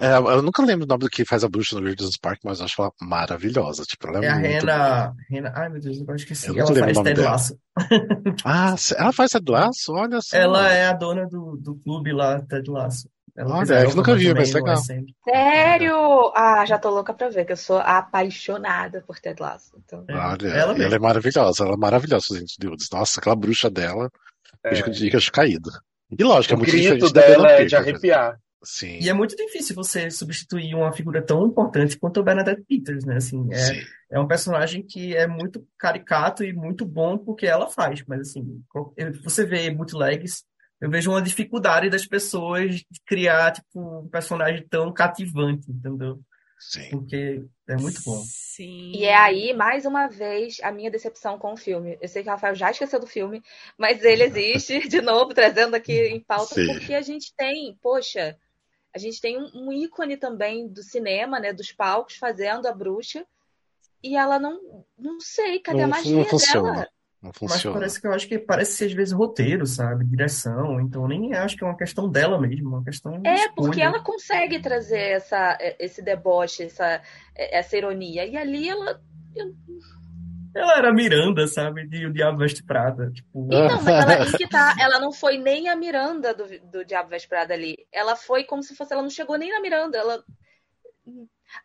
[0.00, 2.58] É, eu nunca lembro o nome do que faz a bruxa no Weirdos Park, mas
[2.58, 3.82] eu acho ela maravilhosa.
[3.84, 5.52] Tipo, ela é, É a Rena, Rena.
[5.56, 6.48] Ai, meu Deus, eu esqueci.
[6.48, 7.20] Eu não Ela faz Ted.
[7.22, 7.58] Lasso.
[8.44, 9.92] Ah, ela faz Ted Lasso?
[9.94, 10.36] Olha só.
[10.36, 13.08] Ela é a dona do, do clube lá, Ted Lasso.
[13.36, 14.74] Ela Olha, fez a é que nunca vi, mas legal.
[14.76, 15.04] o.
[15.24, 16.32] Sério?
[16.34, 19.72] Ah, já tô louca pra ver, que eu sou apaixonada por Ted Lasso.
[19.84, 20.04] Então...
[20.08, 20.94] É, Olha, ela ela, mesmo.
[20.94, 21.64] é maravilhosa.
[21.64, 22.88] Ela é maravilhosa, gente de Woods.
[22.92, 24.10] Nossa, aquela bruxa dela,
[24.64, 24.80] É.
[24.80, 25.70] eu de queixo caído.
[26.18, 28.38] E lógico, é O muito grito diferente da dela é de arrepiar.
[28.64, 33.04] Sim, E é muito difícil você substituir uma figura tão importante quanto o Bernadette Peters,
[33.04, 33.16] né?
[33.16, 33.80] Assim, é, sim.
[34.10, 38.60] é um personagem que é muito caricato e muito bom porque ela faz, mas assim,
[38.72, 40.42] eu- você vê bootlegs,
[40.80, 46.20] eu vejo uma dificuldade das pessoas de criar, tipo, um personagem tão cativante, entendeu?
[46.58, 46.88] sim.
[46.90, 48.22] Porque é muito bom.
[48.24, 48.92] Sim.
[48.94, 51.98] E é aí, mais uma vez, a minha decepção com o filme.
[52.00, 53.42] Eu sei que o Rafael já esqueceu do filme,
[53.78, 56.66] mas ele existe, de novo, trazendo aqui em pauta, Sim.
[56.66, 58.36] porque a gente tem, poxa,
[58.94, 63.26] a gente tem um, ícone também do cinema, né, dos palcos, fazendo a bruxa,
[64.02, 66.72] e ela não, não sei, cadê a Não- magia não funciona.
[66.72, 66.88] dela?
[67.26, 67.78] Não Mas funciona.
[67.78, 70.04] parece que eu acho que parece ser às vezes roteiro, sabe?
[70.04, 73.80] Direção, então nem acho que é uma questão dela mesmo, é uma questão É, porque
[73.80, 77.02] ela consegue trazer essa, esse deboche, essa,
[77.34, 79.00] essa ironia, e ali ela
[80.54, 81.86] Ela era Miranda, sabe?
[81.86, 83.10] De O Diabo Veste Prada.
[83.10, 86.84] Tipo, Então, mas ela, aí que tá, ela não foi nem a Miranda do, do
[86.84, 87.76] Diabo Veste Prada ali.
[87.92, 89.98] Ela foi como se fosse, ela não chegou nem na Miranda.
[89.98, 90.22] Ela...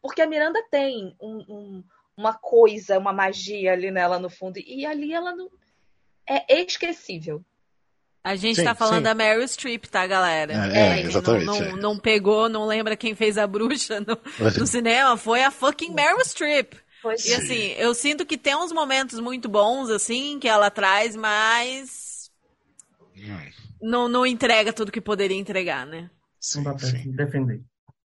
[0.02, 1.84] Porque a Miranda tem um- um-
[2.18, 4.60] uma coisa, uma magia ali nela no fundo.
[4.60, 5.50] E ali ela não.
[6.28, 7.44] É esquecível.
[8.24, 9.04] A gente Sim, tá falando sim.
[9.04, 10.54] da Meryl Streep, tá, galera?
[10.74, 11.72] É, é, exatamente, Não, é.
[11.72, 14.18] não, não pegou, não lembra quem fez a bruxa no,
[14.60, 16.74] no cinema, foi a fucking Meryl Streep.
[17.02, 17.38] Pois E é.
[17.38, 22.32] assim, eu sinto que tem uns momentos muito bons, assim, que ela traz, mas
[23.16, 23.52] Hum,
[23.82, 26.10] não, não entrega tudo que poderia entregar, né?
[26.54, 27.12] não Sim, dá pra sim.
[27.16, 27.64] defender.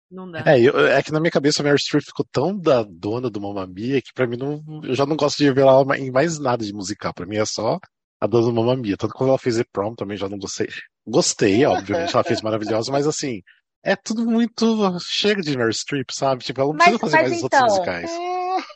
[0.10, 0.44] Não dá.
[0.46, 3.42] É, eu- é que na minha cabeça a Meryl Streep ficou tão da dona do
[3.42, 6.40] Mamma Mia que pra mim não, eu já não gosto de ver ela em mais
[6.40, 7.14] nada de musical.
[7.14, 7.78] Pra mim é só
[8.22, 8.96] a dona do Mamma Mia.
[8.98, 10.68] Tanto quando ela fez The Prom também já não gostei.
[11.06, 13.42] Gostei, obviamente, ela fez maravilhosa, mas assim,
[13.84, 14.98] é tudo muito.
[15.02, 16.44] Chega de Meryl Streep, sabe?
[16.44, 18.12] Tipo, ela não Mas- precisa fazer mas mais os então, outros musicais.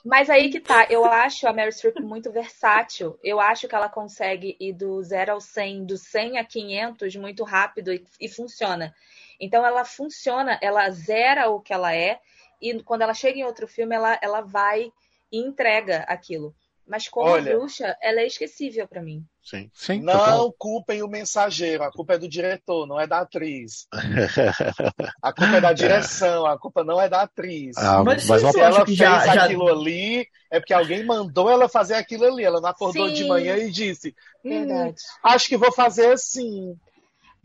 [0.05, 3.17] Mas aí que tá, eu acho a Meryl Streep muito versátil.
[3.23, 7.43] Eu acho que ela consegue ir do 0 ao 100, do 100 a 500 muito
[7.43, 8.93] rápido e, e funciona.
[9.41, 12.19] Então ela funciona, ela zera o que ela é
[12.61, 14.91] e quando ela chega em outro filme ela, ela vai
[15.31, 16.53] e entrega aquilo.
[16.87, 17.55] Mas como Olha.
[17.57, 19.23] bruxa, ela é esquecível pra mim.
[19.43, 20.05] Sim, sim.
[20.05, 20.37] total.
[20.39, 23.87] Não culpem o mensageiro, a culpa é do diretor, não é da atriz.
[25.21, 27.77] A culpa é da direção, a culpa não é da atriz.
[27.77, 31.49] Ah, Mas mas Se ela que fez já- já- aquilo ali, é porque alguém mandou
[31.49, 32.43] ela fazer aquilo ali.
[32.43, 33.13] Ela não acordou Sim.
[33.13, 34.95] de manhã e disse: hum, Verdade.
[35.23, 36.75] Acho que vou fazer assim.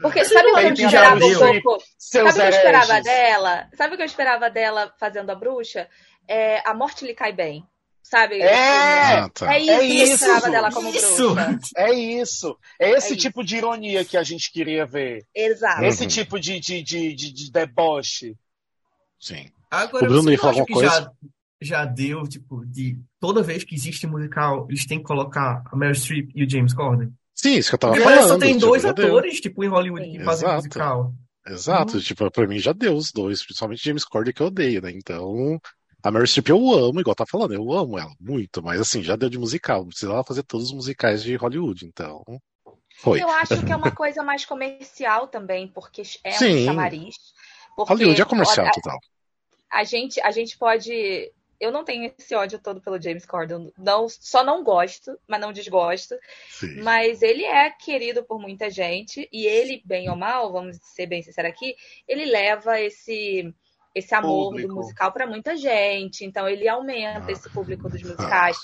[0.00, 1.84] Porque sabe o que eu esperava um pouco?
[1.98, 3.68] Sabe o que eu esperava dela?
[3.74, 5.88] Sabe o que eu esperava dela fazendo a bruxa?
[6.28, 7.64] É, a morte lhe cai bem.
[8.02, 8.40] Sabe?
[8.40, 9.18] É!
[9.18, 9.52] Ah, tá.
[9.52, 10.14] É isso É que eu isso.
[10.14, 11.34] esperava dela como Isso!
[11.34, 11.58] bruxa.
[11.76, 12.56] É isso.
[12.78, 13.16] É esse É isso.
[13.16, 15.26] tipo de ironia que a gente queria ver.
[15.34, 15.80] Exato.
[15.80, 15.86] Uhum.
[15.88, 18.36] Esse tipo de, de, de, de, de deboche.
[19.18, 19.50] Sim.
[19.70, 20.88] Agora, O Bruno ia falar alguma que coisa?
[21.00, 21.10] já,
[21.60, 25.94] já deu, tipo, de toda vez que existe musical, eles têm que colocar a Meryl
[25.96, 27.12] Streep e o James Corden?
[27.36, 28.28] Sim, isso que eu tava Porque que falando.
[28.28, 29.20] só tem tipo, dois deu.
[29.20, 30.24] atores, tipo, em Hollywood que Sim.
[30.24, 30.54] fazem Exato.
[30.54, 31.14] musical.
[31.46, 32.00] Exato, Uhum.
[32.00, 34.90] tipo, pra mim já deu os dois, principalmente James Corden que eu odeio, né?
[34.92, 35.60] Então,
[36.02, 39.14] a Meryl Streep eu amo, igual tá falando, eu amo ela muito, mas assim, já
[39.16, 42.22] deu de musical, não precisava fazer todos os musicais de Hollywood, então,
[42.98, 43.22] foi.
[43.22, 46.64] Eu acho que é uma coisa mais comercial também, porque é um Sim.
[46.64, 47.14] chamariz.
[47.76, 48.98] Porque Hollywood é comercial a, total.
[49.70, 51.32] a gente, a gente pode.
[51.60, 53.72] Eu não tenho esse ódio todo pelo James Corden.
[53.78, 56.14] Não, só não gosto, mas não desgosto.
[56.50, 56.82] Sim.
[56.82, 59.28] Mas ele é querido por muita gente.
[59.32, 61.74] E ele, bem ou mal, vamos ser bem sinceros aqui,
[62.06, 63.54] ele leva esse,
[63.94, 64.68] esse amor Público.
[64.68, 66.24] do musical para muita gente.
[66.24, 67.32] Então ele aumenta Ah.
[67.32, 68.56] esse público dos musicais.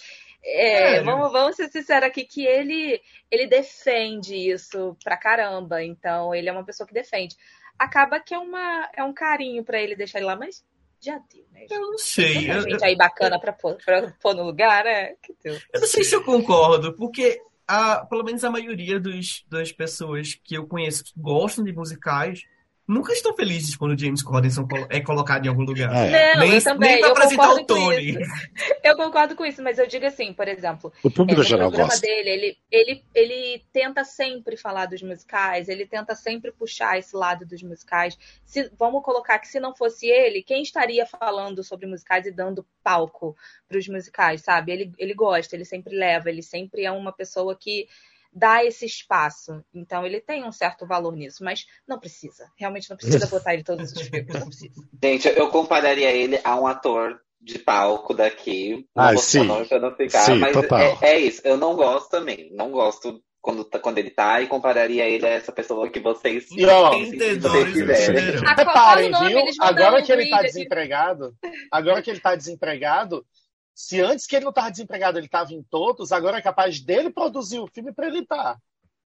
[0.44, 1.02] É, É.
[1.02, 5.82] vamos, vamos ser sinceros aqui que ele, ele defende isso pra caramba.
[5.84, 7.36] Então ele é uma pessoa que defende.
[7.78, 10.62] Acaba que é, uma, é um carinho pra ele deixar ele lá, mas
[11.02, 11.66] já deu, né?
[11.68, 12.50] Eu não Tem sei.
[12.50, 13.76] Eu, gente aí bacana pra pôr,
[14.20, 15.14] pôr no lugar, né?
[15.44, 20.38] Eu não sei se eu concordo, porque a, pelo menos a maioria dos, das pessoas
[20.42, 22.44] que eu conheço que gostam de musicais
[22.86, 24.50] nunca estão felizes quando o James Corden
[24.88, 25.90] é colocado em algum lugar.
[25.94, 26.34] É.
[26.34, 26.90] Não, nem, eu também.
[26.90, 28.16] Nem pra eu apresentar o Tony.
[28.82, 31.90] Eu concordo com isso, mas eu digo assim, por exemplo, o público é, geral programa
[31.90, 32.04] gosta.
[32.04, 37.46] dele, ele, ele, ele tenta sempre falar dos musicais, ele tenta sempre puxar esse lado
[37.46, 38.18] dos musicais.
[38.44, 42.66] Se, vamos colocar que se não fosse ele, quem estaria falando sobre musicais e dando
[42.82, 43.36] palco
[43.68, 44.72] para os musicais, sabe?
[44.72, 47.86] Ele, ele gosta, ele sempre leva, ele sempre é uma pessoa que
[48.32, 49.62] dá esse espaço.
[49.74, 52.50] Então ele tem um certo valor nisso, mas não precisa.
[52.56, 54.74] Realmente não precisa botar ele todos os filmes, não precisa.
[55.02, 58.86] Gente, eu compararia ele a um ator de palco daqui.
[58.96, 59.44] Ah, sim.
[59.44, 59.64] Não
[59.96, 60.78] ficar, sim, mas total.
[60.80, 61.42] É, é, isso.
[61.44, 62.48] Eu não gosto também.
[62.52, 66.64] Não gosto quando, quando ele tá e compararia ele a essa pessoa que vocês, E,
[66.64, 68.40] ó, vocês quiserem.
[68.40, 69.44] Qual- qual Reparem, viu?
[69.60, 71.34] Agora que ele tá desempregado,
[71.70, 73.26] agora que ele tá desempregado,
[73.74, 77.10] se antes que ele não tava desempregado, ele tava em todos, agora é capaz dele
[77.10, 78.56] produzir o filme pra ele estar.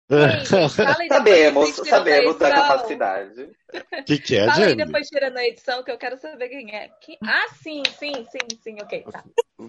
[0.13, 3.43] Ei, fala aí depois Sabemos, sabemos da capacidade.
[3.73, 6.75] O que, que é, Fala aí depois tira na edição que eu quero saber quem
[6.75, 6.91] é.
[7.01, 9.25] Quem- Ah, sim, sim, sim, sim, ok, tá.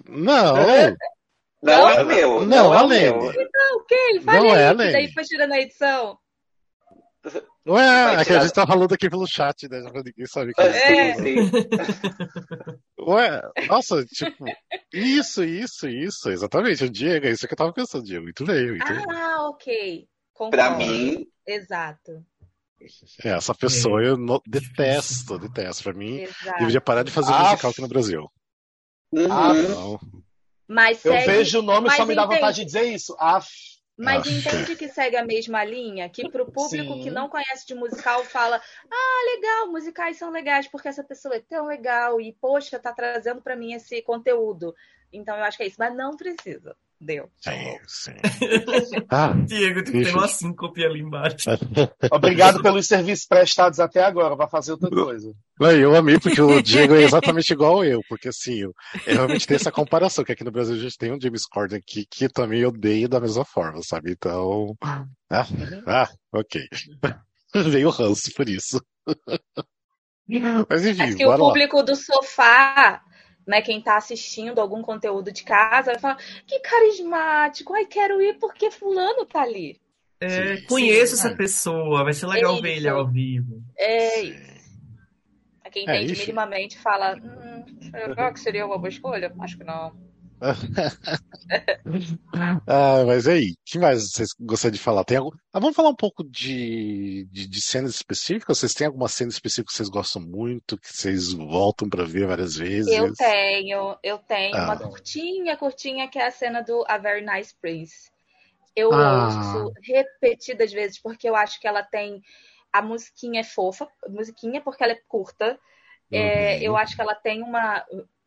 [0.06, 0.54] Não,
[1.62, 2.40] Não é meu.
[2.40, 3.00] Não, Não, é o além.
[3.04, 3.16] meu.
[3.76, 4.92] Ok, fale Não aí, é, que Lene.
[4.92, 6.18] daí depois tira na edição.
[7.64, 9.80] Não é, é que a gente tá falando aqui pelo chat, né?
[9.80, 10.66] Ninguém sabe que é.
[10.66, 11.14] É.
[11.14, 11.50] Sim, sim.
[13.06, 14.44] Ué, nossa, tipo,
[14.92, 18.70] isso, isso, isso, exatamente, o Diego, é isso que eu tava pensando, Diego, muito bem,
[18.70, 19.04] muito bem.
[19.10, 20.06] Ah, ok.
[20.32, 20.56] Concordo.
[20.56, 22.24] Pra mim, Exato,
[23.22, 26.58] É, essa pessoa eu no- detesto, detesto, pra mim, exato.
[26.58, 28.30] deveria parar de fazer Ah, musical aqui no Brasil.
[29.12, 29.26] uhum.
[29.32, 30.00] Ah, Não,
[30.66, 33.14] Mas Eu segue, vejo o nome e só me dá vontade de dizer isso.
[33.18, 33.46] Af.
[33.96, 34.26] Mas Ah.
[34.26, 37.00] entende que segue a mesma linha, que pro público Sim.
[37.00, 41.40] que não conhece de musical fala: "Ah, legal, musicais são legais porque essa pessoa é
[41.40, 44.74] tão legal e poxa, tá trazendo pra mim esse conteúdo".
[45.12, 46.76] Então eu acho que é isso, mas não precisa.
[47.00, 47.28] Deu.
[47.38, 48.12] sim, sim.
[49.10, 51.36] Ah, Diego, tu tem uma síncope ali embaixo.
[52.10, 54.36] Obrigado pelos serviços prestados até agora.
[54.36, 55.32] Vai fazer outra coisa.
[55.60, 58.74] Não, eu amei porque o Diego é exatamente igual eu, porque assim, eu,
[59.06, 61.78] eu realmente tenho essa comparação, que aqui no Brasil a gente tem um James Corden
[61.78, 64.12] aqui que também odeio da mesma forma, sabe?
[64.12, 64.74] Então.
[64.80, 65.06] Ah,
[65.86, 66.62] ah ok.
[67.70, 68.80] Veio o ranço por isso.
[70.68, 71.48] Mas enfim, Acho que o bora lá.
[71.48, 73.02] público do sofá,
[73.46, 76.16] né, quem tá assistindo algum conteúdo de casa, vai falar:
[76.46, 79.80] "Que carismático, ai quero ir porque fulano tá ali".
[80.20, 80.64] É, Sim.
[80.66, 81.26] conheço Sim.
[81.26, 83.62] essa pessoa, vai ser legal É ver ele ao vivo.
[83.76, 84.54] É isso.
[85.72, 86.22] Quem É entende isso.
[86.22, 89.34] minimamente fala: "Hum, será que seria uma boa escolha?".
[89.40, 89.92] Acho que não.
[92.66, 95.04] Ah, mas aí, o que mais vocês gostariam de falar?
[95.04, 95.30] Tem algum...
[95.52, 98.58] ah, vamos falar um pouco de, de, de cenas específicas?
[98.58, 102.56] Vocês têm alguma cena específica que vocês gostam muito, que vocês voltam pra ver várias
[102.56, 102.92] vezes?
[102.92, 104.64] Eu tenho, eu tenho Ah.
[104.64, 108.10] uma curtinha, curtinha, que é a cena do A Very Nice Prince.
[108.74, 109.26] Eu Ah.
[109.26, 112.20] ouço repetidas vezes, porque eu acho que ela tem.
[112.72, 115.58] A musiquinha é fofa, musiquinha porque ela é curta.
[116.12, 116.62] É, Uhum.
[116.62, 117.84] eu acho que ela tem uma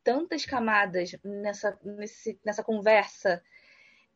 [0.07, 3.43] tantas camadas nessa, nesse, nessa conversa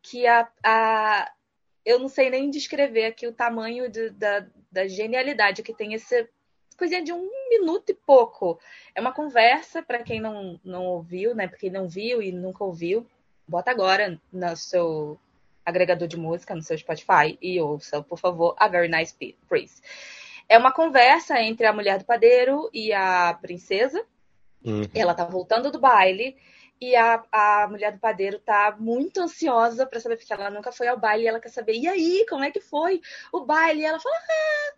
[0.01, 1.29] que a, a
[1.85, 6.29] eu não sei nem descrever aqui o tamanho de- da, da genialidade que tem esse
[6.77, 8.57] coisinha de um minuto e pouco.
[8.95, 11.45] É uma conversa para quem não, não ouviu, né?
[11.45, 13.05] Para quem não viu e nunca ouviu,
[13.45, 15.19] bota agora no seu
[15.65, 19.13] agregador de música, no seu Spotify e ouça, por favor, A Very Nice
[19.49, 19.81] Prince.
[20.47, 24.05] É uma conversa entre a mulher do padeiro e a princesa.
[24.63, 24.83] Uhum.
[24.93, 26.37] Ela tá voltando do baile
[26.79, 30.87] e a, a mulher do padeiro tá muito ansiosa pra saber, porque ela nunca foi
[30.87, 33.01] ao baile e ela quer saber, e aí, como é que foi
[33.31, 33.81] o baile?
[33.81, 34.73] E ela fala, ah,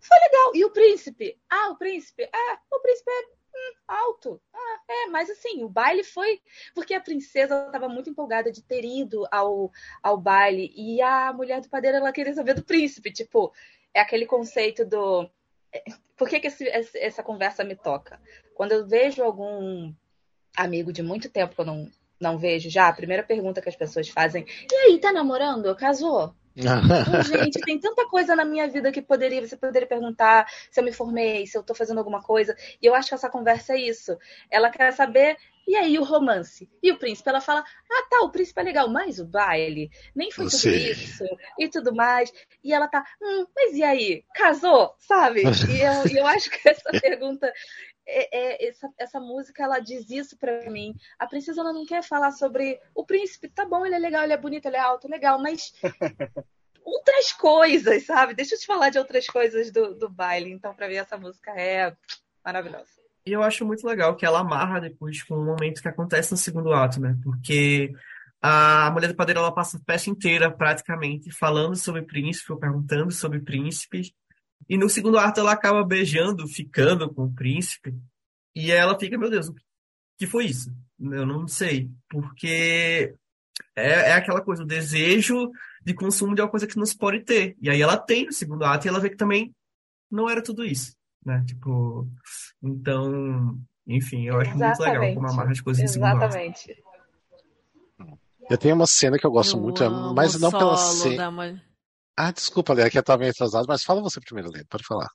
[0.00, 0.52] foi legal.
[0.54, 1.38] E o príncipe?
[1.48, 2.28] Ah, o príncipe?
[2.32, 4.40] Ah, o príncipe é hum, alto.
[4.52, 6.40] Ah, é, mas assim, o baile foi.
[6.74, 9.70] Porque a princesa estava muito empolgada de ter ido ao,
[10.02, 13.12] ao baile e a mulher do padeiro ela queria saber do príncipe.
[13.12, 13.52] Tipo,
[13.94, 15.28] é aquele conceito do.
[16.16, 18.20] Por que, que esse- essa conversa me toca?
[18.54, 19.92] Quando eu vejo algum
[20.56, 21.88] amigo de muito tempo que eu não,
[22.20, 25.74] não vejo já, a primeira pergunta que as pessoas fazem: E aí, tá namorando?
[25.76, 26.34] Casou?
[27.22, 30.92] Gente, tem tanta coisa na minha vida que poderia, você poderia perguntar se eu me
[30.92, 32.56] formei, se eu tô fazendo alguma coisa.
[32.82, 34.18] E eu acho que essa conversa é isso.
[34.50, 35.36] Ela quer saber,
[35.68, 36.66] e aí o romance?
[36.82, 37.28] E o príncipe?
[37.28, 41.24] Ela fala, ah tá, o príncipe é legal, mas o baile nem foi tudo isso
[41.58, 42.32] e tudo mais.
[42.64, 44.24] E ela tá, hum, mas e aí?
[44.34, 44.94] Casou?
[44.98, 45.42] Sabe?
[45.42, 47.52] E eu, eu acho que essa pergunta.
[48.06, 50.94] É, é- essa, essa música ela diz isso pra mim.
[51.18, 54.32] A princesa ela não quer falar sobre o príncipe, tá bom, ele é legal, ele
[54.32, 55.74] é bonito, ele é alto, legal, mas
[56.82, 58.32] outras coisas, sabe?
[58.32, 60.50] Deixa eu te falar de outras coisas do, do baile.
[60.50, 61.94] Então, pra mim, essa música é
[62.42, 63.07] maravilhosa.
[63.28, 66.38] E eu acho muito legal que ela amarra depois com o momento que acontece no
[66.38, 67.14] segundo ato, né?
[67.22, 67.92] Porque
[68.40, 73.10] a mulher do padeiro ela passa a peça inteira praticamente falando sobre príncipe, ou perguntando
[73.10, 74.12] sobre príncipes.
[74.66, 77.94] E no segundo ato ela acaba beijando, ficando com o príncipe.
[78.54, 79.54] E ela fica, meu Deus, o
[80.16, 80.74] que foi isso?
[80.98, 81.90] Eu não sei.
[82.08, 83.14] Porque
[83.76, 85.50] é, é aquela coisa, o desejo
[85.84, 87.58] de consumo de uma coisa que não se pode ter.
[87.60, 89.54] E aí ela tem no segundo ato e ela vê que também
[90.10, 90.96] não era tudo isso.
[91.28, 91.44] Né?
[91.46, 92.08] Tipo,
[92.62, 94.78] então, enfim, eu acho Exatamente.
[94.78, 96.48] muito legal como amarra as coisas Exatamente.
[96.48, 98.18] em segundo ato.
[98.48, 101.62] Eu tenho uma cena que eu gosto eu muito, é mas não pela cena.
[102.16, 105.08] Ah, desculpa, Lê, que eu tava meio atrasado, mas fala você primeiro, Lê, pode falar.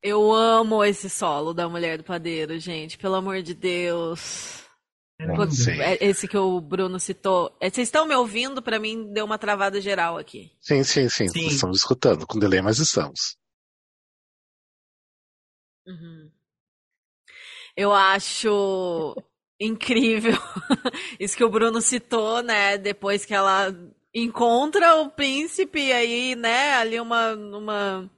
[0.00, 4.63] Eu amo esse solo da Mulher do Padeiro, gente, pelo amor de Deus.
[5.18, 7.56] É, esse que o Bruno citou.
[7.60, 8.60] É, vocês estão me ouvindo?
[8.60, 10.50] Para mim deu uma travada geral aqui.
[10.60, 11.46] Sim, sim, sim, sim.
[11.46, 12.26] Estamos escutando.
[12.26, 13.36] Com delay, mas estamos.
[15.86, 16.30] Uhum.
[17.76, 19.14] Eu acho
[19.60, 20.34] incrível
[21.20, 22.76] isso que o Bruno citou, né?
[22.76, 23.72] Depois que ela
[24.12, 28.10] encontra o príncipe, aí, né, ali uma, uma,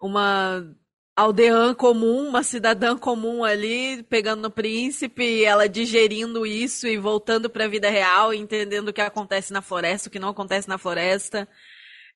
[0.00, 0.76] uma
[1.16, 7.64] aldeã comum, uma cidadã comum ali, pegando no príncipe, ela digerindo isso e voltando para
[7.64, 11.48] a vida real, entendendo o que acontece na floresta, o que não acontece na floresta.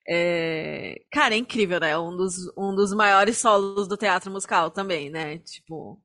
[0.06, 1.02] É...
[1.10, 1.96] Cara, é incrível, né?
[1.98, 5.38] Um dos, um dos maiores solos do teatro musical também, né?
[5.38, 5.98] Tipo,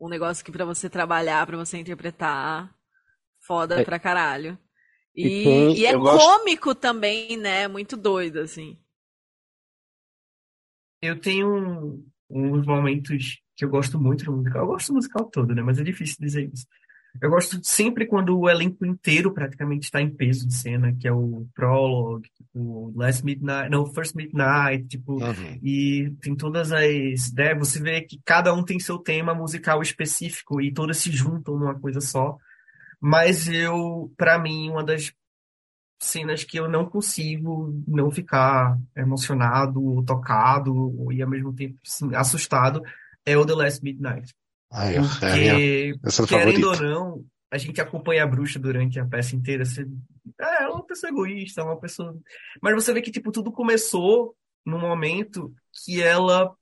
[0.00, 2.74] um negócio que para você trabalhar, para você interpretar,
[3.46, 3.84] foda é.
[3.84, 4.58] pra caralho.
[5.14, 6.80] E, e, e é cômico gosto...
[6.80, 7.68] também, né?
[7.68, 8.76] Muito doido, assim.
[11.00, 14.62] Eu tenho uns momentos que eu gosto muito do musical.
[14.62, 15.62] Eu gosto do musical todo, né?
[15.62, 16.66] Mas é difícil dizer isso.
[17.20, 21.12] Eu gosto sempre quando o elenco inteiro praticamente está em peso de cena, que é
[21.12, 25.58] o Prologue, o Last Midnight, não, First Midnight, tipo, uhum.
[25.62, 30.60] e tem todas as, né, você vê que cada um tem seu tema musical específico
[30.60, 32.38] e todas se juntam numa coisa só.
[32.98, 35.12] Mas eu, para mim, uma das
[36.04, 42.82] cenas que eu não consigo não ficar emocionado, tocado e ao mesmo tempo assim, assustado
[43.24, 44.34] é o The Last Midnight.
[44.72, 49.64] Ai, Porque, é querendo ou não, a gente acompanha a bruxa durante a peça inteira.
[49.64, 49.86] Você,
[50.40, 52.16] é, uma pessoa egoísta, uma pessoa.
[52.60, 54.34] Mas você vê que tipo, tudo começou
[54.64, 56.54] no momento que ela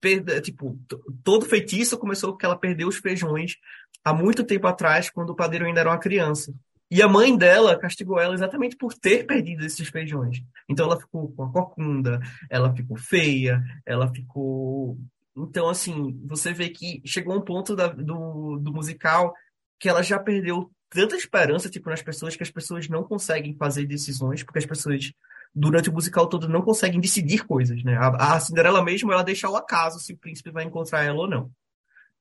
[0.00, 0.80] perde, tipo,
[1.22, 3.56] todo feitiço começou porque ela perdeu os feijões
[4.02, 6.54] há muito tempo atrás, quando o padeiro ainda era uma criança.
[6.90, 10.42] E a mãe dela castigou ela exatamente por ter perdido esses feijões.
[10.68, 12.20] Então ela ficou com a corcunda,
[12.50, 14.98] ela ficou feia, ela ficou.
[15.36, 19.32] Então, assim, você vê que chegou um ponto da, do, do musical
[19.78, 23.86] que ela já perdeu tanta esperança tipo, nas pessoas que as pessoas não conseguem fazer
[23.86, 25.12] decisões, porque as pessoas,
[25.54, 27.96] durante o musical todo, não conseguem decidir coisas, né?
[27.96, 31.28] A, a Cinderela mesmo, ela deixa ao acaso se o príncipe vai encontrar ela ou
[31.28, 31.50] não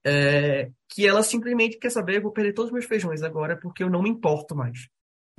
[0.06, 3.84] é, que ela simplesmente quer saber, eu vou perder todos os meus feijões agora porque
[3.84, 4.88] eu não me importo mais.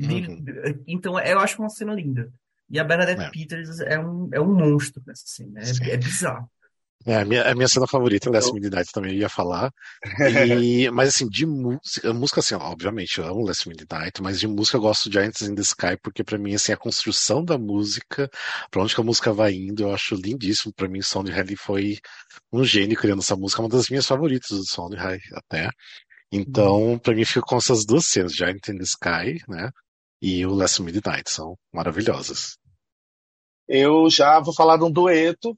[0.01, 0.45] Uhum.
[0.87, 2.33] Então, eu acho uma cena linda.
[2.69, 3.31] E a Bernadette é.
[3.31, 5.61] Peters é um, é um monstro nessa cena.
[5.61, 6.49] É, é bizarro.
[7.07, 9.73] É, a minha, a minha cena favorita é Last Midnight também ia falar.
[10.61, 14.77] E, mas assim, de música, música assim, obviamente eu amo Last Midnight, mas de música
[14.77, 18.31] eu gosto de Giants in the Sky, porque para mim assim, a construção da música,
[18.71, 20.75] para onde que a música vai indo, eu acho lindíssimo.
[20.75, 21.99] Para mim, Sound Rally foi
[22.53, 25.71] um gênio criando essa música, uma das minhas favoritas do Sound High até.
[26.31, 29.71] Então, para mim fica com essas duas cenas, Giant in the Sky, né?
[30.21, 32.59] E o Last Midnight, são maravilhosas.
[33.67, 35.57] Eu já vou falar de um dueto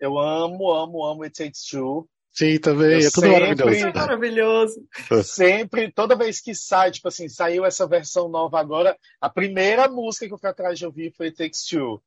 [0.00, 2.08] eu amo, amo, amo It Takes Two.
[2.30, 3.00] Sim, também.
[3.00, 3.86] Eu é tudo sempre, maravilhoso.
[3.86, 4.88] É maravilhoso.
[5.22, 10.26] Sempre, toda vez que sai, tipo assim, saiu essa versão nova agora, a primeira música
[10.26, 12.02] que eu fui atrás de ouvir foi It Takes Two.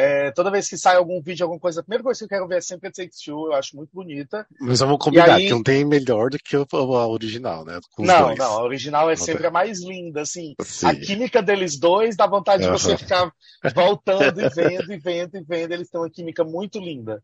[0.00, 2.46] É, toda vez que sai algum vídeo, alguma coisa, a primeira coisa que eu quero
[2.46, 4.46] ver é sempre a Take Two, eu acho muito bonita.
[4.60, 5.46] Mas vamos combinar aí...
[5.46, 7.80] que não tem melhor do que a original, né?
[7.98, 8.38] não, dois.
[8.38, 9.48] não, a original é não sempre tem.
[9.48, 10.54] a mais linda, assim.
[10.62, 10.86] Sim.
[10.86, 13.32] A química deles dois dá vontade de você ficar
[13.74, 15.72] voltando e vendo e vendo e vendo.
[15.72, 17.20] Eles têm uma química muito linda.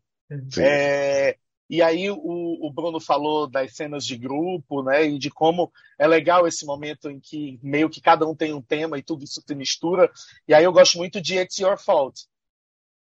[0.59, 1.37] É,
[1.69, 5.05] e aí o, o, Bruno falou das cenas de grupo, né?
[5.05, 8.61] E de como é legal esse momento em que meio que cada um tem um
[8.61, 10.11] tema e tudo isso se mistura.
[10.45, 12.19] E aí eu gosto muito de It's Your Fault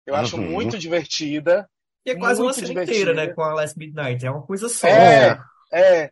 [0.09, 0.21] eu uhum.
[0.21, 1.69] acho muito divertida.
[2.05, 3.27] E é quase uma cena inteira, né?
[3.29, 4.25] Com a Last Midnight.
[4.25, 4.87] É uma coisa só.
[4.87, 5.39] É,
[5.71, 6.11] é.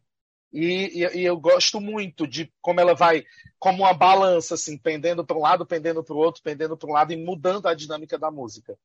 [0.53, 3.25] E, e, e, eu gosto muito de como ela vai,
[3.59, 6.93] como uma balança, assim, pendendo para um lado, pendendo para o outro, pendendo para um
[6.93, 8.77] lado e mudando a dinâmica da música.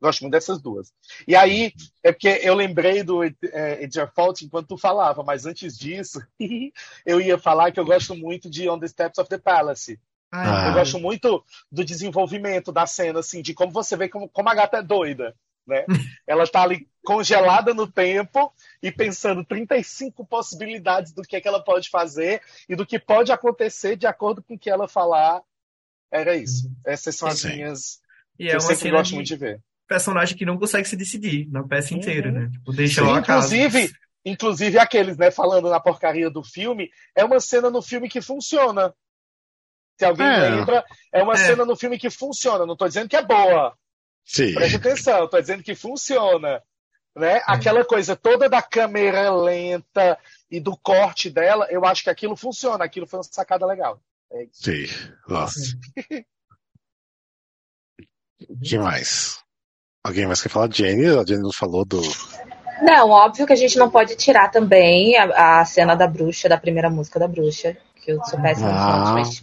[0.00, 0.92] Gosto muito dessas duas.
[1.26, 1.72] E aí,
[2.04, 6.20] é porque eu lembrei do é, It's Your Fault enquanto tu falava, mas antes disso,
[7.04, 9.98] eu ia falar que eu gosto muito de On the Steps of the Palace.
[10.32, 10.68] Ah.
[10.68, 14.54] Eu gosto muito do desenvolvimento da cena, assim, de como você vê como, como a
[14.54, 15.34] gata é doida.
[15.66, 15.84] né?
[16.26, 18.52] Ela está ali congelada no tempo
[18.82, 23.32] e pensando 35 possibilidades do que, é que ela pode fazer e do que pode
[23.32, 25.40] acontecer de acordo com o que ela falar.
[26.12, 26.70] Era isso.
[26.84, 27.54] Essas são as Sim.
[27.56, 28.00] minhas
[28.38, 29.60] E que é eu sempre gosto de muito de ver.
[29.88, 32.34] personagem que não consegue se decidir na peça inteira, Uhum.
[32.40, 32.48] né?
[32.52, 33.56] Tipo, deixa Sim, casa.
[33.56, 33.92] inclusive,
[34.24, 38.92] inclusive aqueles, né, falando na porcaria do filme, é uma cena no filme que funciona.
[40.00, 40.48] Se alguém É.
[40.48, 40.82] lembra,
[41.12, 41.36] é uma É.
[41.36, 42.64] cena no filme que funciona.
[42.64, 43.76] Não estou dizendo que é boa,
[44.24, 44.54] Sim.
[44.54, 46.62] preste atenção, estou dizendo que funciona.
[47.14, 47.42] Né?
[47.44, 50.18] Aquela coisa toda da câmera lenta
[50.50, 54.00] e do corte dela, eu acho que aquilo funciona, aquilo foi uma sacada legal.
[54.32, 54.62] É isso.
[54.62, 54.86] Sim.
[55.28, 55.60] Nossa.
[58.64, 59.38] que mais?
[60.02, 60.72] Alguém mais quer falar?
[60.72, 61.06] Jenny?
[61.08, 62.00] A Jenny não falou do.
[62.82, 66.56] Não, óbvio que a gente não pode tirar também a, a cena da bruxa, da
[66.56, 69.42] primeira música da bruxa, que eu sou péssima Ah, mas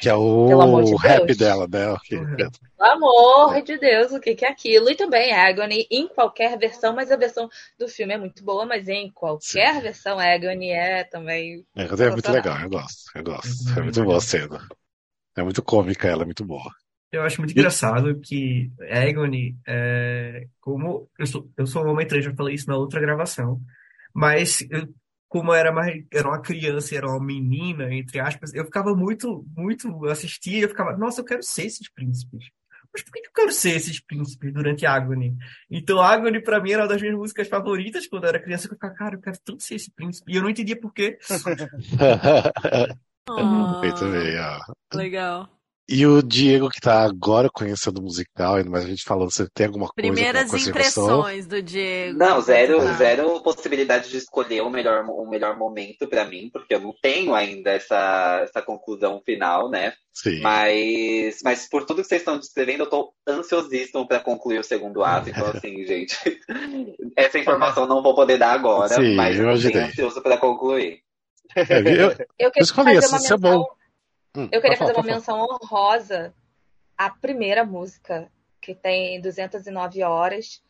[0.00, 1.36] que é amor de o rap Deus.
[1.36, 1.88] dela, né?
[1.88, 2.18] Ok.
[2.18, 2.36] Uhum.
[2.36, 4.90] Pelo amor de Deus, o que, que é aquilo?
[4.90, 7.48] E também Agony em qualquer versão, mas a versão
[7.78, 11.64] do filme é muito boa, mas em qualquer versão Agony é também.
[11.76, 13.10] É, é muito legal, eu gosto.
[13.14, 13.78] Eu gosto.
[13.78, 14.68] É muito boa a cena.
[15.36, 16.70] É muito cômica, ela é muito boa.
[17.12, 22.24] Eu acho muito engraçado que Agony, é, como eu sou, eu sou um homem trans,
[22.24, 23.60] já falei isso na outra gravação,
[24.14, 24.88] mas eu,
[25.30, 29.46] como era mais, era uma criança, e era uma menina, entre aspas, eu ficava muito,
[29.56, 32.50] muito assistia, eu ficava, nossa, eu quero ser esses príncipes.
[32.92, 35.36] Mas por que eu quero ser esses príncipes durante Agony?
[35.70, 38.70] Então Agony pra mim era uma das minhas músicas favoritas quando eu era criança, eu
[38.70, 40.32] ficava, cara, eu quero tanto ser esse príncipe.
[40.32, 41.16] E eu não entendia por quê.
[43.28, 44.96] Ah, Muito bem, ó.
[44.96, 45.59] legal.
[45.92, 49.48] E o Diego, que tá agora conhecendo o musical, ainda mais a gente falando, você
[49.52, 51.04] tem alguma coisa, Primeiras alguma coisa relação?
[51.04, 52.16] impressões do Diego.
[52.16, 52.92] Não, zero, Tá.
[52.92, 57.34] zero possibilidade de escolher o melhor, o melhor momento pra mim, porque eu não tenho
[57.34, 59.92] ainda essa, essa conclusão final, né?
[60.12, 60.40] Sim.
[60.40, 65.02] Mas, mas por tudo que vocês estão descrevendo, eu tô ansiosíssimo pra concluir o segundo
[65.02, 65.28] ato.
[65.30, 66.16] Então, assim, gente,
[67.16, 69.82] essa informação eu não vou poder dar agora, Sim, mas eu imaginei.
[69.82, 71.00] ansioso pra concluir.
[71.56, 73.66] É, eu- Eu eu falei, fazer isso- uma isso é bom.
[74.36, 76.34] Hum, Eu queria fazer uma falar, pode menção honrosa
[76.96, 80.62] à primeira música, que tem 209 horas.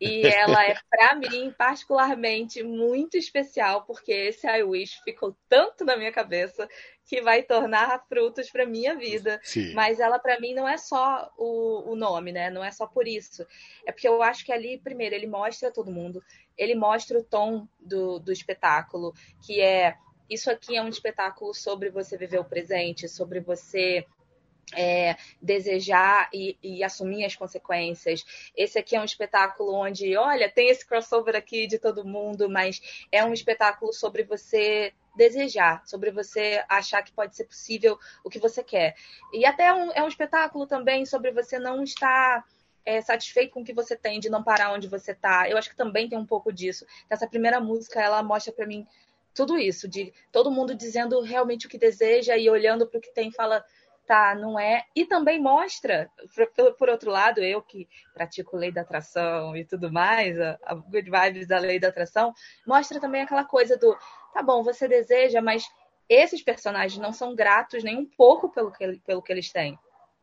[0.00, 5.96] E ela é, pra mim, particularmente muito especial, porque esse I Wish ficou tanto na
[5.96, 6.68] minha cabeça
[7.06, 9.32] que vai tornar frutos pra minha vida.
[9.32, 9.40] falar.
[9.42, 9.74] Sim.
[9.74, 12.50] Mas ela, pra mim, não é só o, o nome, né?
[12.50, 13.46] Não é só por isso.
[13.86, 16.22] É porque eu acho que ali, primeiro, ele mostra todo mundo,
[16.56, 19.12] ele mostra o tom do, do espetáculo,
[19.44, 19.96] que é
[20.28, 24.06] isso aqui é um espetáculo sobre você viver o presente, sobre você
[24.72, 28.24] é, desejar e, e assumir as consequências.
[28.56, 33.06] Esse aqui é um espetáculo onde, olha, tem esse crossover aqui de todo mundo, mas
[33.12, 38.38] é um espetáculo sobre você desejar, sobre você achar que pode ser possível o que
[38.38, 38.96] você quer.
[39.32, 42.44] E até é um, é um espetáculo também sobre você não estar
[42.84, 45.48] é, satisfeito com o que você tem, de não parar onde você está.
[45.48, 46.84] Eu acho que também tem um pouco disso.
[47.08, 48.86] Essa primeira música, ela mostra para mim
[49.34, 53.12] tudo isso, de todo mundo dizendo realmente o que deseja e olhando para o que
[53.12, 53.64] tem fala,
[54.06, 54.84] tá, não é.
[54.94, 56.10] E também mostra,
[56.54, 60.74] por, por, outro lado, eu que pratico lei da atração e tudo mais, a, a
[60.74, 62.32] good vibes da lei da atração,
[62.66, 63.96] mostra também aquela coisa do,
[64.32, 65.64] tá bom, você deseja, mas
[66.08, 69.78] esses personagens não são gratos nem um pouco pelo que, pelo que eles têm.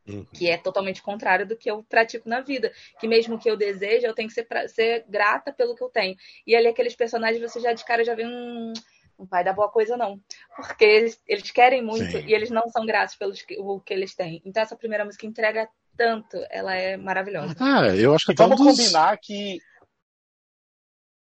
[0.07, 0.25] Uhum.
[0.33, 2.71] Que é totalmente contrário do que eu pratico na vida.
[2.99, 5.89] Que mesmo que eu deseje, eu tenho que ser, pra, ser grata pelo que eu
[5.89, 6.15] tenho.
[6.45, 8.73] E ali aqueles personagens, você já de cara já vê um
[9.21, 10.19] não vai dar boa coisa, não.
[10.55, 12.25] Porque eles, eles querem muito Sim.
[12.25, 14.41] e eles não são gratos pelo que, o que eles têm.
[14.43, 17.55] Então, essa primeira música entrega tanto, ela é maravilhosa.
[17.59, 18.65] Ah, eu acho que E vamos dos...
[18.65, 19.59] combinar que.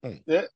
[0.02, 0.20] Hum.
[0.26, 0.48] É?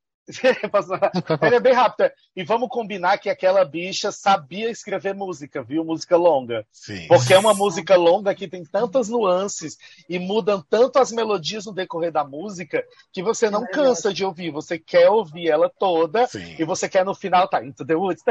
[1.42, 2.10] Ele é bem rápido.
[2.34, 5.84] E vamos combinar que aquela bicha sabia escrever música, viu?
[5.84, 6.66] Música longa.
[6.72, 7.06] Sim.
[7.08, 9.76] Porque é uma música longa que tem tantas nuances
[10.08, 14.50] e mudam tanto as melodias no decorrer da música que você não cansa de ouvir.
[14.50, 16.56] Você quer ouvir ela toda Sim.
[16.58, 18.22] e você quer no final tá Into the Woods.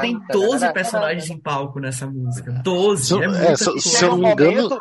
[0.00, 2.52] Tem 12 personagens em palco nessa música.
[2.62, 3.04] 12.
[3.06, 4.80] Se eu- é é, se- se eu um não me engano- momento.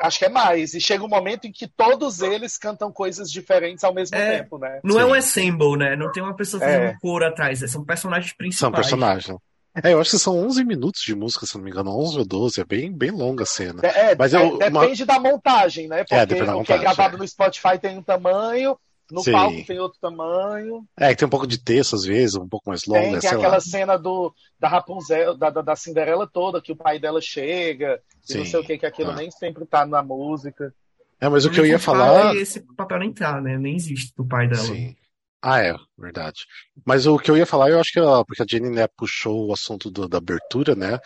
[0.00, 0.74] Acho que é mais.
[0.74, 4.38] E chega um momento em que todos eles cantam coisas diferentes ao mesmo É.
[4.38, 4.80] tempo, né?
[4.84, 5.10] Não é Sim.
[5.10, 5.96] um assemble, né?
[5.96, 6.90] Não tem uma pessoa fazendo É.
[6.90, 7.58] um coro atrás.
[7.70, 8.74] São personagens São principais.
[8.76, 9.36] personagens.
[9.82, 12.24] É, eu acho que são 11 minutos de música, se não me engano, 11 ou
[12.24, 13.80] 12, é bem, bem longa a cena.
[13.86, 15.98] É, Mas é, eu- uma- depende da montagem, né?
[16.04, 17.18] Porque depende da o que é montagem, gravado é.
[17.20, 18.76] no Spotify tem um tamanho,
[19.10, 19.32] no Sim.
[19.32, 20.84] palco tem outro tamanho.
[20.98, 23.20] É, que tem um pouco de texto às vezes, um pouco mais longa, Tem, tem
[23.20, 23.60] sei aquela lá.
[23.60, 28.34] cena do, da Rapunzel, da, da, da Cinderela toda, que o pai dela chega, e
[28.34, 28.50] não Sim.
[28.50, 29.14] sei o que, que aquilo Ah.
[29.16, 30.74] nem sempre tá na música.
[31.20, 32.36] É, mas o que eu ia falar.
[32.36, 33.58] Esse papel nem tá, né?
[33.58, 34.62] Nem existe do pai dela.
[34.62, 34.94] Sim.
[35.42, 36.40] Ah, é, verdade.
[36.84, 39.48] Mas o que eu ia falar, eu acho que ela, porque a Jenny né, puxou
[39.48, 40.98] o assunto do- da abertura, né?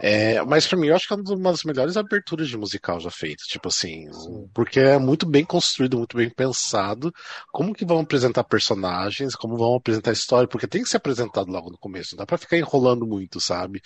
[0.00, 3.10] É, mas pra mim, eu acho que é uma das melhores aberturas de musical já
[3.10, 3.46] feitas.
[3.46, 4.06] Tipo assim,
[4.54, 7.12] porque é muito bem construído, muito bem pensado.
[7.52, 11.50] Como que vão apresentar personagens, como vão apresentar a história, porque tem que ser apresentado
[11.50, 12.14] logo no começo.
[12.14, 13.80] Não dá pra ficar enrolando muito, sabe?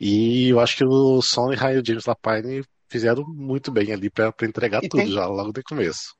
[0.00, 4.30] E eu acho que o Son e o James Lapine fizeram muito bem ali pra,
[4.32, 6.14] pra entregar E tudo tem- já logo no começo.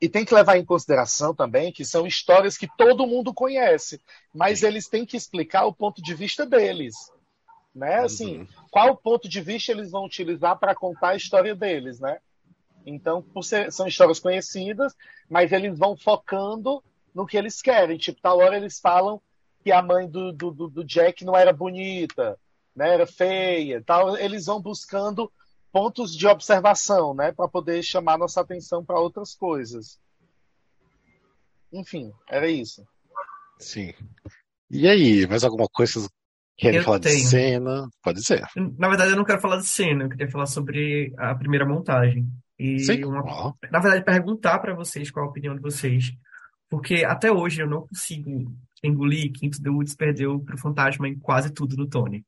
[0.00, 4.00] E tem que levar em consideração também que são histórias que todo mundo conhece,
[4.34, 6.94] mas eles têm que explicar o ponto de vista deles.
[7.74, 8.00] Né?
[8.00, 8.46] Assim, Uhum.
[8.70, 12.18] qual ponto de vista eles vão utilizar para contar a história deles, né?
[12.84, 14.94] Então, ser- são histórias conhecidas,
[15.28, 16.82] mas eles vão focando
[17.14, 17.96] no que eles querem.
[17.98, 19.20] Tipo, tal hora eles falam
[19.62, 22.38] que a mãe do, do, do- Jack não era bonita,
[22.74, 22.94] né?
[22.94, 24.16] Era feia, tal.
[24.16, 25.30] Eles vão buscando
[25.70, 27.30] pontos de observação, né?
[27.30, 30.00] Para poder chamar nossa atenção para outras coisas.
[31.72, 32.84] Enfim, era isso.
[33.58, 33.94] Sim.
[34.70, 36.08] E aí, mais alguma coisa
[36.60, 37.26] querem Eu falar de tenho.
[37.28, 37.88] cena?
[38.02, 38.44] Pode dizer.
[38.78, 42.26] Na verdade, eu não quero falar de cena, eu queria falar sobre a primeira montagem.
[42.58, 43.04] E Sim.
[43.04, 46.12] uma- Ó, na verdade, perguntar para vocês qual a opinião de vocês.
[46.68, 48.52] Porque até hoje eu não consigo
[48.84, 52.24] engolir que Into the Woods perdeu pro Fantasma em quase tudo no Tony.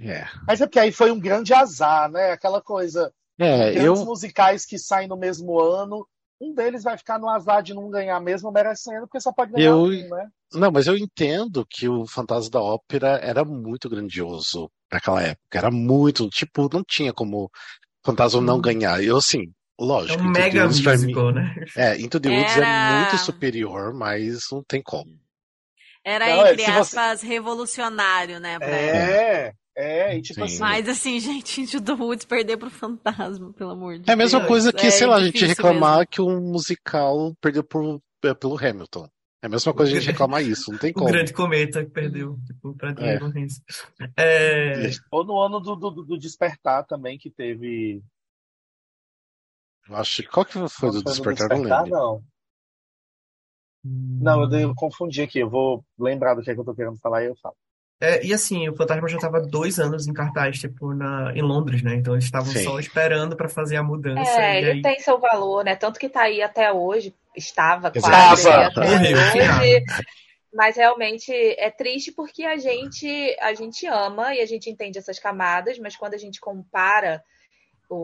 [0.00, 0.24] é.
[0.46, 2.32] Mas é porque aí foi um grande azar, né?
[2.32, 6.06] Aquela coisa, É, grandes eu, musicais que saem no mesmo ano,
[6.42, 9.66] um deles vai ficar no azar de não ganhar mesmo merecendo, porque só pode ganhar
[9.70, 10.28] Eu- um, né?
[10.52, 15.56] Não, mas eu entendo que o Fantasma da Ópera era muito grandioso naquela época.
[15.58, 17.50] Era muito, tipo, não tinha como
[18.04, 18.60] Fantasma não Hum.
[18.60, 19.02] ganhar.
[19.02, 21.54] Eu, assim, É lógico, um Into the mega pra mim- musical, né?
[21.76, 25.10] É, Into the Woods Era- é muito superior, mas não tem como.
[26.04, 28.58] Era, Não, é, entre se você- aspas, revolucionário, né?
[28.58, 28.98] pra época.
[28.98, 30.42] É, é, e tipo Sim.
[30.44, 34.16] assim, Mas assim, gente, Into the Woods perder pro fantasma, pelo amor de É a
[34.16, 34.48] mesma Deus.
[34.48, 36.10] coisa que, É sei lá, a gente reclamar mesmo.
[36.10, 39.08] que um musical perdeu por, é, pelo Hamilton.
[39.42, 41.06] É a mesma coisa a gente reclamar isso, não tem O como.
[41.06, 43.18] grande cometa que perdeu, tipo, pra É.
[44.16, 48.02] É, ou no ano do, do, do Despertar também, que teve.
[49.88, 51.98] Eu acho que qual que foi do Foi no Despertar, não Despertar, lembro.
[51.98, 52.24] não.
[53.84, 55.40] Não, eu, eu confundi aqui.
[55.40, 57.56] Eu vou lembrar do que, é que eu tô querendo falar e eu falo.
[58.02, 61.84] É, e assim, o Fantasma já estava dois anos em cartaz, tipo, na, em Londres,
[61.84, 61.94] né?
[61.94, 64.28] Então eles estavam só esperando para fazer a mudança.
[64.40, 65.76] É, e ele aí tem seu valor, né?
[65.76, 68.12] Tanto que tá aí até hoje, estava Exato.
[68.12, 68.66] quase Estava.
[68.66, 69.84] até Morreu, hoje.
[70.52, 75.20] Mas realmente é triste porque a gente, a gente ama e a gente entende essas
[75.20, 77.22] camadas, mas quando a gente compara
[77.88, 77.94] o,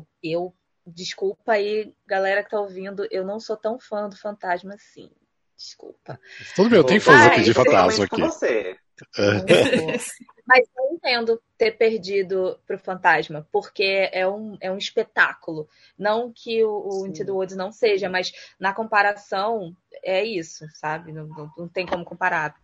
[0.00, 0.54] o eu,
[0.86, 5.10] desculpa aí, galera que tá ouvindo, eu não sou tão fã do Fantasma assim.
[5.56, 6.20] Desculpa.
[6.54, 8.14] Tudo bem, eu tenho fãs aqui de fantasma aqui.
[8.14, 8.76] com você.
[9.16, 9.98] É.
[10.46, 15.68] Mas eu entendo ter perdido pro Fantasma, porque é um, é um espetáculo.
[15.98, 17.06] Não que o, o.
[17.06, 21.12] Into the Woods não seja, mas na comparação é isso, sabe?
[21.12, 22.54] Não, não, não tem como comparar.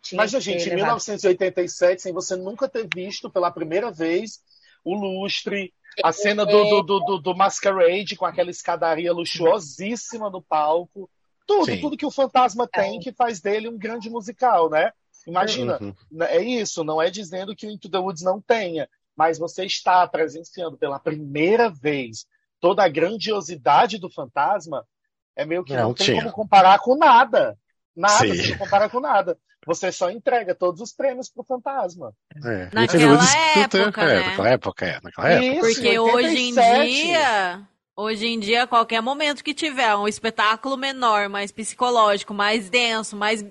[0.00, 0.76] Tinha Mas, gente, em levado.
[0.76, 4.40] 1987, sem você nunca ter visto pela primeira vez
[4.84, 10.40] o lustre, a cena do, do, do, do, do Masquerade com aquela escadaria luxuosíssima no
[10.40, 11.10] palco,
[11.46, 11.80] tudo, Sim.
[11.80, 14.92] tudo que o fantasma tem que faz dele um grande musical, né?
[15.26, 15.94] Imagina, Uhum.
[16.22, 20.06] é isso, não é dizendo que o Into the Woods não tenha, mas você está
[20.06, 22.26] presenciando pela primeira vez
[22.60, 24.86] toda a grandiosidade do fantasma,
[25.34, 26.22] é meio que não, Não tem tinha.
[26.22, 27.58] como comparar com nada.
[27.94, 28.34] Nada, Sim.
[28.36, 29.38] você não compara com nada.
[29.66, 32.12] Você só entrega todos os prêmios pro fantasma.
[32.44, 32.70] É.
[32.72, 33.18] Naquela
[33.56, 34.26] época, é, né?
[34.26, 35.46] naquela época, é, naquela época.
[35.46, 36.90] Isso, Porque em hoje em 87.
[36.92, 43.16] dia, hoje em dia, qualquer momento que tiver um espetáculo menor, mais psicológico, mais denso,
[43.16, 43.42] mais,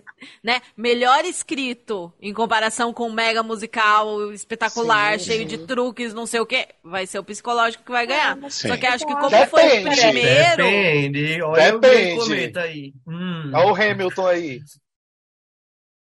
[0.44, 5.48] né, melhor escrito em comparação com um mega musical espetacular, Sim, cheio sim.
[5.48, 8.38] de truques, não sei o quê, vai ser o psicológico que vai ganhar.
[8.52, 8.68] Sim.
[8.68, 9.50] Só que acho que como Depende.
[9.50, 12.20] foi o primeiro, Depende, olha o Depende.
[12.20, 12.94] cometa aí.
[13.08, 13.52] Hum.
[13.54, 14.62] Olha o Hamilton aí.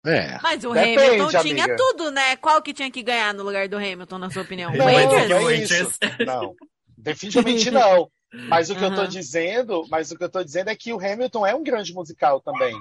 [0.05, 0.37] É.
[0.41, 1.75] mas o Depende, Hamilton tinha amiga.
[1.77, 2.35] tudo, né?
[2.35, 4.71] Qual que tinha que ganhar no lugar do Hamilton, na sua opinião?
[4.73, 5.97] É isso.
[6.25, 6.53] Não,
[6.97, 8.09] definitivamente não.
[8.47, 10.97] Mas o que eu tô dizendo, mas o que eu tô dizendo é que o
[10.99, 12.75] Hamilton é um grande musical também.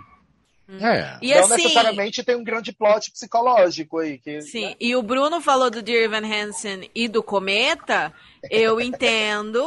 [0.80, 1.18] É.
[1.20, 4.16] E não assim, necessariamente tem um grande plot psicológico aí.
[4.18, 8.12] Que, Sim, e o Bruno falou do Dear Evan Hansen e do Cometa,
[8.50, 9.62] eu entendo,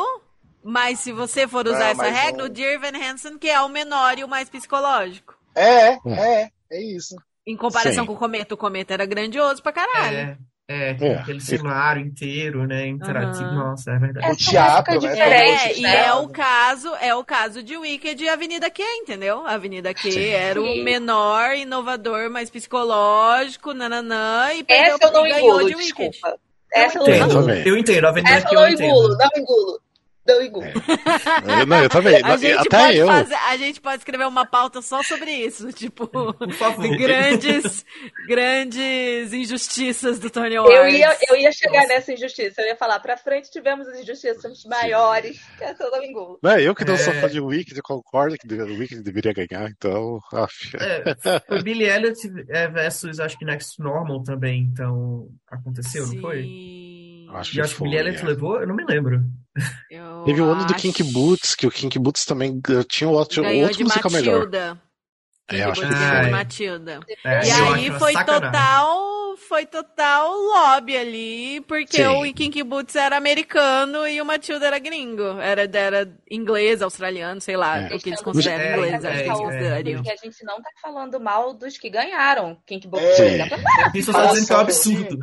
[0.63, 3.61] mas se você for usar Não, essa regra, o- o Dear Evan Hansen que é
[3.61, 5.35] o menor e o mais psicológico.
[5.53, 7.15] É, é, é isso.
[7.45, 8.07] Em comparação Sim.
[8.07, 10.17] com o Cometa, o Cometa era grandioso pra caralho.
[10.17, 10.37] É,
[10.67, 11.15] é, É.
[11.19, 12.87] aquele cenário inteiro, né?
[12.87, 13.45] Interativo.
[13.45, 13.69] Aham.
[13.69, 14.25] Nossa, é verdade.
[14.27, 15.07] É, O teatro, né?
[15.07, 19.45] É, Diferente, e é o caso, é o caso de Wicked e Avenida Q, entendeu?
[19.45, 20.27] Avenida Q Sim.
[20.29, 25.75] era o menor, inovador, mais psicológico, nananã, e perdeu, Essa eu não ganhou engulo, de
[25.75, 26.09] Wicked.
[26.11, 26.37] desculpa.
[26.73, 27.19] Essa eu entendo.
[27.19, 27.51] não engulo.
[27.51, 29.17] Eu entendo, a Avenida Essa que eu eu não engulo, entendo.
[29.17, 29.79] não engulo.
[30.27, 30.63] Não igual.
[30.65, 31.61] É.
[31.61, 32.15] Eu, não, eu também.
[32.25, 33.07] A gente, Até pode eu.
[33.07, 35.71] fazer- a gente pode escrever uma pauta só sobre isso.
[35.71, 36.09] Tipo,
[36.97, 37.85] grandes,
[38.27, 40.77] grandes injustiças do Tony Awards.
[40.77, 41.87] Eu ia, eu ia chegar Nossa.
[41.93, 42.61] nessa injustiça.
[42.61, 46.39] Eu ia falar, pra frente tivemos as injustiças maiores que essa do Domingo.
[46.41, 47.21] Não, eu que não sou É.
[47.21, 50.19] fã de Wicked, eu concordo que o Wicked deveria ganhar, então.
[50.33, 50.51] af.
[50.79, 52.17] É, foi Billy Elliot
[52.49, 56.41] é, versus, acho que Next Normal também, então aconteceu, não foi?
[56.43, 57.14] Sim.
[57.35, 58.25] Acho E que acho que foi, Billy Elliot é.
[58.27, 59.21] levou, eu não me lembro.
[59.89, 62.59] Eu Teve o ano do Kinky Boots, que o Kinky Boots também
[62.89, 64.39] tinha outro, Ganhou outro de musical melhor.
[64.39, 64.81] Matilda.
[65.51, 66.29] É, eu acho que Kinky Boots foi.
[66.31, 66.99] Matilda.
[67.23, 68.51] É, E aí foi sacanagem.
[68.51, 72.07] total, foi total lobby ali, porque Sim.
[72.07, 75.39] o Kinky Boots era americano e o Matilda era gringo.
[75.39, 77.95] Era, era inglês, australiano, sei lá, É.
[77.95, 80.03] o que eles consideram É, inglês, é, acho que eles é, considerariam.
[80.03, 82.57] Porque a gente não tá falando mal dos que ganharam.
[82.65, 83.15] Kink Book É.
[83.15, 83.37] Sim.
[83.93, 85.19] Isso só tá dizendo que é um absurdo.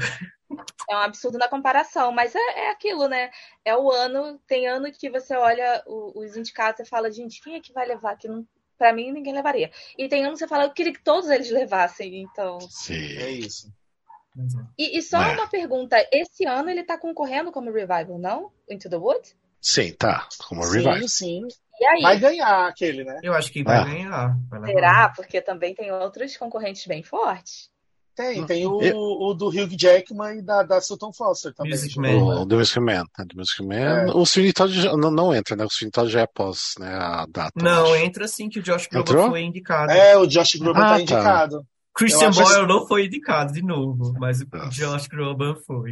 [0.91, 3.31] É um absurdo na comparação, mas é, é aquilo, né?
[3.65, 7.55] É o ano, tem ano que você olha o- os indicados e fala, gente, quem
[7.57, 8.17] é que vai levar?
[8.17, 8.47] Que não,
[8.77, 9.71] pra mim ninguém levaria.
[9.97, 12.61] E tem ano que você fala, eu queria que todos eles levassem, então.
[12.61, 13.17] Sim.
[13.19, 13.73] É isso.
[14.39, 14.43] É.
[14.79, 15.35] E, e só É.
[15.35, 18.51] uma pergunta: esse ano ele tá concorrendo como revival, não?
[18.69, 19.37] Into the Woods?
[19.61, 20.27] Sim, tá.
[20.49, 20.97] Como revival.
[21.03, 21.49] Sim, sim.
[21.81, 22.03] E aí?
[22.03, 23.21] Vai ganhar aquele, né?
[23.23, 23.85] Eu acho que vai Ah.
[23.85, 24.37] ganhar.
[24.49, 24.73] vai.
[24.73, 25.09] Será?
[25.15, 27.71] Porque também tem outros concorrentes bem fortes.
[28.15, 31.73] Tem, tem o, Eu- o do Hugh Jackman e da, da Sutton Foster também.
[31.73, 32.41] Music tipo, Man.
[32.43, 33.05] O The Music Man.
[33.19, 33.75] né, The Music Man.
[33.75, 34.11] É.
[34.15, 35.65] O Sweeney Todd já- não, não entra, né?
[35.65, 37.53] O Sweeney Todd já é após né, a data.
[37.57, 39.31] Não, entra sim que o Josh Groban Entrou?
[39.31, 39.93] foi indicado.
[39.93, 41.01] É, o Josh Groban Ah, tá tá.
[41.01, 41.67] indicado.
[41.95, 44.71] Christian Boyle assim- não foi indicado de novo, mas o Nossa.
[44.71, 45.91] Josh Groban foi.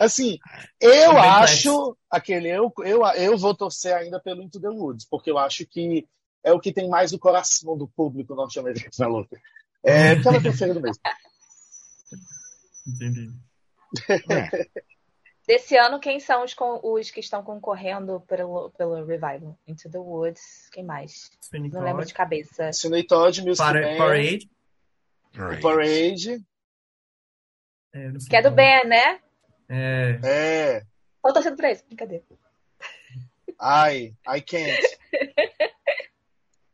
[0.00, 0.38] Assim,
[0.80, 5.36] eu acho aquele eu, eu, eu vou torcer ainda pelo Into the Woods, porque eu
[5.36, 6.06] acho que
[6.44, 9.26] é o que tem mais o coração do público norte-americano.
[9.84, 10.96] É, porque ela tem feira do mês.
[12.86, 13.30] Entendi.
[14.30, 14.82] É.
[15.46, 19.58] Desse ano, quem são os, os que estão concorrendo pelo, pelo revival?
[19.66, 21.30] Into the Woods, quem mais?
[21.40, 22.72] Sweeney Não lembro de cabeça.
[22.72, 24.50] Sidney Todd, Music Para- Man, Parade.
[25.34, 25.60] Right.
[25.62, 26.44] Parade.
[27.92, 28.52] É, Que é do.
[28.52, 29.20] Ben, né?
[29.68, 30.82] É, É.
[31.22, 32.24] Tô torcendo pra esse, brincadeira.
[33.60, 34.98] Ai, I can't.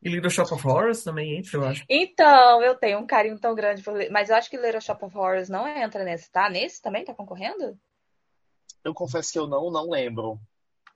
[0.02, 1.84] E Little Shop of Horrors também entra, eu acho.
[1.88, 3.94] Então, eu tenho um carinho tão grande por.
[4.10, 6.48] Mas eu acho que Little Shop of Horrors não entra nesse, tá?
[6.48, 7.76] Nesse também tá concorrendo?
[8.84, 10.38] Eu confesso que eu não, não lembro.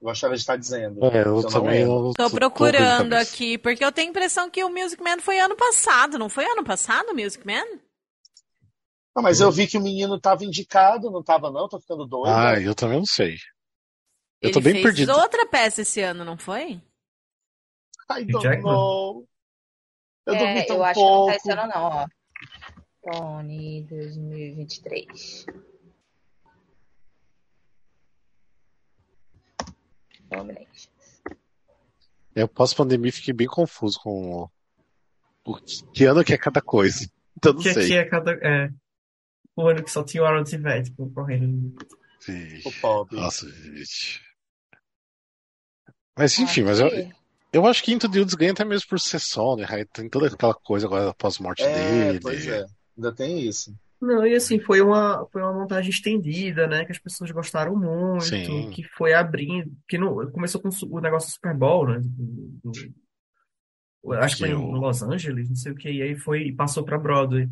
[0.01, 1.03] Eu gostaria de estar dizendo.
[1.05, 4.69] É, eu não também não Tô procurando aqui, porque eu tenho a impressão que o
[4.69, 7.65] Music Man foi ano passado, não foi ano passado o Music Man?
[9.15, 11.67] Não, mas eu vi que o menino tava indicado, não tava não?
[11.67, 12.33] Tô ficando doido.
[12.33, 13.33] Ah, eu também não sei.
[14.41, 15.11] Eu Ele tô bem fez perdido.
[15.11, 16.81] outra peça esse ano, não foi?
[18.19, 18.63] I don't Jackman?
[18.63, 19.27] know.
[20.25, 21.31] Eu dormi é, tão eu acho que não pouco.
[21.31, 22.07] tá esse ano, não, ó.
[23.11, 25.45] Tony 2023.
[30.29, 30.91] Domination.
[32.35, 34.49] Eu pós-pandemia fiquei bem confuso com
[35.45, 37.07] o, que, que ano que é cada coisa.
[37.35, 37.97] Então não Que aqui sei.
[37.97, 38.31] é cada.
[38.35, 38.69] É,
[39.55, 41.75] o ano que só tinha o Aaron Tveit concorrendo.
[42.21, 42.61] Sim.
[42.63, 43.13] O pop.
[43.13, 44.21] Nossa, gente.
[46.15, 46.87] Mas enfim, mas eu.
[47.53, 49.65] Eu acho que Into the Woods ganha até mesmo por sessão, né?
[49.69, 51.73] Aí Tem toda aquela coisa agora após a morte É,
[52.13, 52.19] dele.
[52.21, 52.65] pois é.
[52.97, 53.73] Ainda tem isso.
[54.01, 56.83] Não, e assim, foi uma, foi uma montagem estendida, né?
[56.83, 58.69] Que as pessoas gostaram muito, Sim.
[58.71, 61.99] que foi abrindo, que não, começou com o negócio do Super Bowl, né?
[62.03, 62.59] do-
[64.03, 66.47] do- acho que foi em o- Los Angeles, não sei o que, e aí foi,
[66.47, 67.47] e passou pra Broadway.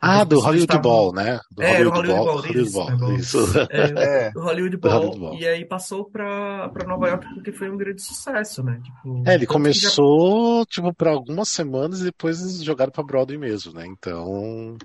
[0.00, 1.38] Ah, do Hollywood Ball, né?
[1.50, 2.24] Do É, Hollywood Hollywood Ball.
[2.24, 3.16] Ball, Hollywood Ball, Super Bowl.
[3.16, 3.38] isso.
[3.70, 4.30] É, É.
[4.34, 5.34] do Hollywood Bowl, Hollywood Bowl.
[5.38, 8.80] e aí passou pra, pra Nova York porque foi um grande sucesso, né?
[8.82, 13.04] Tipo, É, ele que já- começou, tipo, por algumas semanas e depois eles jogaram pra
[13.04, 13.86] Broadway mesmo, né?
[13.86, 14.76] Então.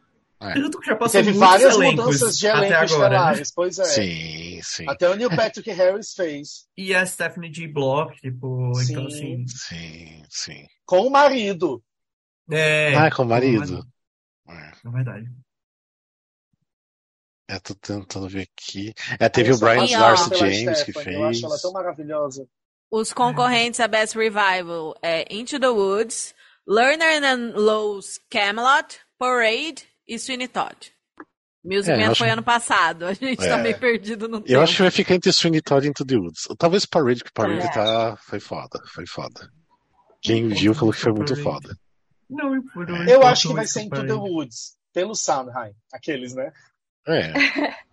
[0.44, 0.54] É.
[0.54, 3.16] Tanto que já E passou teve várias elencos mudanças de até elencos agora, né?
[3.16, 3.84] estelares, pois é.
[3.86, 4.86] Sim, sim.
[4.88, 6.66] Até o Neil Patrick Harris fez.
[6.76, 7.68] E a Stephanie G.
[7.68, 8.92] Block, tipo, Sim.
[8.92, 9.46] então assim.
[9.48, 10.66] Sim, sim.
[10.86, 11.82] Com o marido.
[12.50, 13.86] É, Ah, com o marido.
[14.52, 15.28] É, Na verdade.
[17.50, 18.94] eu tô tentando ver aqui.
[19.20, 19.86] É, teve Eu o Brian.
[20.00, 21.62] Darcy James que Stephanie, Eu acho ela fez.
[21.62, 22.48] tão maravilhosa.
[22.90, 26.34] Os concorrentes a Best Revival é Into the Woods,
[26.68, 30.92] Lerner and Lowe's Camelot, Parade e Sweeney Todd.
[31.64, 33.62] Music É, eu Man acho- foi ano passado, a gente tá É.
[33.62, 34.60] meio perdido no Eu tempo.
[34.62, 36.48] acho que vai ficar entre Sweeney Todd e Into the Woods.
[36.58, 37.72] Talvez Parade, que Parade É.
[37.72, 38.18] tá...
[38.18, 39.50] foi foda, foi foda.
[40.22, 41.76] Quem viu falou que foi muito foda.
[42.32, 42.64] Não, eu,
[43.08, 44.14] eu, acho que vai ser Into the.
[44.14, 44.76] Woods.
[44.94, 45.74] Pelo Sondheim.
[45.94, 46.52] Aqueles, né?
[47.08, 47.32] É.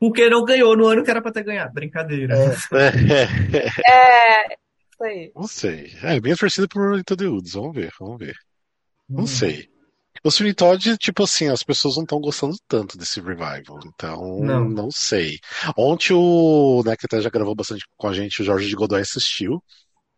[0.00, 1.72] Porque não ganhou no ano que era pra ter ganhado.
[1.72, 2.34] Brincadeira.
[2.36, 2.48] É.
[3.88, 5.32] É, isso aí.
[5.34, 5.92] Não sei.
[6.02, 7.52] É, minha torcida por Into the Woods.
[7.54, 8.34] Vamos ver, vamos ver.
[9.08, 9.26] Não Hum.
[9.26, 9.68] sei.
[10.24, 14.68] O Sweeney Todd, tipo assim, as pessoas não estão gostando tanto desse revival, então Não.
[14.68, 15.38] não sei.
[15.76, 19.00] Ontem o, né, que até já gravou bastante com a gente, o Jorge de Godoy
[19.00, 19.60] assistiu.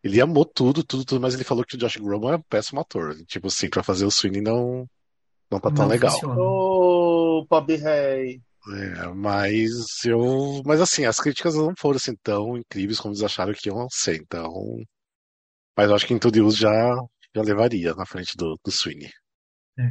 [0.05, 2.79] Ele amou tudo, tudo, tudo, mas ele falou que o Josh Groban é um péssimo
[2.79, 3.17] ator.
[3.25, 4.87] Tipo assim, pra fazer o Sweeney não,
[5.51, 6.15] não tá tão Não legal.
[6.23, 8.39] Ô, Bob Rey.
[8.69, 9.71] É, mas
[10.05, 13.89] eu, mas assim, as críticas não foram assim tão incríveis como eles acharam que iam
[13.91, 14.53] ser, então.
[15.75, 16.95] Mas eu acho que Into the Woods já,
[17.35, 19.11] já levaria na frente do, do Sweeney.
[19.79, 19.91] É.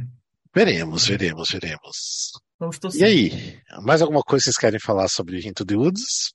[0.54, 2.30] Veremos, veremos, veremos.
[2.56, 6.32] Vamos E aí, mais alguma coisa que vocês querem falar sobre Into the Woods?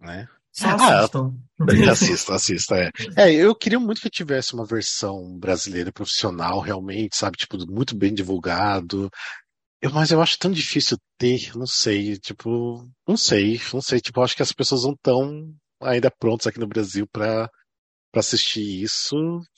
[0.00, 0.28] Né?
[0.56, 1.34] Só Ah, assistam.
[1.90, 2.90] Assista, assista, é.
[3.16, 7.36] É, eu queria muito que tivesse uma versão brasileira profissional, realmente, sabe?
[7.38, 9.10] Tipo, muito bem divulgado.
[9.80, 14.22] Eu, mas eu acho tão difícil ter, não sei, tipo, não sei, não sei, tipo,
[14.22, 15.52] acho que as pessoas não estão
[15.82, 17.50] ainda prontas aqui no Brasil para
[18.12, 19.14] para assistir isso,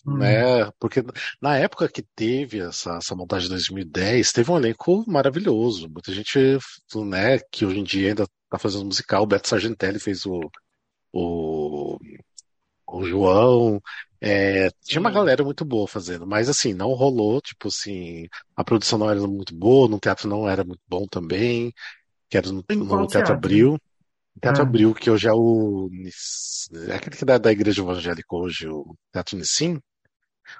[0.07, 0.17] Hum.
[0.19, 0.71] né?
[0.81, 1.03] Porque
[1.41, 5.89] na época que teve essa, essa montagem de 2010, teve um elenco maravilhoso.
[5.89, 6.59] Muita gente,
[7.07, 9.23] né, que hoje em dia ainda tá fazendo musical.
[9.23, 10.41] O Beto Sargentelli fez o,
[11.13, 11.99] o,
[12.87, 13.81] o João.
[14.21, 15.13] É, tinha uma Sim.
[15.13, 18.27] galera muito boa fazendo, mas assim, não rolou, tipo assim,
[18.57, 21.73] a produção não era muito boa, no teatro não era muito bom também,
[22.31, 23.35] que era no, no Teatro teatro?
[23.35, 23.79] Abril.
[24.43, 24.65] Teatro Ah.
[24.65, 25.91] Abril, que hoje é o.
[26.91, 29.81] É aquele que dá da Igreja Evangélica hoje, o Teatro Nissim?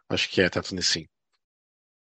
[0.09, 1.07] Acho que é Teatro Nissim.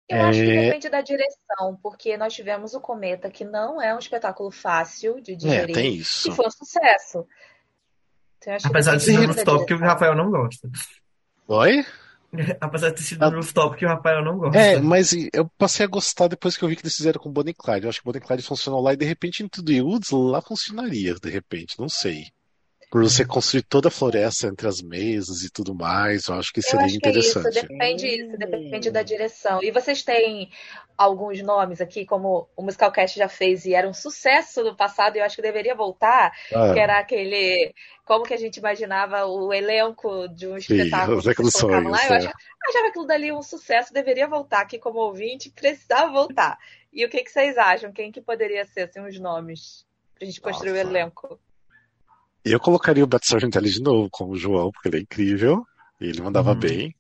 [0.09, 0.51] Eu acho que É.
[0.51, 5.35] depende da direção, porque nós tivemos o Cometa, que não é um espetáculo fácil de
[5.43, 6.31] É, digerir, tem e isso.
[6.31, 7.27] foi um sucesso.
[7.27, 7.29] Então, eu
[8.15, 9.77] acho que Apesar de ser no rooftop que o.
[9.79, 10.69] Rafael não gosta.
[11.47, 11.85] Oi?
[12.59, 13.29] Apesar de ter sido Ah.
[13.29, 14.57] no rooftop que o Rafael não gosta.
[14.59, 17.31] É, mas eu passei a gostar depois que eu vi que eles fizeram com o
[17.31, 17.85] Bonnie Clyde.
[17.85, 20.41] Eu acho que o Bonnie Clyde funcionou lá e de repente em Tudo Woods lá
[20.41, 22.25] funcionaria, de repente, não sei.
[22.95, 26.61] Por você construir toda a floresta entre as mesas e tudo mais, eu acho que
[26.63, 27.51] Eu seria acho que é isso, interessante.
[27.51, 29.05] depende isso, depende da Hum.
[29.05, 29.61] direção.
[29.61, 30.49] E vocês têm
[30.97, 35.19] alguns nomes aqui, como o Musicalcast já fez e era um sucesso no passado, e
[35.19, 37.73] eu acho que deveria voltar, que Ah, era aquele.
[38.05, 41.91] Como que a gente imaginava o elenco de um sim, espetáculo os que vocês colocavam
[41.91, 42.05] lá?
[42.07, 42.17] Eu é.
[42.17, 42.35] achava,
[42.69, 46.57] achava aquilo dali um sucesso, deveria voltar aqui como ouvinte, precisava voltar.
[46.93, 47.91] E o que, que vocês acham?
[47.91, 49.85] Quem que poderia ser assim, os nomes
[50.15, 50.87] pra gente construir o Nossa.
[50.87, 51.39] elenco?
[52.45, 55.65] Eu colocaria o Beto Sargentelli de novo como o João, porque ele é incrível.
[55.99, 56.59] E ele mandava Uhum.
[56.59, 56.95] bem.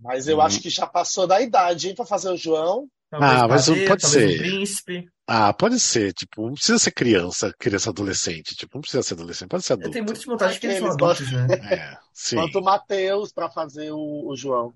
[0.00, 0.42] Mas eu Hum.
[0.42, 2.88] acho que já passou da idade, hein, pra fazer o João.
[3.10, 4.36] Talvez Ah, mas pode ser.
[4.38, 5.08] príncipe.
[5.26, 9.48] Ah, pode ser, tipo, não precisa ser criança, criança adolescente, tipo, não precisa ser adolescente,
[9.48, 10.04] pode ser Tem adulto.
[10.04, 11.46] muitas vantagens que eles adultos, né?
[11.72, 12.36] É, sim.
[12.36, 14.72] Quanto o Matheus pra fazer o, o João.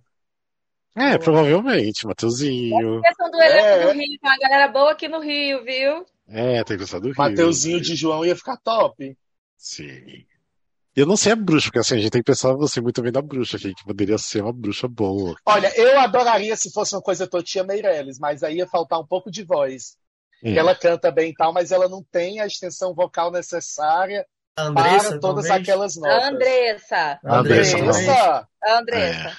[0.95, 3.01] É, provavelmente, Mateuzinho.
[3.03, 3.87] Questão do elenco É.
[3.87, 6.05] do Rio, tem uma galera boa aqui no Rio, viu?
[6.29, 7.17] É, tem que gostar do Rio.
[7.19, 9.17] Mateuzinho de João ia ficar top.
[9.63, 10.25] Sim.
[10.95, 13.13] Eu não sei a bruxa, porque assim, a gente tem que pensar assim, muito bem
[13.13, 15.35] da bruxa aqui, que poderia ser uma bruxa boa.
[15.47, 19.31] Olha, eu adoraria se fosse uma coisa Totia Meirelles, mas aí ia faltar um pouco
[19.31, 19.97] de voz.
[20.45, 20.55] É.
[20.55, 24.27] Ela canta bem e tal, mas ela não tem a extensão vocal necessária
[24.59, 25.63] Andressa, para todas talvez.
[25.69, 26.25] aquelas notas.
[26.25, 27.21] Andressa.
[27.25, 27.75] Andressa, talvez.
[27.75, 29.37] Andressa, A Andressa.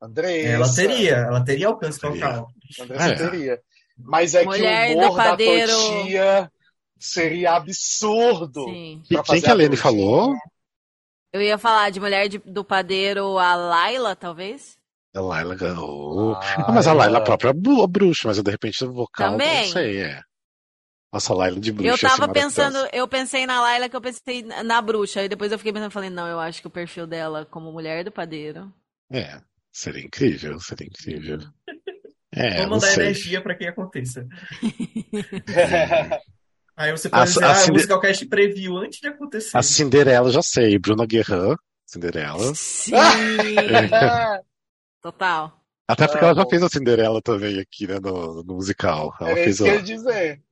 [0.00, 2.48] Andressa, Ela teria, ela teria alcance vocal.
[2.80, 3.14] Andressa É.
[3.16, 3.60] teria.
[3.98, 5.72] Mas é Mulher que o humor da padeiro.
[5.72, 6.52] Totia
[6.98, 8.64] seria absurdo.
[8.64, 9.02] Sim.
[9.10, 10.34] E quem que a Lene falou?
[11.32, 14.78] Eu ia falar de mulher de- do padeiro, a Laila, talvez?
[15.14, 16.34] A Laila ganhou.
[16.34, 19.64] Ah, mas a Laila própria é bruxa, mas de repente o vocal Também.
[19.66, 20.20] não sei, é.
[21.12, 22.54] Nossa, a Laila de bruxa Eu tava maravilhosa.
[22.54, 25.22] pensando, eu pensei na Laila que eu pensei na bruxa.
[25.24, 28.04] E depois eu fiquei pensando, falei, não, eu acho que o perfil dela como mulher
[28.04, 28.72] do padeiro.
[29.10, 29.40] É,
[29.72, 31.38] seria incrível, seria incrível.
[32.32, 33.04] É, Vamos não mandar sei.
[33.04, 34.26] energia pra que aconteça.
[36.76, 39.56] Aí você A- pode dizer, a ah, Cinde- o Musicalcast previu antes de acontecer.
[39.56, 40.78] A Cinderela, já sei.
[40.78, 42.54] Bruna Guerran, Cinderela.
[42.54, 44.40] Sim, É
[45.02, 45.60] total.
[45.88, 49.14] Até porque ela já fez a Cinderela também aqui, né, no, no musical.
[49.20, 49.76] Ela fez isso que eu a...
[49.76, 50.42] ia dizer.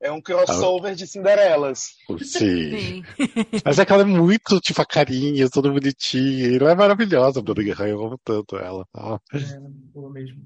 [0.00, 1.90] É um crossover de Cinderelas.
[2.20, 2.76] Sim.
[2.76, 3.02] Sim.
[3.64, 6.48] Mas é que ela é muito, tipo, a carinha, toda bonitinha.
[6.48, 7.86] E ela é maravilhosa, a Bruna Guerran.
[7.88, 8.84] Eu amo tanto ela.
[8.92, 9.20] tá?
[9.32, 9.60] É,
[9.94, 10.42] boa mesmo.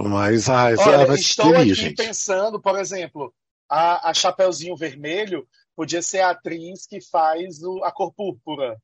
[0.00, 1.96] Mas, ah, Olha, mas estou queria, aqui gente.
[1.96, 3.32] pensando, por exemplo,
[3.68, 8.76] a, a Chapeuzinho Vermelho podia ser a atriz que faz o, a cor púrpura.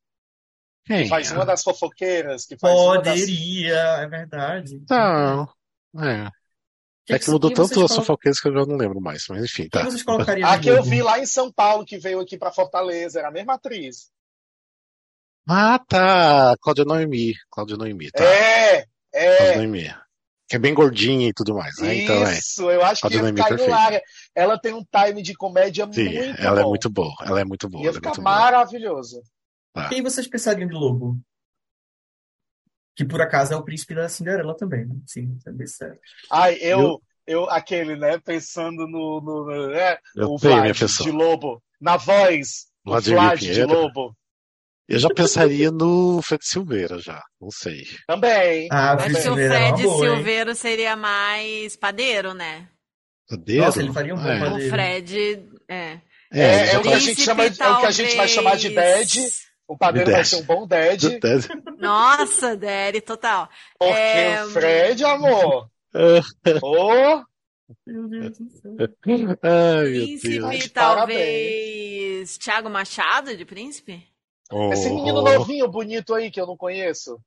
[0.85, 1.09] Quem?
[1.09, 3.21] Faz uma das fofoqueiras, que faz uma das...
[3.21, 4.83] Poderia, é verdade.
[4.91, 5.49] Não.
[5.99, 6.29] É.
[7.05, 9.25] Quem É que mudou tanto vocês as colo- fofoqueiras que eu já não lembro mais.
[9.29, 9.83] Mas enfim, tá.
[10.45, 13.33] A que eu vi lá em São Paulo, que veio aqui pra Fortaleza, era a
[13.33, 14.11] mesma atriz.
[15.49, 16.57] Ah, tá.
[16.61, 17.35] Cláudia Noemi.
[17.51, 18.23] Cláudia Noemi, tá.
[18.23, 19.57] É, Cláudia é.
[19.57, 19.95] Noemi.
[20.53, 21.95] Que é bem gordinha e tudo mais, né?
[22.03, 22.35] Então é.
[22.35, 24.03] Isso, eu acho que ia Noemi ficar hilária.
[24.35, 26.69] Ela tem um time de comédia Sim, muito ela é bom.
[26.69, 27.15] muito boa.
[27.23, 27.83] Ela é muito boa.
[27.83, 28.37] Ia Ela é ficar muito boa.
[28.37, 29.23] maravilhoso.
[29.89, 31.19] Quem vocês pensariam de Lobo?
[32.95, 34.95] Que por acaso é o príncipe da Cinderela também, né?
[35.07, 35.99] Sim, também certo.
[36.31, 41.11] Ai, eu, eu, aquele, né, pensando no, no, no é, Eu o tenho, Vlad de
[41.11, 43.65] Lobo, na voz, o Vladimir Vlad de.
[43.65, 44.15] Lobo.
[44.93, 47.85] Eu já pensaria no Fred Silveira já, não sei.
[48.07, 48.69] Também.
[48.71, 49.99] Ah, o Acho Fred que o Silveira é Fred hein?
[49.99, 52.69] Silveiro seria mais padeiro, né?
[53.29, 53.65] Padeiro?
[53.65, 54.37] Nossa, ele faria um bom é.
[54.37, 54.71] O padeiro.
[54.71, 55.47] Fred.
[55.69, 55.99] É.
[56.35, 58.29] É, É, é o que a gente chama de- é o que a gente vai
[58.29, 58.71] chamar de.
[58.71, 59.15] Dad.
[59.69, 60.27] O padeiro vai Dad.
[60.27, 61.49] ser um bom dad, do Ted.
[61.79, 63.49] Nossa, Daddy, total.
[63.79, 65.71] porque É, o Fred, amor.
[66.63, 67.23] Ô,
[67.87, 68.73] Meu Deus do céu.
[68.79, 70.69] Ai, meu Príncipe, Deus.
[70.71, 72.39] talvez.
[72.39, 74.03] Thiago Machado de príncipe?
[74.73, 77.19] Esse menino Oh, novinho bonito aí que eu não conheço.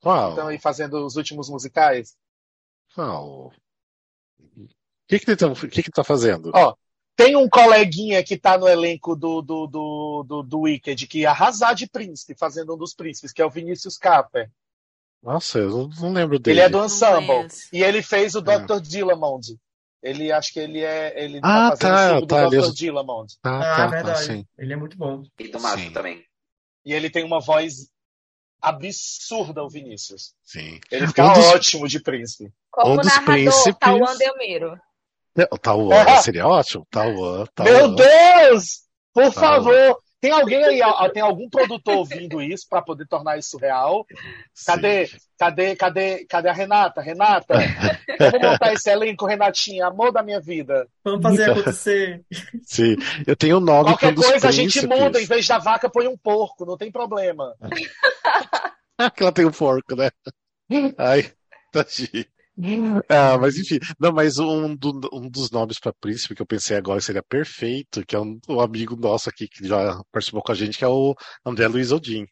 [0.00, 0.30] Qual?
[0.30, 2.16] Estão aí fazendo os últimos musicais.
[2.94, 3.52] Qual?
[4.56, 4.64] O
[5.08, 6.50] que que ele tá, o que que ele tá fazendo?
[6.54, 6.74] Ó,
[7.14, 11.30] tem um coleguinha que tá no elenco do, do, do, do, do Wicked que ia
[11.30, 14.50] arrasar de príncipe, fazendo um dos príncipes, que é o Vinícius Capper.
[15.22, 16.58] Nossa, eu não, lembro dele.
[16.60, 17.46] Ele é do ensemble.
[17.72, 18.58] E ele fez o Ah.
[18.58, 18.80] Dr.
[18.80, 19.56] Dillamond.
[20.02, 21.22] Ele acho que ele é.
[21.22, 22.74] Ele Ah, tá fazendo tá, o filme tá, do ele é- Dr.
[22.74, 23.34] Dillamond.
[23.44, 24.24] Ah, Ah, tá, verdade.
[24.24, 24.46] sim.
[24.58, 25.22] Ele é muito bom.
[25.38, 26.24] E do Macho também.
[26.84, 27.90] E ele tem uma voz
[28.60, 30.34] absurda, o Vinícius.
[30.42, 30.80] Sim.
[30.90, 32.52] Ele fica Um dos- ótimo de príncipe.
[32.70, 34.80] Como Um dos narrador, príncipes- Tauan Delmiro.
[35.50, 36.86] O Tauan seria ótimo.
[36.90, 37.70] Tauan, Tauan.
[37.70, 38.82] Meu Deus!
[39.12, 40.01] Por Tá favor!
[40.22, 44.06] Tem alguém aí, ó, tem algum produtor ouvindo isso para poder tornar isso real?
[44.64, 45.08] Cadê?
[45.08, 45.16] Sim.
[45.36, 47.00] Cadê, cadê, cadê a Renata?
[47.02, 47.54] Renata,
[48.20, 50.86] vamos montar esse elenco, Renatinha, amor da minha vida.
[51.04, 52.24] Vamos fazer acontecer.
[52.62, 52.94] Sim.
[53.26, 55.00] Eu tenho um nome que Qualquer coisa a gente príncipes.
[55.00, 57.56] muda, em vez da vaca põe um porco, não tem problema.
[58.98, 60.10] Ah, que ela tem um porco, né?
[60.96, 61.32] Ai,
[61.72, 62.24] tadinho.
[63.08, 66.76] Ah, mas enfim, não, mas um, do- um dos nomes para príncipe que eu pensei
[66.76, 70.54] agora seria perfeito, que é um, um amigo nosso aqui que já participou com a
[70.54, 71.14] gente, que é o
[71.44, 72.26] André Luiz Odin.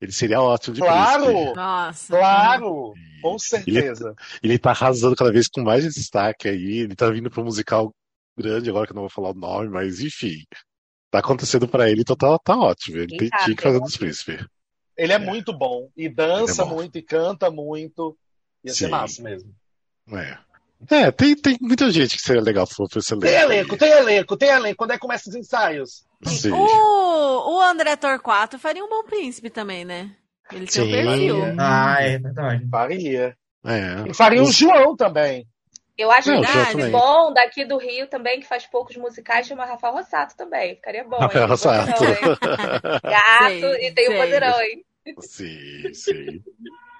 [0.00, 1.24] Ele seria ótimo de príncipe.
[1.24, 2.16] Claro, Nossa.
[2.18, 4.14] claro, com certeza.
[4.42, 6.78] Ele tá arrasando cada vez com mais destaque aí.
[6.80, 7.94] Ele tá vindo para um musical
[8.38, 10.44] grande agora, que eu não vou falar o nome, mas enfim.
[11.10, 12.98] Tá acontecendo para ele, então tá, tá ótimo.
[12.98, 14.46] Ele tem, Quem tinha que fazer dos príncipes.
[14.96, 16.74] Ele é muito bom, e dança Ele é bom.
[16.74, 18.16] muito, e canta muito.
[18.66, 18.90] Ia ser Sim.
[18.90, 19.54] massa mesmo.
[20.12, 20.38] É.
[20.90, 24.36] É, tem, tem muita gente que seria legal se fosse esse Tem elenco, tem elenco,
[24.36, 24.76] tem elenco.
[24.76, 26.04] Quando é que começa os ensaios?
[26.24, 26.52] Sim.
[26.52, 30.10] O, o André Torquato faria um bom príncipe também, né?
[30.52, 31.36] Ele tem o perfil.
[31.58, 32.68] Ah, é verdade.
[32.68, 33.36] Faria.
[33.64, 34.08] É.
[34.08, 35.46] E faria o João também.
[35.96, 36.90] Eu acho Não, um já príncipe também.
[36.92, 40.74] bom daqui do Rio também, que faz poucos musicais, chama Rafael Rossato também.
[40.76, 41.50] Ficaria bom, Rafael hein?
[41.50, 42.02] Rossato.
[43.02, 44.20] Gato Sei, e tem o sei.
[44.20, 44.84] poderão, hein?
[45.20, 46.42] Sim, sim.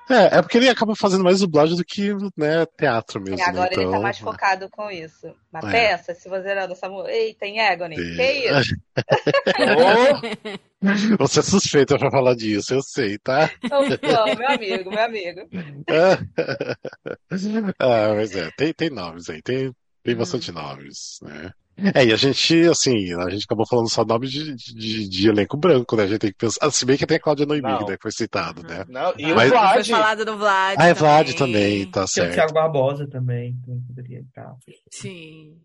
[0.08, 3.38] É, é porque ele acaba fazendo mais dublagem do que né, teatro mesmo.
[3.38, 3.68] E agora né?
[3.72, 5.34] ele tá Então, mais focado com isso.
[5.52, 5.70] Mas É.
[5.70, 7.12] pensa, se você era dessa mulher.
[7.12, 7.96] Eita, tem Agony.
[7.96, 8.76] Que isso?
[11.18, 13.50] Ô, Você é suspeita pra falar disso, eu sei, tá?
[13.64, 15.40] Então, pô, meu amigo, meu amigo.
[17.80, 19.72] ah, mas é, tem, tem nomes aí, tem,
[20.04, 20.18] tem Hum.
[20.18, 21.50] bastante nomes, né?
[21.94, 25.58] É, e a gente, assim, a gente acabou falando só nome de, de, de elenco
[25.58, 26.04] branco, né?
[26.04, 26.70] A gente tem que pensar.
[26.70, 27.96] Se bem que tem a Cláudia Noemig, né?
[27.96, 28.84] Que foi citado, né?
[28.88, 29.86] não, e Mas- o Foi Vlad.
[29.88, 30.76] falado do Vlad.
[30.78, 32.34] Ah, é Vlad também, tá Tem o certo.
[32.34, 34.54] Thiago Barbosa também, que poderia entrar.
[34.90, 35.60] Sim.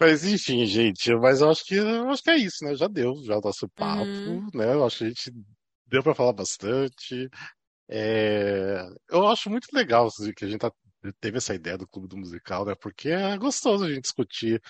[0.00, 2.74] Mas enfim, gente, mas eu acho que eu acho que é isso, né?
[2.76, 4.48] Já deu, já o nosso papo, Uhum.
[4.54, 4.72] né?
[4.72, 5.32] Eu acho que a gente
[5.88, 7.28] deu pra falar bastante.
[7.88, 10.72] É, Eu acho muito legal assim, que a gente tá-
[11.20, 12.74] teve essa ideia do Clube do Musical, né?
[12.80, 14.60] Porque é gostoso a gente discutir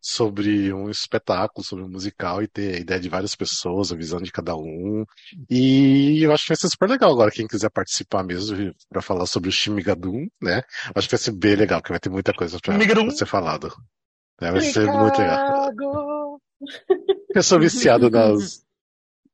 [0.00, 4.20] sobre um espetáculo, sobre um musical e ter a ideia de várias pessoas, a visão
[4.20, 5.04] de cada um.
[5.50, 9.26] E eu acho que vai ser super legal agora, quem quiser participar mesmo para falar
[9.26, 10.58] sobre o Shimigadum, né?
[10.86, 12.78] Eu acho que vai ser bem legal, porque vai ter muita coisa pra
[13.10, 13.68] ser falado.
[14.40, 14.52] né?
[14.52, 15.70] Vai ser muito legal.
[17.34, 18.62] Eu sou viciado nas,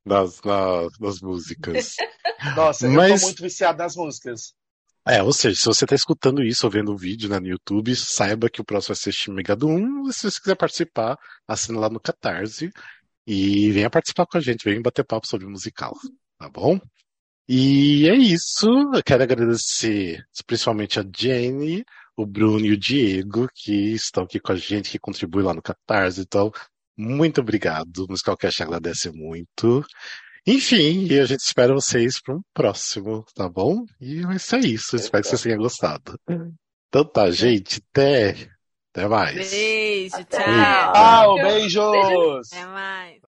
[0.05, 1.95] nas, nas, nas músicas.
[2.57, 4.55] Nossa, eu Mas- tô muito viciado nas músicas.
[5.07, 7.95] É, ou seja, se você está escutando isso ou vendo o vídeo né, no YouTube,
[7.95, 10.09] saiba que o próximo vai ser Shimigadum.
[10.09, 12.73] E se você quiser participar, assina lá no Catarse
[13.27, 15.95] e venha participar com a gente, venha bater papo sobre musical,
[16.39, 16.81] tá bom?
[17.49, 18.67] E é isso.
[18.95, 21.85] Eu quero agradecer principalmente a Jenny,
[22.17, 25.63] o Bruno e o Diego, que estão aqui com a gente, que contribuem lá no
[25.63, 26.23] Catarse.
[26.23, 26.51] Então,
[26.97, 28.05] muito obrigado.
[28.05, 29.85] O Musicalcast agradece muito.
[30.47, 33.85] Enfim, e a gente espera vocês para um próximo, tá bom?
[33.99, 34.95] E vai ser isso.
[34.95, 36.19] Espero que vocês tenham gostado.
[36.89, 37.83] Então tá, gente.
[37.91, 38.51] Até,
[38.93, 39.51] até mais.
[39.51, 40.93] Beijo, tchau.
[40.93, 42.53] Tchau, beijos!
[42.53, 43.23] Até mais.